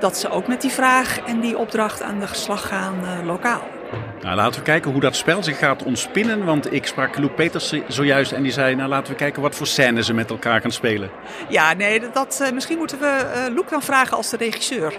Dat 0.00 0.16
ze 0.16 0.30
ook 0.30 0.46
met 0.46 0.60
die 0.60 0.70
vraag 0.70 1.20
en 1.20 1.40
die 1.40 1.58
opdracht 1.58 2.02
aan 2.02 2.20
de 2.20 2.26
slag 2.32 2.68
gaan 2.68 3.24
lokaal. 3.24 3.75
Nou, 4.20 4.36
laten 4.36 4.60
we 4.60 4.66
kijken 4.66 4.90
hoe 4.90 5.00
dat 5.00 5.16
spel 5.16 5.42
zich 5.42 5.58
gaat 5.58 5.82
ontspinnen. 5.82 6.44
Want 6.44 6.72
ik 6.72 6.86
sprak 6.86 7.18
Loek 7.18 7.34
Peters 7.34 7.74
zojuist 7.88 8.32
en 8.32 8.42
die 8.42 8.52
zei... 8.52 8.74
nou, 8.74 8.88
laten 8.88 9.12
we 9.12 9.18
kijken 9.18 9.42
wat 9.42 9.54
voor 9.54 9.66
scène 9.66 10.02
ze 10.02 10.14
met 10.14 10.30
elkaar 10.30 10.60
gaan 10.60 10.70
spelen. 10.70 11.10
Ja, 11.48 11.72
nee, 11.72 12.02
dat, 12.12 12.38
uh, 12.42 12.50
misschien 12.50 12.78
moeten 12.78 12.98
we 12.98 13.44
uh, 13.48 13.54
Loek 13.54 13.70
dan 13.70 13.82
vragen 13.82 14.16
als 14.16 14.30
de 14.30 14.36
regisseur. 14.36 14.94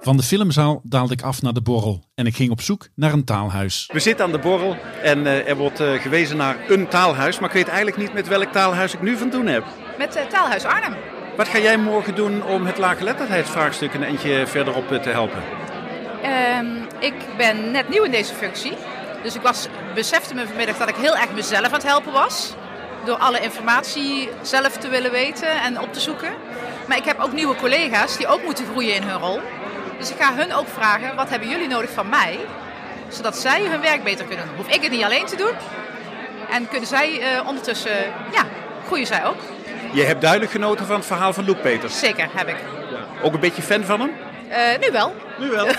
Van 0.00 0.16
de 0.16 0.22
filmzaal 0.22 0.80
daalde 0.82 1.12
ik 1.12 1.22
af 1.22 1.42
naar 1.42 1.52
de 1.52 1.62
borrel 1.62 2.04
en 2.14 2.26
ik 2.26 2.36
ging 2.36 2.50
op 2.50 2.60
zoek 2.60 2.88
naar 2.94 3.12
een 3.12 3.24
taalhuis. 3.24 3.90
We 3.92 4.00
zitten 4.00 4.24
aan 4.24 4.32
de 4.32 4.38
borrel 4.38 4.76
en 5.02 5.18
uh, 5.18 5.48
er 5.48 5.56
wordt 5.56 5.82
gewezen 6.00 6.36
naar 6.36 6.56
een 6.68 6.88
taalhuis. 6.88 7.38
Maar 7.38 7.48
ik 7.48 7.54
weet 7.54 7.68
eigenlijk 7.68 7.96
niet 7.96 8.12
met 8.12 8.28
welk 8.28 8.52
taalhuis 8.52 8.94
ik 8.94 9.02
nu 9.02 9.16
van 9.16 9.30
doen 9.30 9.46
heb. 9.46 9.64
Met 9.98 10.26
Taalhuis 10.30 10.64
Arnhem. 10.64 10.94
Wat 11.36 11.48
ga 11.48 11.58
jij 11.58 11.76
morgen 11.78 12.14
doen 12.14 12.44
om 12.44 12.66
het 12.66 12.78
laaggeletterdheidsvraagstuk 12.78 13.94
een 13.94 14.02
eentje 14.02 14.46
verderop 14.46 14.88
te 14.88 15.08
helpen? 15.08 15.42
Um, 16.58 16.86
ik 16.98 17.14
ben 17.36 17.70
net 17.70 17.88
nieuw 17.88 18.02
in 18.02 18.10
deze 18.10 18.34
functie. 18.34 18.76
Dus 19.22 19.34
ik 19.34 19.42
was, 19.42 19.66
besefte 19.94 20.34
me 20.34 20.46
vanmiddag 20.46 20.76
dat 20.76 20.88
ik 20.88 20.96
heel 20.96 21.16
erg 21.16 21.32
mezelf 21.32 21.64
aan 21.64 21.72
het 21.72 21.82
helpen 21.82 22.12
was. 22.12 22.54
Door 23.04 23.16
alle 23.16 23.40
informatie 23.40 24.28
zelf 24.42 24.76
te 24.76 24.88
willen 24.88 25.10
weten 25.10 25.62
en 25.62 25.80
op 25.80 25.92
te 25.92 26.00
zoeken. 26.00 26.32
Maar 26.88 26.96
ik 26.96 27.04
heb 27.04 27.20
ook 27.20 27.32
nieuwe 27.32 27.54
collega's 27.54 28.16
die 28.16 28.26
ook 28.26 28.42
moeten 28.42 28.66
groeien 28.66 28.94
in 28.94 29.02
hun 29.02 29.18
rol. 29.18 29.40
Dus 29.98 30.10
ik 30.10 30.16
ga 30.20 30.34
hun 30.34 30.54
ook 30.54 30.68
vragen, 30.68 31.16
wat 31.16 31.28
hebben 31.28 31.48
jullie 31.48 31.68
nodig 31.68 31.90
van 31.90 32.08
mij? 32.08 32.38
Zodat 33.08 33.36
zij 33.36 33.62
hun 33.62 33.80
werk 33.80 34.04
beter 34.04 34.24
kunnen 34.24 34.46
doen. 34.46 34.56
Hoef 34.56 34.68
ik 34.68 34.82
het 34.82 34.90
niet 34.90 35.04
alleen 35.04 35.26
te 35.26 35.36
doen. 35.36 35.52
En 36.50 36.68
kunnen 36.68 36.88
zij 36.88 37.20
uh, 37.20 37.46
ondertussen, 37.46 37.96
ja, 38.32 38.44
groeien 38.86 39.06
zij 39.06 39.24
ook. 39.24 39.36
Je 39.92 40.02
hebt 40.02 40.20
duidelijk 40.20 40.52
genoten 40.52 40.86
van 40.86 40.96
het 40.96 41.06
verhaal 41.06 41.32
van 41.32 41.44
Loek 41.44 41.62
Peters. 41.62 41.98
Zeker, 41.98 42.28
heb 42.32 42.48
ik. 42.48 42.56
Ook 43.22 43.32
een 43.34 43.40
beetje 43.40 43.62
fan 43.62 43.84
van 43.84 44.00
hem? 44.00 44.10
Uh, 44.48 44.56
nu 44.80 44.92
wel. 44.92 45.14
Nu 45.40 45.50
wel. 45.50 45.66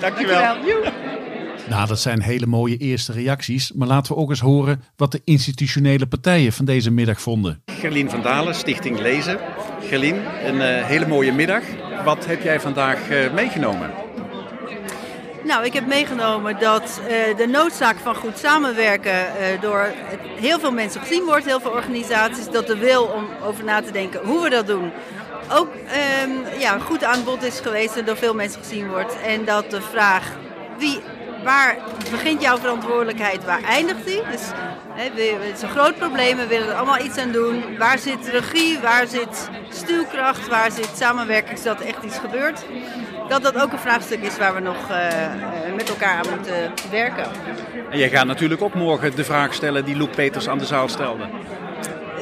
Dankjewel. 0.00 0.40
Dankjewel. 0.40 0.92
Nou, 1.68 1.86
dat 1.86 2.00
zijn 2.00 2.22
hele 2.22 2.46
mooie 2.46 2.76
eerste 2.76 3.12
reacties. 3.12 3.72
Maar 3.72 3.88
laten 3.88 4.14
we 4.14 4.20
ook 4.20 4.30
eens 4.30 4.40
horen 4.40 4.82
wat 4.96 5.12
de 5.12 5.20
institutionele 5.24 6.06
partijen 6.06 6.52
van 6.52 6.64
deze 6.64 6.90
middag 6.90 7.20
vonden. 7.20 7.62
Gerlien 7.66 8.10
van 8.10 8.22
Dalen, 8.22 8.54
Stichting 8.54 9.00
Lezen. 9.00 9.38
Gerlien, 9.80 10.16
een 10.44 10.54
uh, 10.54 10.84
hele 10.84 11.06
mooie 11.06 11.32
middag. 11.32 11.62
Wat 12.04 12.26
heb 12.26 12.42
jij 12.42 12.60
vandaag 12.60 13.10
uh, 13.10 13.32
meegenomen? 13.32 13.90
Nou, 15.44 15.64
ik 15.64 15.72
heb 15.72 15.86
meegenomen 15.86 16.58
dat 16.60 17.00
uh, 17.02 17.36
de 17.36 17.46
noodzaak 17.46 17.96
van 17.96 18.14
goed 18.14 18.38
samenwerken 18.38 19.12
uh, 19.12 19.60
door 19.60 19.92
heel 20.40 20.58
veel 20.58 20.72
mensen 20.72 21.00
gezien 21.00 21.24
wordt, 21.24 21.44
heel 21.44 21.60
veel 21.60 21.70
organisaties. 21.70 22.50
Dat 22.50 22.66
de 22.66 22.76
wil 22.76 23.02
om 23.04 23.28
over 23.44 23.64
na 23.64 23.82
te 23.82 23.92
denken 23.92 24.20
hoe 24.24 24.42
we 24.42 24.50
dat 24.50 24.66
doen 24.66 24.90
ook 25.52 25.68
um, 26.24 26.58
ja, 26.58 26.78
goed 26.78 27.04
aan 27.04 27.24
bod 27.24 27.42
is 27.42 27.60
geweest 27.60 27.96
en 27.96 28.04
door 28.04 28.16
veel 28.16 28.34
mensen 28.34 28.60
gezien 28.60 28.88
wordt. 28.88 29.16
En 29.26 29.44
dat 29.44 29.70
de 29.70 29.80
vraag 29.80 30.30
wie, 30.78 31.00
waar 31.44 31.76
begint 32.10 32.42
jouw 32.42 32.58
verantwoordelijkheid, 32.58 33.44
waar 33.44 33.62
eindigt 33.62 34.06
die? 34.06 34.22
Dus 34.30 34.42
het 34.94 35.18
is 35.54 35.62
een 35.62 35.68
groot 35.68 35.98
probleem, 35.98 36.36
we 36.36 36.46
willen 36.46 36.68
er 36.68 36.74
allemaal 36.74 37.04
iets 37.04 37.18
aan 37.18 37.32
doen. 37.32 37.78
Waar 37.78 37.98
zit 37.98 38.28
regie, 38.28 38.78
waar 38.78 39.06
zit 39.06 39.48
stuwkracht, 39.68 40.48
waar 40.48 40.70
zit 40.70 40.90
samenwerking 40.96 41.58
zodat 41.58 41.80
echt 41.80 42.02
iets 42.04 42.18
gebeurt? 42.18 42.64
Dat 43.28 43.42
dat 43.42 43.60
ook 43.62 43.72
een 43.72 43.78
vraagstuk 43.78 44.22
is 44.22 44.38
waar 44.38 44.54
we 44.54 44.60
nog 44.60 44.90
uh, 44.90 44.96
met 45.76 45.88
elkaar 45.88 46.16
aan 46.16 46.30
moeten 46.34 46.72
werken. 46.90 47.24
En 47.90 47.98
jij 47.98 48.08
gaat 48.08 48.26
natuurlijk 48.26 48.62
ook 48.62 48.74
morgen 48.74 49.16
de 49.16 49.24
vraag 49.24 49.54
stellen 49.54 49.84
die 49.84 49.96
Loek 49.96 50.14
Peters 50.14 50.48
aan 50.48 50.58
de 50.58 50.66
zaal 50.66 50.88
stelde. 50.88 51.24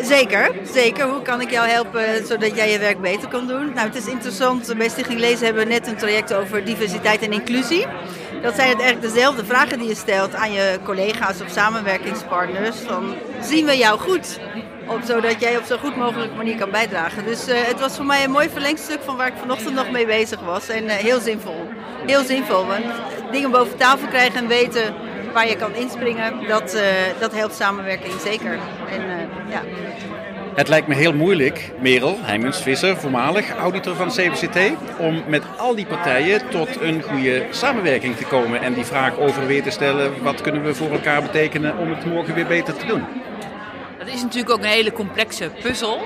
Zeker, 0.03 0.51
zeker. 0.73 1.09
Hoe 1.09 1.23
kan 1.23 1.41
ik 1.41 1.51
jou 1.51 1.69
helpen 1.69 2.27
zodat 2.27 2.57
jij 2.57 2.71
je 2.71 2.79
werk 2.79 3.01
beter 3.01 3.29
kan 3.29 3.47
doen? 3.47 3.73
Nou, 3.75 3.87
het 3.87 3.97
is 3.97 4.07
interessant. 4.07 4.75
Bij 4.77 4.89
Stichting 4.89 5.21
Lezen 5.21 5.45
hebben 5.45 5.65
we 5.65 5.73
net 5.73 5.87
een 5.87 5.97
traject 5.97 6.35
over 6.35 6.65
diversiteit 6.65 7.23
en 7.23 7.33
inclusie. 7.33 7.87
Dat 8.43 8.55
zijn 8.55 8.69
het 8.69 8.81
eigenlijk 8.81 9.15
dezelfde 9.15 9.45
vragen 9.45 9.79
die 9.79 9.89
je 9.89 9.95
stelt 9.95 10.35
aan 10.35 10.53
je 10.53 10.79
collega's 10.85 11.41
of 11.41 11.51
samenwerkingspartners. 11.51 12.77
Van, 12.77 13.15
zien 13.41 13.67
we 13.67 13.77
jou 13.77 13.99
goed? 13.99 14.39
Zodat 15.05 15.41
jij 15.41 15.57
op 15.57 15.65
zo 15.65 15.77
goed 15.77 15.97
mogelijke 15.97 16.37
manier 16.37 16.57
kan 16.57 16.71
bijdragen. 16.71 17.25
Dus 17.25 17.49
uh, 17.49 17.55
het 17.61 17.81
was 17.81 17.97
voor 17.97 18.05
mij 18.05 18.25
een 18.25 18.31
mooi 18.31 18.49
verlengstuk 18.49 18.99
van 19.05 19.17
waar 19.17 19.27
ik 19.27 19.33
vanochtend 19.41 19.75
nog 19.75 19.91
mee 19.91 20.07
bezig 20.07 20.41
was. 20.41 20.69
En 20.69 20.85
uh, 20.85 20.93
heel 20.93 21.21
zinvol. 21.21 21.69
Heel 22.07 22.25
zinvol, 22.25 22.67
want 22.67 22.85
dingen 23.31 23.51
boven 23.51 23.77
tafel 23.77 24.09
krijgen 24.09 24.39
en 24.39 24.49
weten 24.49 24.95
waar 25.37 25.49
je 25.49 25.57
kan 25.57 25.75
inspringen, 25.75 26.33
dat, 26.49 26.75
uh, 26.75 26.83
dat 27.21 27.33
helpt 27.33 27.55
samenwerking 27.55 28.15
zeker. 28.25 28.59
En, 28.91 29.01
uh, 29.01 29.51
ja. 29.51 29.63
Het 30.55 30.69
lijkt 30.69 30.87
me 30.87 30.95
heel 30.95 31.13
moeilijk, 31.13 31.73
Merel 31.81 32.19
Heimens 32.21 32.63
Visser, 32.63 32.97
voormalig 32.97 33.51
auditor 33.51 33.95
van 33.95 34.09
CBCT, 34.09 34.59
om 34.99 35.23
met 35.29 35.43
al 35.57 35.75
die 35.75 35.87
partijen 35.87 36.49
tot 36.49 36.81
een 36.81 37.03
goede 37.03 37.47
samenwerking 37.51 38.17
te 38.17 38.25
komen 38.25 38.63
en 38.63 38.75
die 38.75 38.85
vraag 38.85 39.19
over 39.19 39.47
weer 39.47 39.63
te 39.63 39.71
stellen, 39.71 40.23
wat 40.23 40.41
kunnen 40.41 40.65
we 40.65 40.75
voor 40.75 40.91
elkaar 40.91 41.23
betekenen 41.23 41.79
om 41.79 41.91
het 41.91 42.05
morgen 42.05 42.35
weer 42.35 42.47
beter 42.47 42.77
te 42.77 42.87
doen? 42.87 43.05
Dat 44.07 44.15
is 44.15 44.23
natuurlijk 44.23 44.51
ook 44.51 44.63
een 44.63 44.71
hele 44.71 44.93
complexe 44.93 45.51
puzzel. 45.63 46.01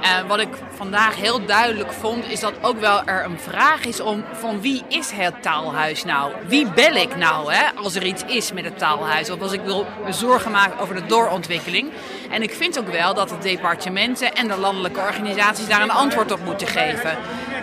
En 0.00 0.26
wat 0.26 0.40
ik 0.40 0.48
vandaag 0.74 1.16
heel 1.16 1.46
duidelijk 1.46 1.92
vond, 1.92 2.28
is 2.28 2.40
dat 2.40 2.52
ook 2.60 2.80
wel 2.80 3.04
er 3.04 3.24
een 3.24 3.38
vraag 3.38 3.84
is 3.84 4.00
om 4.00 4.24
van 4.32 4.60
wie 4.60 4.82
is 4.88 5.10
het 5.10 5.42
taalhuis 5.42 6.04
nou? 6.04 6.32
Wie 6.46 6.66
bel 6.66 6.94
ik 6.94 7.16
nou 7.16 7.52
hè, 7.52 7.62
als 7.74 7.94
er 7.94 8.04
iets 8.04 8.22
is 8.26 8.52
met 8.52 8.64
het 8.64 8.78
taalhuis? 8.78 9.30
Of 9.30 9.40
als 9.40 9.52
ik 9.52 9.60
wil 9.60 9.86
me 10.04 10.12
zorgen 10.12 10.50
maken 10.50 10.78
over 10.78 10.94
de 10.94 11.06
doorontwikkeling. 11.06 11.90
En 12.30 12.42
ik 12.42 12.54
vind 12.54 12.78
ook 12.78 12.88
wel 12.88 13.14
dat 13.14 13.28
de 13.28 13.38
departementen 13.38 14.34
en 14.34 14.48
de 14.48 14.56
landelijke 14.56 15.00
organisaties 15.00 15.68
daar 15.68 15.82
een 15.82 15.90
antwoord 15.90 16.32
op 16.32 16.44
moeten 16.44 16.66
geven. 16.66 17.18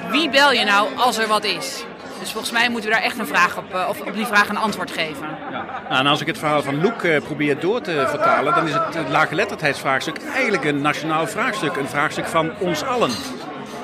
Wie 0.10 0.30
bel 0.30 0.52
je 0.52 0.64
nou 0.64 0.96
als 0.96 1.18
er 1.18 1.28
wat 1.28 1.44
is? 1.44 1.84
Dus 2.20 2.32
volgens 2.32 2.52
mij 2.52 2.70
moeten 2.70 2.90
we 2.90 2.96
daar 2.96 3.06
echt 3.06 3.18
een 3.20 3.28
vraag 3.28 3.58
op, 3.58 3.74
eh, 3.74 3.86
of 3.90 4.02
op 4.02 4.14
die 4.14 4.26
vraag 4.26 4.50
een 4.50 4.58
antwoord 4.58 4.92
geven. 4.92 5.28
Ja. 5.52 5.66
Nou, 5.90 6.00
en 6.00 6.08
als 6.08 6.22
ik 6.22 6.28
het 6.28 6.38
verhaal 6.38 6.64
van 6.64 6.82
Loek 6.82 7.04
uh, 7.04 7.22
probeer 7.22 7.60
door 7.60 7.82
te 7.82 8.06
vertalen, 8.08 8.56
dan 8.56 8.68
is 8.68 8.74
het 8.74 9.10
laaggeletterdheidsvraagstuk 9.10 10.18
eigenlijk 10.34 10.64
een 10.64 10.82
nationaal 10.82 11.28
vraagstuk. 11.28 11.76
Een 11.76 11.88
vraagstuk 11.88 12.26
van 12.26 12.52
ons 12.60 12.84
allen. 12.84 13.12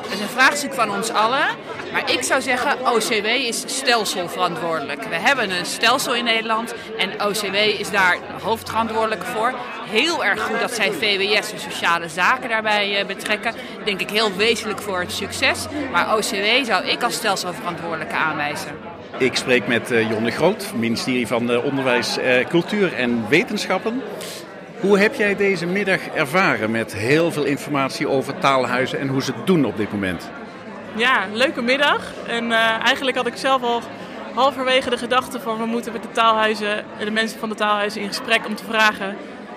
Het 0.05 0.13
is 0.13 0.19
een 0.19 0.27
vraagstuk 0.27 0.73
van 0.73 0.91
ons 0.91 1.09
allen. 1.09 1.45
Maar 1.91 2.11
ik 2.11 2.23
zou 2.23 2.41
zeggen, 2.41 2.77
OCW 2.93 3.25
is 3.25 3.63
stelselverantwoordelijk. 3.65 5.03
We 5.03 5.15
hebben 5.15 5.51
een 5.51 5.65
stelsel 5.65 6.15
in 6.15 6.23
Nederland 6.23 6.73
en 6.97 7.25
OCW 7.27 7.55
is 7.55 7.89
daar 7.89 8.17
hoofdverantwoordelijk 8.41 9.23
voor. 9.23 9.53
Heel 9.89 10.25
erg 10.25 10.41
goed 10.41 10.59
dat 10.59 10.71
zij 10.71 10.91
VWS 10.91 11.51
en 11.51 11.59
sociale 11.59 12.09
zaken 12.09 12.49
daarbij 12.49 12.99
eh, 12.99 13.05
betrekken. 13.05 13.53
Denk 13.85 14.01
ik 14.01 14.09
heel 14.09 14.35
wezenlijk 14.35 14.81
voor 14.81 14.99
het 14.99 15.11
succes. 15.11 15.65
Maar 15.91 16.15
OCW 16.15 16.65
zou 16.65 16.85
ik 16.85 17.03
als 17.03 17.15
stelselverantwoordelijke 17.15 18.15
aanwijzen. 18.15 18.71
Ik 19.17 19.35
spreek 19.35 19.67
met 19.67 19.91
uh, 19.91 20.09
Jon 20.09 20.23
de 20.23 20.31
Groot, 20.31 20.71
ministerie 20.75 21.27
van 21.27 21.51
uh, 21.51 21.65
Onderwijs, 21.65 22.17
Cultuur 22.49 22.93
en 22.93 23.29
Wetenschappen. 23.29 24.01
Hoe 24.85 24.99
heb 24.99 25.15
jij 25.15 25.35
deze 25.35 25.65
middag 25.65 26.07
ervaren 26.07 26.71
met 26.71 26.93
heel 26.93 27.31
veel 27.31 27.43
informatie 27.43 28.07
over 28.07 28.37
taalhuizen 28.37 28.99
en 28.99 29.07
hoe 29.07 29.23
ze 29.23 29.31
het 29.31 29.47
doen 29.47 29.65
op 29.65 29.77
dit 29.77 29.91
moment? 29.91 30.29
Ja, 30.95 31.25
leuke 31.33 31.61
middag. 31.61 32.13
En 32.27 32.45
uh, 32.45 32.57
eigenlijk 32.85 33.17
had 33.17 33.27
ik 33.27 33.35
zelf 33.35 33.63
al 33.63 33.81
halverwege 34.33 34.89
de 34.89 34.97
gedachte 34.97 35.39
van 35.39 35.57
we 35.57 35.65
moeten 35.65 35.91
met 35.91 36.01
de 36.01 36.11
taalhuizen 36.11 36.77
en 36.77 37.05
de 37.05 37.11
mensen 37.11 37.39
van 37.39 37.49
de 37.49 37.55
taalhuizen 37.55 38.01
in 38.01 38.07
gesprek 38.07 38.45
om 38.45 38.55
te 38.55 38.63
vragen 38.63 39.15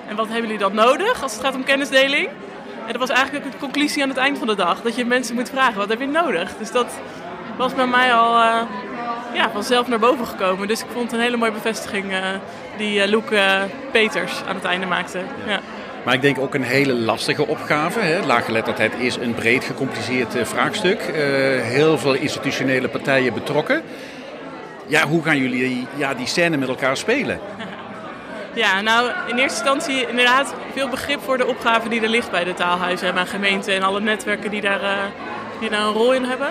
en 0.09 0.17
wat 0.17 0.27
hebben 0.27 0.45
jullie 0.45 0.59
dan 0.59 0.75
nodig 0.75 1.23
als 1.23 1.33
het 1.33 1.45
gaat 1.45 1.55
om 1.55 1.65
kennisdeling? 1.65 2.29
En 2.87 2.93
dat 2.93 3.09
was 3.09 3.11
eigenlijk 3.11 3.53
de 3.53 3.59
conclusie 3.59 4.03
aan 4.03 4.09
het 4.09 4.19
eind 4.19 4.39
van 4.39 4.47
de 4.47 4.57
dag. 4.57 4.83
Dat 4.83 4.97
je 4.97 5.05
mensen 5.05 5.35
moet 5.35 5.51
vragen, 5.51 5.77
wat 5.77 5.89
heb 5.89 6.01
je 6.01 6.07
nodig? 6.07 6.57
Dus 6.59 6.71
dat 6.71 6.87
was 7.57 7.75
bij 7.75 7.87
mij 7.87 8.15
al 8.15 8.37
uh, 8.37 8.61
ja, 9.35 9.51
vanzelf 9.51 9.89
naar 9.89 9.99
boven 9.99 10.27
gekomen. 10.27 10.69
Dus 10.69 10.81
ik 10.81 10.87
vond 10.93 11.05
het 11.05 11.13
een 11.13 11.25
hele 11.27 11.37
mooie 11.37 11.53
bevestiging 11.53 12.13
uh, 12.13 12.19
die 12.79 13.03
uh, 13.03 13.07
Loek 13.07 13.29
Peters 13.93 14.43
aan 14.49 14.55
het 14.55 14.65
einde 14.65 14.87
maakte. 14.87 15.19
Ja. 15.47 15.61
Maar 16.05 16.15
ik 16.15 16.23
denk 16.23 16.39
ook 16.39 16.55
een 16.55 16.63
hele 16.63 16.95
lastige 16.95 17.47
opgave. 17.47 18.01
Hè. 18.01 18.27
Laaggeletterdheid 18.27 18.93
is 18.99 19.17
een 19.17 19.35
breed 19.35 19.65
gecompliceerd 19.65 20.37
uh, 20.37 20.45
vraagstuk. 20.45 21.01
Heel 21.63 21.99
veel 21.99 22.15
institutionele 22.15 22.89
partijen 22.89 23.35
betrokken. 23.35 23.83
Ja, 24.87 25.07
hoe 25.07 25.23
gaan 25.23 25.39
jullie 25.39 25.87
ja, 25.97 26.15
die 26.15 26.27
scène 26.27 26.57
met 26.57 26.69
elkaar 26.69 26.97
spelen? 26.97 27.41
Ja, 28.55 28.81
nou 28.81 29.11
in 29.27 29.39
eerste 29.39 29.65
instantie 29.65 30.09
inderdaad 30.09 30.55
veel 30.73 30.89
begrip 30.89 31.23
voor 31.23 31.39
de 31.39 31.47
opgave 31.47 31.89
die 31.89 32.03
er 32.03 32.09
ligt 32.09 32.31
bij 32.31 32.45
de 32.45 32.55
taalhuizen 32.55 33.17
en 33.17 33.27
gemeenten 33.27 33.75
en 33.75 33.83
alle 33.83 34.01
netwerken 34.01 34.51
die 34.51 34.61
daar, 34.61 34.83
uh, 34.83 34.91
die 35.61 35.71
daar 35.71 35.81
een 35.81 35.93
rol 35.93 36.15
in 36.15 36.25
hebben. 36.25 36.49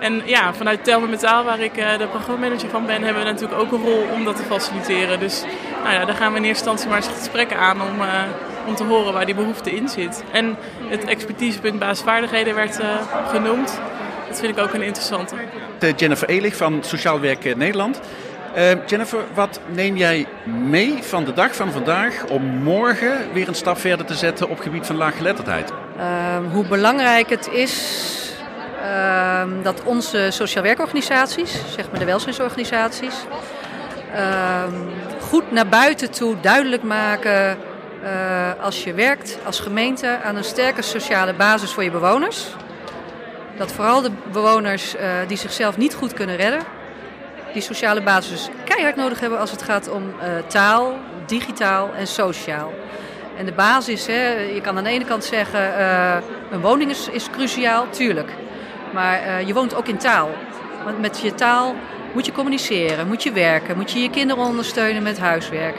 En 0.00 0.22
ja, 0.24 0.54
vanuit 0.54 0.84
Telme 0.84 1.06
Metaal, 1.06 1.44
waar 1.44 1.60
ik 1.60 1.76
uh, 1.76 1.98
de 1.98 2.06
programmamanager 2.06 2.68
van 2.70 2.86
ben, 2.86 3.02
hebben 3.02 3.24
we 3.24 3.30
natuurlijk 3.30 3.60
ook 3.60 3.72
een 3.72 3.82
rol 3.82 4.06
om 4.12 4.24
dat 4.24 4.36
te 4.36 4.42
faciliteren. 4.42 5.20
Dus 5.20 5.42
nou 5.82 5.94
ja, 5.94 6.04
daar 6.04 6.14
gaan 6.14 6.32
we 6.32 6.38
in 6.38 6.44
eerste 6.44 6.70
instantie 6.70 6.88
maar 6.88 6.96
eens 6.96 7.18
gesprekken 7.18 7.58
aan 7.58 7.82
om, 7.82 8.00
uh, 8.00 8.22
om 8.66 8.74
te 8.74 8.84
horen 8.84 9.12
waar 9.12 9.26
die 9.26 9.34
behoefte 9.34 9.70
in 9.70 9.88
zit. 9.88 10.24
En 10.32 10.56
het 10.88 11.04
expertisepunt 11.04 11.78
basisvaardigheden 11.78 12.54
werd 12.54 12.80
uh, 12.80 12.86
genoemd. 13.28 13.80
Dat 14.28 14.40
vind 14.40 14.58
ik 14.58 14.64
ook 14.64 14.72
een 14.72 14.82
interessante. 14.82 15.34
Jennifer 15.96 16.28
Elig 16.28 16.56
van 16.56 16.82
Sociaal 16.82 17.20
Werk 17.20 17.56
Nederland. 17.56 18.00
Jennifer, 18.86 19.20
wat 19.34 19.60
neem 19.66 19.96
jij 19.96 20.26
mee 20.44 20.98
van 21.02 21.24
de 21.24 21.32
dag 21.32 21.56
van 21.56 21.72
vandaag 21.72 22.24
om 22.24 22.42
morgen 22.44 23.32
weer 23.32 23.48
een 23.48 23.54
stap 23.54 23.78
verder 23.78 24.06
te 24.06 24.14
zetten 24.14 24.48
op 24.48 24.56
het 24.56 24.62
gebied 24.64 24.86
van 24.86 24.96
laaggeletterdheid? 24.96 25.72
hoe 26.52 26.66
belangrijk 26.66 27.28
het 27.28 27.48
is 27.52 28.23
dat 29.62 29.82
onze 29.84 30.26
sociaal 30.30 30.62
werkorganisaties, 30.62 31.62
zeg 31.76 31.90
maar 31.90 31.98
de 31.98 32.04
welzijnsorganisaties, 32.04 33.14
uh, 34.14 34.62
goed 35.20 35.52
naar 35.52 35.66
buiten 35.66 36.10
toe 36.10 36.40
duidelijk 36.40 36.82
maken 36.82 37.58
uh, 38.04 38.64
als 38.64 38.84
je 38.84 38.94
werkt 38.94 39.38
als 39.44 39.60
gemeente 39.60 40.18
aan 40.24 40.36
een 40.36 40.44
sterke 40.44 40.82
sociale 40.82 41.34
basis 41.34 41.72
voor 41.72 41.82
je 41.82 41.90
bewoners. 41.90 42.46
Dat 43.56 43.72
vooral 43.72 44.02
de 44.02 44.10
bewoners 44.32 44.96
eh, 44.96 45.08
die 45.26 45.36
zichzelf 45.36 45.76
niet 45.76 45.94
goed 45.94 46.12
kunnen 46.12 46.36
redden, 46.36 46.60
die 47.52 47.62
sociale 47.62 48.02
basis 48.02 48.48
keihard 48.64 48.96
nodig 48.96 49.20
hebben 49.20 49.38
als 49.38 49.50
het 49.50 49.62
gaat 49.62 49.90
om 49.90 50.02
eh, 50.20 50.28
taal, 50.46 50.96
digitaal 51.26 51.90
en 51.96 52.06
sociaal. 52.06 52.72
En 53.36 53.44
de 53.44 53.52
basis, 53.52 54.06
hè, 54.06 54.32
je 54.32 54.60
kan 54.60 54.76
aan 54.76 54.84
de 54.84 54.90
ene 54.90 55.04
kant 55.04 55.24
zeggen, 55.24 55.82
een 56.50 56.60
woning 56.60 56.90
is, 56.90 57.08
is 57.08 57.30
cruciaal, 57.30 57.86
tuurlijk. 57.90 58.30
Maar 58.94 59.26
uh, 59.26 59.46
je 59.46 59.54
woont 59.54 59.74
ook 59.74 59.88
in 59.88 59.96
taal. 59.96 60.30
Want 60.84 61.00
met 61.00 61.20
je 61.20 61.34
taal 61.34 61.74
moet 62.12 62.26
je 62.26 62.32
communiceren, 62.32 63.06
moet 63.06 63.22
je 63.22 63.32
werken, 63.32 63.76
moet 63.76 63.90
je 63.90 63.98
je 63.98 64.10
kinderen 64.10 64.44
ondersteunen 64.44 65.02
met 65.02 65.18
huiswerk. 65.18 65.74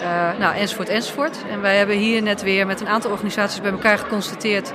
Uh, 0.00 0.38
nou, 0.38 0.56
enzovoort, 0.56 0.88
enzovoort. 0.88 1.38
En 1.50 1.60
wij 1.60 1.76
hebben 1.76 1.96
hier 1.96 2.22
net 2.22 2.42
weer 2.42 2.66
met 2.66 2.80
een 2.80 2.88
aantal 2.88 3.10
organisaties 3.10 3.60
bij 3.60 3.70
elkaar 3.70 3.98
geconstateerd. 3.98 4.72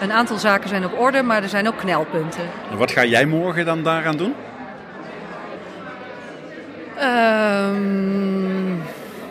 Een 0.00 0.12
aantal 0.12 0.36
zaken 0.36 0.68
zijn 0.68 0.84
op 0.84 0.98
orde, 0.98 1.22
maar 1.22 1.42
er 1.42 1.48
zijn 1.48 1.68
ook 1.68 1.76
knelpunten. 1.76 2.42
En 2.70 2.76
wat 2.76 2.90
ga 2.90 3.04
jij 3.04 3.26
morgen 3.26 3.64
dan 3.64 3.82
daaraan 3.82 4.16
doen? 4.16 4.34
Um, 7.02 8.82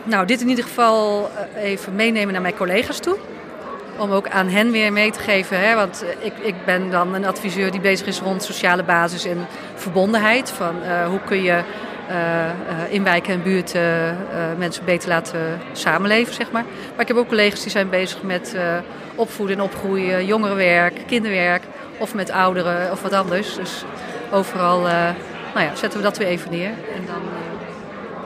nou, 0.04 0.26
dit 0.26 0.42
in 0.42 0.50
ieder 0.50 0.64
geval 0.64 1.30
even 1.56 1.96
meenemen 1.96 2.34
naar 2.34 2.42
mijn 2.42 2.56
collega's 2.56 3.00
toe 3.00 3.18
om 3.98 4.12
ook 4.12 4.30
aan 4.30 4.48
hen 4.48 4.72
weer 4.72 4.94
mee 4.94 5.12
te 5.12 5.20
geven. 5.20 5.60
Hè? 5.60 5.76
Want 5.76 6.06
ik, 6.20 6.34
ik 6.42 6.56
ben 6.66 6.92
dan 6.92 7.14
een 7.14 7.26
adviseur 7.26 7.72
die 7.72 7.82
bezig 7.82 8.08
is 8.08 8.20
rond 8.20 8.44
sociale 8.44 8.84
basis 8.84 9.26
en 9.26 9.48
verbondenheid. 9.76 10.50
Van 10.50 10.76
uh, 10.84 11.08
hoe 11.08 11.20
kun 11.26 11.44
je 11.44 11.62
uh, 12.10 12.94
in 12.94 13.04
wijken 13.04 13.34
en 13.34 13.44
buurten 13.44 14.18
mensen 14.58 14.86
beter 14.86 15.10
laten 15.10 15.60
samenleven, 15.72 16.34
zeg 16.34 16.52
maar. 16.52 16.64
Maar 16.64 17.02
ik 17.02 17.08
heb 17.08 17.18
ook 17.18 17.28
collega's 17.28 17.62
die 17.62 17.72
zijn 17.72 17.90
bezig 17.90 18.24
met 18.24 18.56
opvoeden 19.16 19.58
en 19.58 19.64
opgroeien, 19.64 20.26
jongerenwerk, 20.26 21.04
kinderwerk 21.08 21.64
of 21.98 22.14
met 22.14 22.32
ouderen 22.32 22.92
of 22.92 23.02
wat 23.02 23.14
anders. 23.14 23.56
Dus 23.56 23.84
overal 24.32 24.80
nou 25.54 25.66
ja, 25.66 25.76
zetten 25.76 26.00
we 26.00 26.06
dat 26.06 26.18
weer 26.18 26.28
even 26.28 26.52
neer 26.52 26.70
en 26.70 27.06
dan, 27.06 27.22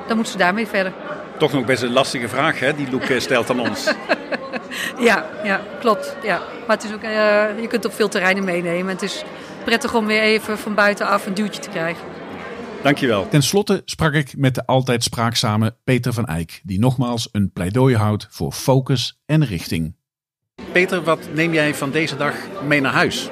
dan 0.08 0.16
moeten 0.16 0.34
ze 0.34 0.40
daarmee 0.40 0.68
verder. 0.68 0.92
Toch 1.40 1.52
nog 1.52 1.66
best 1.66 1.84
een 1.84 1.92
lastige 1.92 2.28
vraag, 2.28 2.60
hè, 2.60 2.76
die 2.76 2.92
Loek 2.92 3.04
stelt 3.18 3.50
aan 3.50 3.60
ons. 3.60 3.94
ja, 5.10 5.26
ja, 5.44 5.62
klopt. 5.80 6.16
Ja. 6.24 6.42
Maar 6.68 6.76
het 6.76 6.86
is 6.86 6.94
ook, 6.94 7.04
uh, 7.04 7.10
je 7.62 7.68
kunt 7.68 7.86
op 7.86 7.94
veel 7.94 8.10
terreinen 8.10 8.44
meenemen. 8.44 8.94
Het 8.94 9.02
is 9.02 9.24
prettig 9.64 9.96
om 9.96 10.06
weer 10.06 10.22
even 10.22 10.58
van 10.58 10.74
buitenaf 10.74 11.26
een 11.26 11.34
duwtje 11.34 11.62
te 11.62 11.70
krijgen. 11.70 12.04
Dankjewel. 12.82 13.28
Ten 13.30 13.44
slotte 13.44 13.82
sprak 13.86 14.14
ik 14.14 14.38
met 14.38 14.56
de 14.56 14.66
altijd 14.66 15.04
spraakzame 15.04 15.76
Peter 15.84 16.14
van 16.14 16.26
Eyck, 16.26 16.62
die 16.64 16.80
nogmaals 16.80 17.30
een 17.32 17.52
pleidooi 17.52 17.96
houdt 17.96 18.28
voor 18.30 18.52
focus 18.52 19.22
en 19.26 19.46
richting. 19.46 19.96
Peter, 20.72 21.04
wat 21.04 21.20
neem 21.34 21.54
jij 21.54 21.76
van 21.76 21.92
deze 21.92 22.18
dag 22.18 22.34
mee 22.68 22.82
naar 22.82 22.94
huis? 22.94 23.30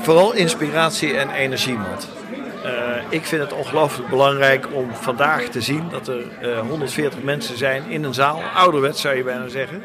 Vooral 0.00 0.34
inspiratie 0.34 1.16
en 1.16 1.30
energie, 1.30 1.74
Matt. 1.74 2.17
Ik 3.10 3.26
vind 3.26 3.42
het 3.42 3.52
ongelooflijk 3.52 4.08
belangrijk 4.08 4.66
om 4.72 4.94
vandaag 4.94 5.42
te 5.42 5.60
zien 5.60 5.88
dat 5.90 6.08
er 6.08 6.22
uh, 6.42 6.58
140 6.58 7.22
mensen 7.22 7.58
zijn 7.58 7.84
in 7.88 8.04
een 8.04 8.14
zaal, 8.14 8.42
ouderwets 8.54 9.00
zou 9.00 9.16
je 9.16 9.22
bijna 9.22 9.48
zeggen, 9.48 9.82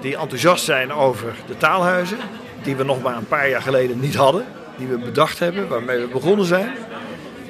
die 0.00 0.16
enthousiast 0.16 0.64
zijn 0.64 0.92
over 0.92 1.34
de 1.46 1.56
taalhuizen, 1.56 2.18
die 2.62 2.76
we 2.76 2.84
nog 2.84 3.02
maar 3.02 3.16
een 3.16 3.26
paar 3.26 3.48
jaar 3.48 3.62
geleden 3.62 4.00
niet 4.00 4.14
hadden, 4.14 4.44
die 4.76 4.86
we 4.86 4.98
bedacht 4.98 5.38
hebben, 5.38 5.68
waarmee 5.68 5.98
we 5.98 6.06
begonnen 6.06 6.46
zijn, 6.46 6.72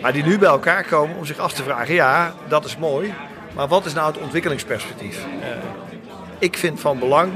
maar 0.00 0.12
die 0.12 0.24
nu 0.24 0.38
bij 0.38 0.48
elkaar 0.48 0.84
komen 0.84 1.16
om 1.16 1.24
zich 1.24 1.38
af 1.38 1.52
te 1.52 1.62
vragen, 1.62 1.94
ja, 1.94 2.34
dat 2.48 2.64
is 2.64 2.76
mooi, 2.76 3.14
maar 3.54 3.68
wat 3.68 3.84
is 3.84 3.92
nou 3.92 4.12
het 4.12 4.20
ontwikkelingsperspectief? 4.20 5.24
Uh, 5.40 5.46
ik 6.38 6.56
vind 6.56 6.80
van 6.80 6.98
belang 6.98 7.32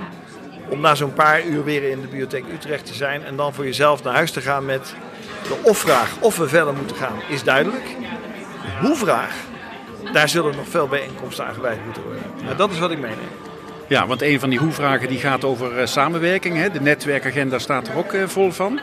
om 0.69 0.81
na 0.81 0.95
zo'n 0.95 1.13
paar 1.13 1.45
uur 1.45 1.65
weer 1.65 1.91
in 1.91 2.01
de 2.01 2.07
bibliotheek 2.07 2.45
Utrecht 2.53 2.87
te 2.87 2.95
zijn 2.95 3.25
en 3.25 3.37
dan 3.37 3.55
voor 3.55 3.65
jezelf 3.65 4.03
naar 4.03 4.15
huis 4.15 4.31
te 4.31 4.41
gaan 4.41 4.65
met 4.65 4.95
de 5.43 5.57
of-vraag 5.63 6.17
of 6.21 6.37
we 6.37 6.49
verder 6.49 6.75
moeten 6.75 6.97
gaan 6.97 7.21
is 7.29 7.43
duidelijk. 7.43 7.85
De 8.63 8.87
hoe-vraag, 8.87 9.35
daar 10.13 10.29
zullen 10.29 10.57
nog 10.57 10.69
veel 10.69 10.89
bijeenkomsten 10.89 11.47
aan 11.47 11.55
gewijd 11.55 11.85
moeten 11.85 12.03
worden. 12.03 12.23
Nou, 12.45 12.57
dat 12.57 12.71
is 12.71 12.79
wat 12.79 12.91
ik 12.91 12.99
meeneem. 12.99 13.29
Ja, 13.87 14.07
want 14.07 14.23
een 14.23 14.41
van 14.41 14.51
die 14.51 14.59
hoe-vragen 14.59 15.09
die 15.09 15.19
gaat 15.19 15.45
over 15.45 15.79
uh, 15.79 15.87
samenwerking. 15.87 16.57
Hè? 16.57 16.71
De 16.71 16.81
netwerkagenda 16.81 17.59
staat 17.59 17.89
er 17.89 17.97
ook 17.97 18.13
uh, 18.13 18.23
vol 18.27 18.51
van. 18.51 18.81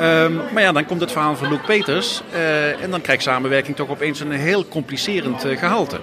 Um, 0.00 0.40
maar 0.52 0.62
ja, 0.62 0.72
dan 0.72 0.86
komt 0.86 1.00
het 1.00 1.12
verhaal 1.12 1.36
van 1.36 1.48
Luc 1.48 1.60
Peters. 1.66 2.22
Uh, 2.32 2.82
en 2.82 2.90
dan 2.90 3.00
krijgt 3.00 3.22
samenwerking 3.22 3.76
toch 3.76 3.88
opeens 3.88 4.20
een 4.20 4.30
heel 4.30 4.68
complicerend 4.68 5.44
gehalte. 5.56 5.98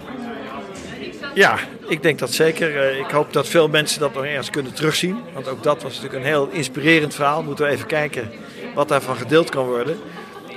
Ja, 1.33 1.57
ik 1.87 2.01
denk 2.01 2.19
dat 2.19 2.33
zeker. 2.33 2.99
ik 2.99 3.11
hoop 3.11 3.33
dat 3.33 3.47
veel 3.47 3.67
mensen 3.67 3.99
dat 3.99 4.13
nog 4.13 4.25
ergens 4.25 4.49
kunnen 4.49 4.73
terugzien. 4.73 5.21
Want 5.33 5.47
ook 5.47 5.63
dat 5.63 5.83
was 5.83 5.93
natuurlijk 5.93 6.23
een 6.23 6.29
heel 6.29 6.49
inspirerend 6.51 7.15
verhaal. 7.15 7.43
Moeten 7.43 7.65
we 7.65 7.71
even 7.71 7.85
kijken 7.85 8.31
wat 8.73 8.87
daarvan 8.87 9.15
gedeeld 9.15 9.49
kan 9.49 9.65
worden. 9.65 9.99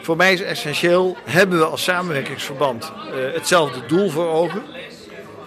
Voor 0.03 0.17
mij 0.17 0.33
is 0.33 0.43
essentieel, 0.43 1.17
hebben 1.25 1.59
we 1.59 1.64
als 1.64 1.83
samenwerkingsverband 1.83 2.93
uh, 3.07 3.35
hetzelfde 3.35 3.87
doel 3.87 4.11
voor 4.11 4.29
ogen. 4.29 4.62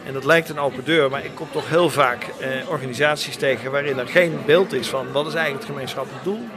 En 0.06 0.14
dat 0.14 0.26
lijkt 0.26 0.50
een 0.50 0.60
open 0.60 0.84
deur, 0.84 1.10
maar 1.10 1.26
ik 1.26 1.32
kom 1.36 1.48
toch 1.52 1.70
heel 1.70 1.90
vaak 1.90 2.26
uh, 2.42 2.70
organisaties 2.70 3.36
tegen 3.36 3.72
waarin 3.72 3.98
er 3.98 4.08
geen 4.08 4.40
beeld 4.46 4.74
is 4.74 4.88
van 4.88 5.12
wat 5.12 5.28
is 5.28 5.34
eigenlijk 5.34 5.64
het 5.64 5.72
gemeenschappelijk 5.72 6.24
doel. 6.24 6.48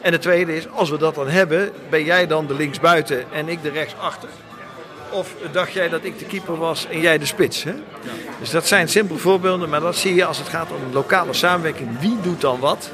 En 0.00 0.12
het 0.12 0.22
tweede 0.22 0.56
is, 0.56 0.68
als 0.68 0.90
we 0.90 0.98
dat 0.98 1.14
dan 1.14 1.28
hebben, 1.28 1.72
ben 1.90 2.04
jij 2.04 2.26
dan 2.26 2.46
de 2.46 2.54
linksbuiten 2.54 3.32
en 3.32 3.48
ik 3.48 3.62
de 3.62 3.70
rechtsachter? 3.70 4.28
Of 5.10 5.34
dacht 5.52 5.72
jij 5.72 5.88
dat 5.88 6.04
ik 6.04 6.18
de 6.18 6.24
keeper 6.24 6.56
was 6.56 6.86
en 6.86 7.00
jij 7.00 7.18
de 7.18 7.26
spits? 7.26 7.62
Hè? 7.62 7.70
Ja. 7.70 7.78
Dus 8.40 8.50
dat 8.50 8.66
zijn 8.66 8.88
simpele 8.88 9.18
voorbeelden, 9.18 9.68
maar 9.68 9.80
dat 9.80 9.96
zie 9.96 10.14
je 10.14 10.24
als 10.24 10.38
het 10.38 10.48
gaat 10.48 10.70
om 10.70 10.92
lokale 10.92 11.32
samenwerking. 11.32 12.00
Wie 12.00 12.20
doet 12.20 12.40
dan 12.40 12.60
wat? 12.60 12.90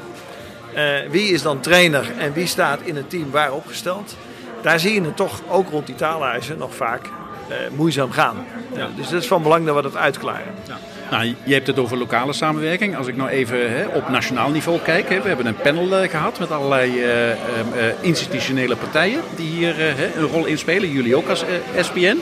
Uh, 0.77 0.83
wie 1.09 1.31
is 1.31 1.41
dan 1.41 1.59
trainer 1.59 2.11
en 2.17 2.33
wie 2.33 2.47
staat 2.47 2.79
in 2.83 2.95
een 2.95 3.07
team 3.07 3.31
waar 3.31 3.53
opgesteld? 3.53 4.15
Daar 4.61 4.79
zie 4.79 4.93
je 4.93 5.01
het 5.01 5.15
toch 5.15 5.41
ook 5.49 5.69
rond 5.69 5.85
die 5.85 5.95
taalhuizen 5.95 6.57
nog 6.57 6.75
vaak 6.75 7.05
uh, 7.49 7.55
moeizaam 7.75 8.11
gaan. 8.11 8.45
Ja. 8.75 8.89
Dus 8.95 9.09
het 9.09 9.21
is 9.21 9.27
van 9.27 9.43
belang 9.43 9.65
dat 9.65 9.75
we 9.75 9.81
dat 9.81 9.95
uitklaren. 9.95 10.53
Ja. 10.67 10.77
Nou, 11.11 11.35
je 11.43 11.53
hebt 11.53 11.67
het 11.67 11.79
over 11.79 11.97
lokale 11.97 12.33
samenwerking. 12.33 12.97
Als 12.97 13.07
ik 13.07 13.15
nou 13.15 13.29
even 13.29 13.77
hè, 13.77 13.85
op 13.85 14.09
nationaal 14.09 14.49
niveau 14.49 14.79
kijk. 14.79 15.09
Hè, 15.09 15.21
we 15.21 15.27
hebben 15.27 15.45
een 15.45 15.55
panel 15.55 16.03
uh, 16.03 16.09
gehad 16.09 16.39
met 16.39 16.51
allerlei 16.51 16.91
uh, 16.91 17.29
uh, 17.29 17.35
institutionele 18.01 18.75
partijen 18.75 19.21
die 19.35 19.49
hier 19.49 19.75
een 20.17 20.27
rol 20.31 20.45
in 20.45 20.57
spelen. 20.57 20.91
Jullie 20.91 21.15
ook 21.15 21.27
als 21.27 21.43
SPN. 21.79 22.17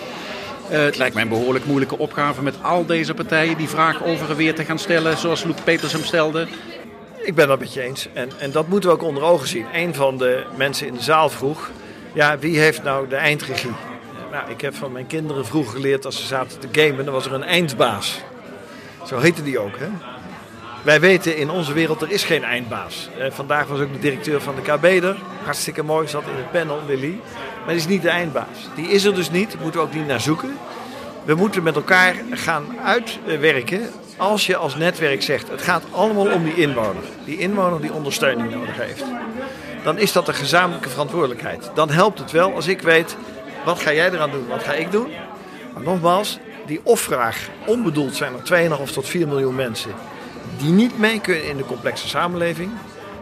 het 0.68 0.98
lijkt 0.98 1.14
mij 1.14 1.24
een 1.24 1.30
behoorlijk 1.30 1.66
moeilijke 1.66 1.98
opgave 1.98 2.44
met 2.44 2.56
al 2.62 2.86
deze 2.86 3.14
partijen 3.14 3.58
die 3.58 3.70
vragen 3.70 4.06
over 4.06 4.30
en 4.30 4.36
weer 4.36 4.56
te 4.56 4.66
gaan 4.66 4.80
stellen. 4.80 5.18
Zoals 5.18 5.44
Luc 5.44 5.56
Peters 5.64 5.92
hem 5.92 6.04
stelde. 6.04 6.48
Ik 7.26 7.36
ben 7.36 7.48
dat 7.48 7.60
met 7.60 7.74
je 7.74 7.82
eens. 7.82 8.08
En, 8.14 8.30
en 8.40 8.52
dat 8.52 8.68
moeten 8.68 8.90
we 8.90 8.96
ook 8.96 9.04
onder 9.04 9.24
ogen 9.24 9.48
zien. 9.48 9.66
Een 9.74 9.94
van 9.94 10.18
de 10.18 10.44
mensen 10.56 10.88
in 10.88 10.94
de 10.94 11.02
zaal 11.02 11.30
vroeg: 11.30 11.70
ja, 12.14 12.38
wie 12.38 12.60
heeft 12.60 12.84
nou 12.84 13.08
de 13.08 13.16
eindregie? 13.16 13.72
Nou, 14.32 14.50
ik 14.50 14.62
heb 14.62 14.76
van 14.76 14.92
mijn 14.92 15.08
kinderen 15.08 15.46
vroeger 15.46 15.74
geleerd 15.74 16.06
als 16.06 16.18
ze 16.18 16.26
zaten 16.26 16.60
te 16.60 16.68
gamen, 16.72 17.06
dan 17.06 17.14
was 17.14 17.26
er 17.26 17.34
een 17.34 17.44
eindbaas. 17.44 18.22
Zo 19.08 19.20
heette 19.20 19.44
die 19.44 19.60
ook. 19.60 19.78
Hè? 19.78 19.88
Wij 20.82 21.00
weten 21.00 21.38
in 21.38 21.50
onze 21.50 21.74
wereld, 21.74 22.02
er 22.02 22.12
is 22.12 22.24
geen 22.24 22.44
eindbaas. 22.44 23.10
Eh, 23.18 23.32
vandaag 23.32 23.68
was 23.68 23.80
ook 23.80 23.94
de 23.94 24.00
directeur 24.00 24.42
van 24.42 24.56
de 24.56 24.62
KB 24.62 24.84
er. 24.84 25.16
Hartstikke 25.44 25.84
mooi, 25.84 26.08
zat 26.08 26.24
in 26.24 26.36
het 26.36 26.52
panel, 26.52 26.82
Willy. 26.86 27.20
Maar 27.58 27.68
die 27.68 27.76
is 27.76 27.88
niet 27.88 28.02
de 28.02 28.10
eindbaas. 28.10 28.70
Die 28.76 28.88
is 28.88 29.04
er 29.04 29.16
dus 29.16 29.32
niet, 29.32 29.56
moeten 29.62 29.80
we 29.80 29.88
ook 29.88 29.94
niet 29.94 30.08
naar 30.08 30.22
zoeken. 30.22 30.58
We 31.24 31.36
moeten 31.36 31.64
met 31.64 31.76
elkaar 31.76 32.16
gaan 32.32 32.66
uitwerken 32.84 33.90
als 34.18 34.46
je 34.46 34.56
als 34.56 34.76
netwerk 34.76 35.22
zegt, 35.22 35.50
het 35.50 35.62
gaat 35.62 35.84
allemaal 35.92 36.32
om 36.32 36.44
die 36.44 36.56
inwoner. 36.56 37.04
Die 37.26 37.38
inwoner 37.38 37.82
die 37.82 37.94
ondersteuning 37.94 38.52
nodig 38.54 38.78
heeft. 38.78 39.04
Dan 39.84 39.98
is 39.98 40.12
dat 40.12 40.28
een 40.28 40.34
gezamenlijke 40.34 40.90
verantwoordelijkheid. 40.90 41.72
Dan 41.74 41.90
helpt 41.90 42.20
het 42.20 42.32
wel 42.32 42.54
als 42.54 42.68
ik 42.68 42.82
weet, 42.82 43.18
wat 43.66 43.80
ga 43.80 43.94
jij 43.94 44.12
eraan 44.12 44.32
doen, 44.32 44.48
wat 44.48 44.64
ga 44.64 44.74
ik 44.74 44.92
doen. 44.92 45.12
Maar 45.74 45.84
nogmaals, 45.84 46.40
die 46.66 46.80
ofvraag, 46.84 47.50
onbedoeld 47.66 48.16
zijn 48.16 48.34
er 48.34 48.70
2,5 48.88 48.94
tot 48.94 49.08
4 49.08 49.28
miljoen 49.28 49.56
mensen 49.56 49.92
die 50.58 50.72
niet 50.72 50.98
mee 51.00 51.22
kunnen 51.22 51.46
in 51.46 51.58
de 51.58 51.66
complexe 51.66 52.08
samenleving. 52.08 52.72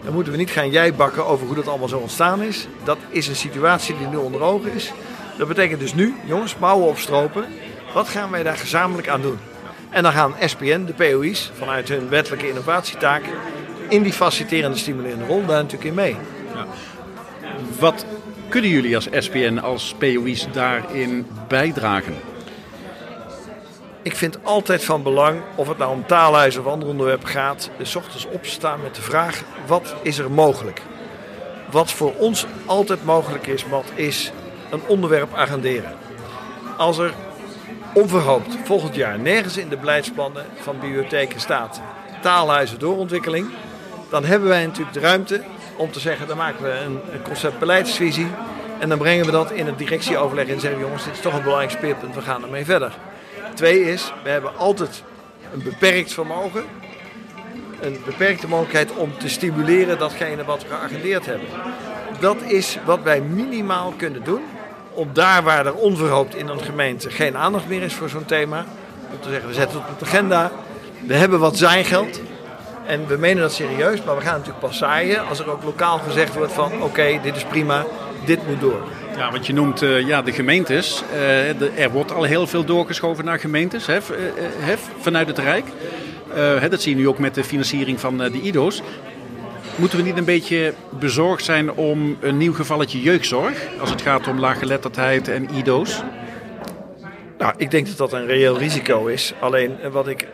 Dan 0.04 0.14
moeten 0.14 0.32
we 0.32 0.38
niet 0.38 0.52
gaan 0.52 0.70
jij 0.70 0.94
bakken 0.94 1.26
over 1.26 1.46
hoe 1.46 1.56
dat 1.56 1.68
allemaal 1.68 1.88
zo 1.88 1.98
ontstaan 1.98 2.42
is. 2.42 2.68
Dat 2.84 2.98
is 3.10 3.28
een 3.28 3.36
situatie 3.36 3.98
die 3.98 4.08
nu 4.08 4.16
onder 4.16 4.42
ogen 4.42 4.74
is. 4.74 4.92
Dat 5.38 5.48
betekent 5.48 5.80
dus 5.80 5.94
nu, 5.94 6.16
jongens, 6.26 6.58
mouwen 6.58 6.88
opstropen. 6.88 7.46
Wat 7.94 8.08
gaan 8.08 8.32
wij 8.32 8.44
daar 8.44 8.58
gezamenlijk 8.58 9.08
aan 9.08 9.22
doen? 9.22 9.40
En 9.94 10.04
dan 10.04 10.12
gaan 10.12 10.36
SPN, 10.40 10.86
de 10.86 10.94
POI's, 10.94 11.52
vanuit 11.58 11.90
hun 11.90 12.10
wettelijke 12.10 12.48
innovatietaak, 12.48 13.24
in 13.90 14.04
die 14.04 14.14
faciliterende 14.14 14.78
stimulerende 14.78 15.26
rol 15.26 15.46
daar 15.46 15.64
natuurlijk 15.64 15.84
in 15.84 15.94
mee. 15.94 16.16
Ja. 16.54 16.66
Wat 17.80 18.06
kunnen 18.50 18.70
jullie 18.70 18.96
als 18.96 19.08
SPN, 19.18 19.58
als 19.58 19.96
POI's 19.98 20.48
daarin 20.52 21.28
bijdragen? 21.48 22.16
Ik 24.02 24.16
vind 24.16 24.38
altijd 24.44 24.84
van 24.84 25.04
belang, 25.04 25.42
of 25.56 25.68
het 25.68 25.78
nou 25.78 25.92
om 25.92 26.06
taalhuizen 26.06 26.62
of 26.62 26.68
ander 26.68 26.88
onderwerp 26.88 27.24
gaat, 27.24 27.70
s 27.82 27.96
ochtends 27.96 28.26
opstaan 28.26 28.82
met 28.82 28.96
de 28.96 29.02
vraag: 29.02 29.44
wat 29.66 29.96
is 30.02 30.18
er 30.18 30.32
mogelijk? 30.32 30.82
Wat 31.72 31.92
voor 31.92 32.14
ons 32.18 32.46
altijd 32.66 33.06
mogelijk 33.06 33.48
is, 33.48 33.66
wat 33.68 33.86
is 33.96 34.32
een 34.70 34.82
onderwerp 34.88 35.34
agenderen? 35.36 35.94
Als 36.78 36.98
er 36.98 37.14
onverhoopt 37.94 38.58
volgend 38.64 38.96
jaar 38.96 39.20
nergens 39.20 39.58
in 39.58 39.70
de 39.70 39.78
beleidsplannen 39.78 40.46
van 40.62 40.80
bibliotheken 40.80 41.40
staat 41.40 41.82
taalhuizen 42.22 42.80
doorontwikkeling, 42.80 43.50
dan 44.10 44.26
hebben 44.26 44.50
wij 44.50 44.66
natuurlijk 44.66 44.94
de 44.94 45.00
ruimte 45.00 45.42
om 45.76 45.92
te 45.92 46.00
zeggen: 46.00 46.28
dan 46.28 46.38
maken 46.38 46.64
we 46.64 46.72
een, 46.72 47.00
een 47.12 47.22
conceptbeleidsvisie 47.22 48.28
en 48.80 48.90
dan 48.90 48.98
brengen 48.98 49.26
we 49.26 49.32
dat 49.32 49.52
in 49.52 49.66
het 49.66 49.78
directieoverleg 49.78 50.48
en 50.48 50.60
zeggen: 50.60 50.80
jongens, 50.80 51.04
dit 51.04 51.14
is 51.14 51.20
toch 51.20 51.34
een 51.34 51.44
belangrijk 51.44 51.72
speerpunt, 51.72 52.16
we 52.16 52.22
gaan 52.22 52.44
ermee 52.44 52.66
verder. 52.66 52.92
Twee 53.54 53.84
is, 53.84 54.14
we 54.24 54.30
hebben 54.30 54.58
altijd 54.58 55.04
een 55.54 55.64
beperkt 55.64 56.14
vermogen. 56.14 56.64
Een 57.82 57.98
beperkte 58.06 58.48
mogelijkheid 58.48 58.96
om 58.96 59.18
te 59.18 59.30
stimuleren 59.30 60.00
datgene 60.00 60.44
wat 60.44 60.62
we 60.62 60.68
geagendeerd 60.68 61.26
hebben. 61.26 61.48
Dat 62.20 62.42
is 62.42 62.78
wat 62.86 63.04
wij 63.04 63.22
minimaal 63.22 63.94
kunnen 63.98 64.24
doen. 64.24 64.42
Om 64.94 65.10
daar 65.14 65.44
waar 65.44 65.66
er 65.66 65.74
onverhoopt 65.74 66.36
in 66.36 66.48
een 66.48 66.62
gemeente 66.62 67.10
geen 67.10 67.38
aandacht 67.38 67.68
meer 67.68 67.82
is 67.82 67.94
voor 67.94 68.10
zo'n 68.10 68.26
thema. 68.26 68.66
Om 69.12 69.20
te 69.22 69.30
zeggen, 69.30 69.48
we 69.48 69.54
zetten 69.54 69.82
het 69.82 69.90
op 69.90 70.00
de 70.00 70.06
agenda. 70.06 70.52
We 71.08 71.16
hebben 71.16 71.40
wat 71.40 71.58
zijngeld. 71.58 72.22
En 72.86 73.08
we 73.08 73.18
menen 73.18 73.42
dat 73.42 73.54
serieus, 73.54 74.04
maar 74.04 74.16
we 74.16 74.22
gaan 74.22 74.34
natuurlijk 74.34 74.60
pas 74.60 74.78
zaaien 74.78 75.28
als 75.28 75.40
er 75.40 75.52
ook 75.52 75.64
lokaal 75.64 75.98
gezegd 75.98 76.36
wordt 76.36 76.54
van 76.54 76.82
oké, 76.82 77.20
dit 77.24 77.36
is 77.36 77.44
prima, 77.44 77.86
dit 78.26 78.48
moet 78.48 78.62
door. 78.62 78.82
Ja, 79.18 79.32
wat 79.32 79.48
je 79.48 79.54
noemt 79.54 79.82
uh, 79.82 80.08
ja, 80.08 80.22
de 80.22 80.32
gemeentes. 80.32 81.04
De, 81.58 81.72
er 81.76 81.90
wordt 81.90 82.14
al 82.14 82.24
heel 82.24 82.48
veel 82.48 82.64
doorgeschoven 82.64 83.26
naar 83.26 83.40
gemeentes 83.40 83.86
hè, 83.86 83.98
uh, 83.98 84.74
vanuit 85.00 85.28
het 85.28 85.38
Rijk. 85.38 85.66
Dat 86.70 86.82
zie 86.82 86.96
je 86.96 87.02
nu 87.02 87.08
ook 87.08 87.18
met 87.18 87.36
de 87.36 87.44
financiering 87.44 88.00
van 88.00 88.18
de 88.18 88.42
IDO's. 88.42 88.82
Moeten 89.76 89.98
we 89.98 90.04
niet 90.04 90.18
een 90.18 90.26
beetje 90.26 90.74
bezorgd 91.00 91.44
zijn 91.44 91.72
om 91.72 92.18
een 92.22 92.38
nieuw 92.38 92.54
gevalletje 92.54 93.02
jeugdzorg? 93.02 93.68
Als 93.80 93.90
het 93.90 94.02
gaat 94.02 94.28
om 94.28 94.40
laaggeletterdheid 94.40 95.28
en 95.28 95.56
IDO's? 95.56 96.02
Nou, 97.38 97.54
ik 97.58 97.72
denk 97.72 97.88
dat 97.88 97.98
dat 97.98 98.14
een 98.14 98.26
reëel 98.26 98.58
risico 98.58 99.06
is. 99.06 99.34
Alleen 99.40 99.78
wat 99.92 100.08
ik 100.08 100.28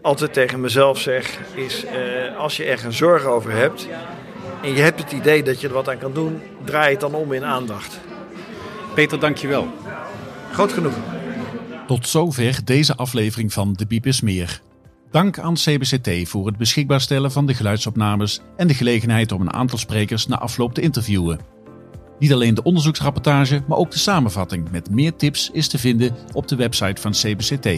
altijd 0.00 0.32
tegen 0.32 0.60
mezelf 0.60 1.00
zeg 1.00 1.38
is: 1.54 1.84
als 2.38 2.56
je 2.56 2.64
ergens 2.64 2.96
zorgen 2.96 3.30
over 3.30 3.52
hebt 3.52 3.88
en 4.62 4.74
je 4.74 4.80
hebt 4.80 5.00
het 5.00 5.12
idee 5.12 5.42
dat 5.42 5.60
je 5.60 5.66
er 5.66 5.74
wat 5.74 5.88
aan 5.88 5.98
kan 5.98 6.12
doen, 6.12 6.40
draai 6.64 6.90
het 6.90 7.00
dan 7.00 7.14
om 7.14 7.32
in 7.32 7.44
aandacht. 7.44 8.00
Peter, 8.94 9.20
dankjewel. 9.20 9.68
Groot 10.52 10.72
genoeg. 10.72 10.94
Tot 11.86 12.08
zover 12.08 12.60
deze 12.64 12.96
aflevering 12.96 13.52
van 13.52 13.72
De 13.72 13.86
Biep 13.86 14.06
is 14.06 14.20
Meer. 14.20 14.60
Dank 15.10 15.38
aan 15.38 15.54
CBCT 15.54 16.28
voor 16.28 16.46
het 16.46 16.56
beschikbaar 16.56 17.00
stellen 17.00 17.32
van 17.32 17.46
de 17.46 17.54
geluidsopnames 17.54 18.40
en 18.56 18.66
de 18.66 18.74
gelegenheid 18.74 19.32
om 19.32 19.40
een 19.40 19.52
aantal 19.52 19.78
sprekers 19.78 20.26
na 20.26 20.38
afloop 20.38 20.74
te 20.74 20.80
interviewen. 20.80 21.38
Niet 22.18 22.32
alleen 22.32 22.54
de 22.54 22.62
onderzoeksrapportage, 22.62 23.62
maar 23.68 23.78
ook 23.78 23.90
de 23.90 23.98
samenvatting 23.98 24.70
met 24.70 24.90
meer 24.90 25.16
tips 25.16 25.50
is 25.52 25.68
te 25.68 25.78
vinden 25.78 26.16
op 26.32 26.48
de 26.48 26.56
website 26.56 27.00
van 27.00 27.12
CBCT 27.12 27.68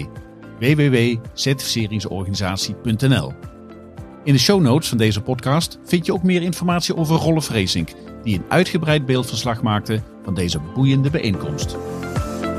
www.certificeringsorganisatie.nl. 0.58 3.32
In 4.24 4.32
de 4.32 4.38
show 4.38 4.60
notes 4.60 4.88
van 4.88 4.98
deze 4.98 5.20
podcast 5.20 5.78
vind 5.84 6.06
je 6.06 6.12
ook 6.12 6.22
meer 6.22 6.42
informatie 6.42 6.96
over 6.96 7.16
Rolf 7.16 7.44
Vreesink, 7.44 7.88
die 8.22 8.36
een 8.36 8.44
uitgebreid 8.48 9.06
beeldverslag 9.06 9.62
maakte 9.62 10.02
van 10.24 10.34
deze 10.34 10.60
boeiende 10.74 11.10
bijeenkomst. 11.10 11.76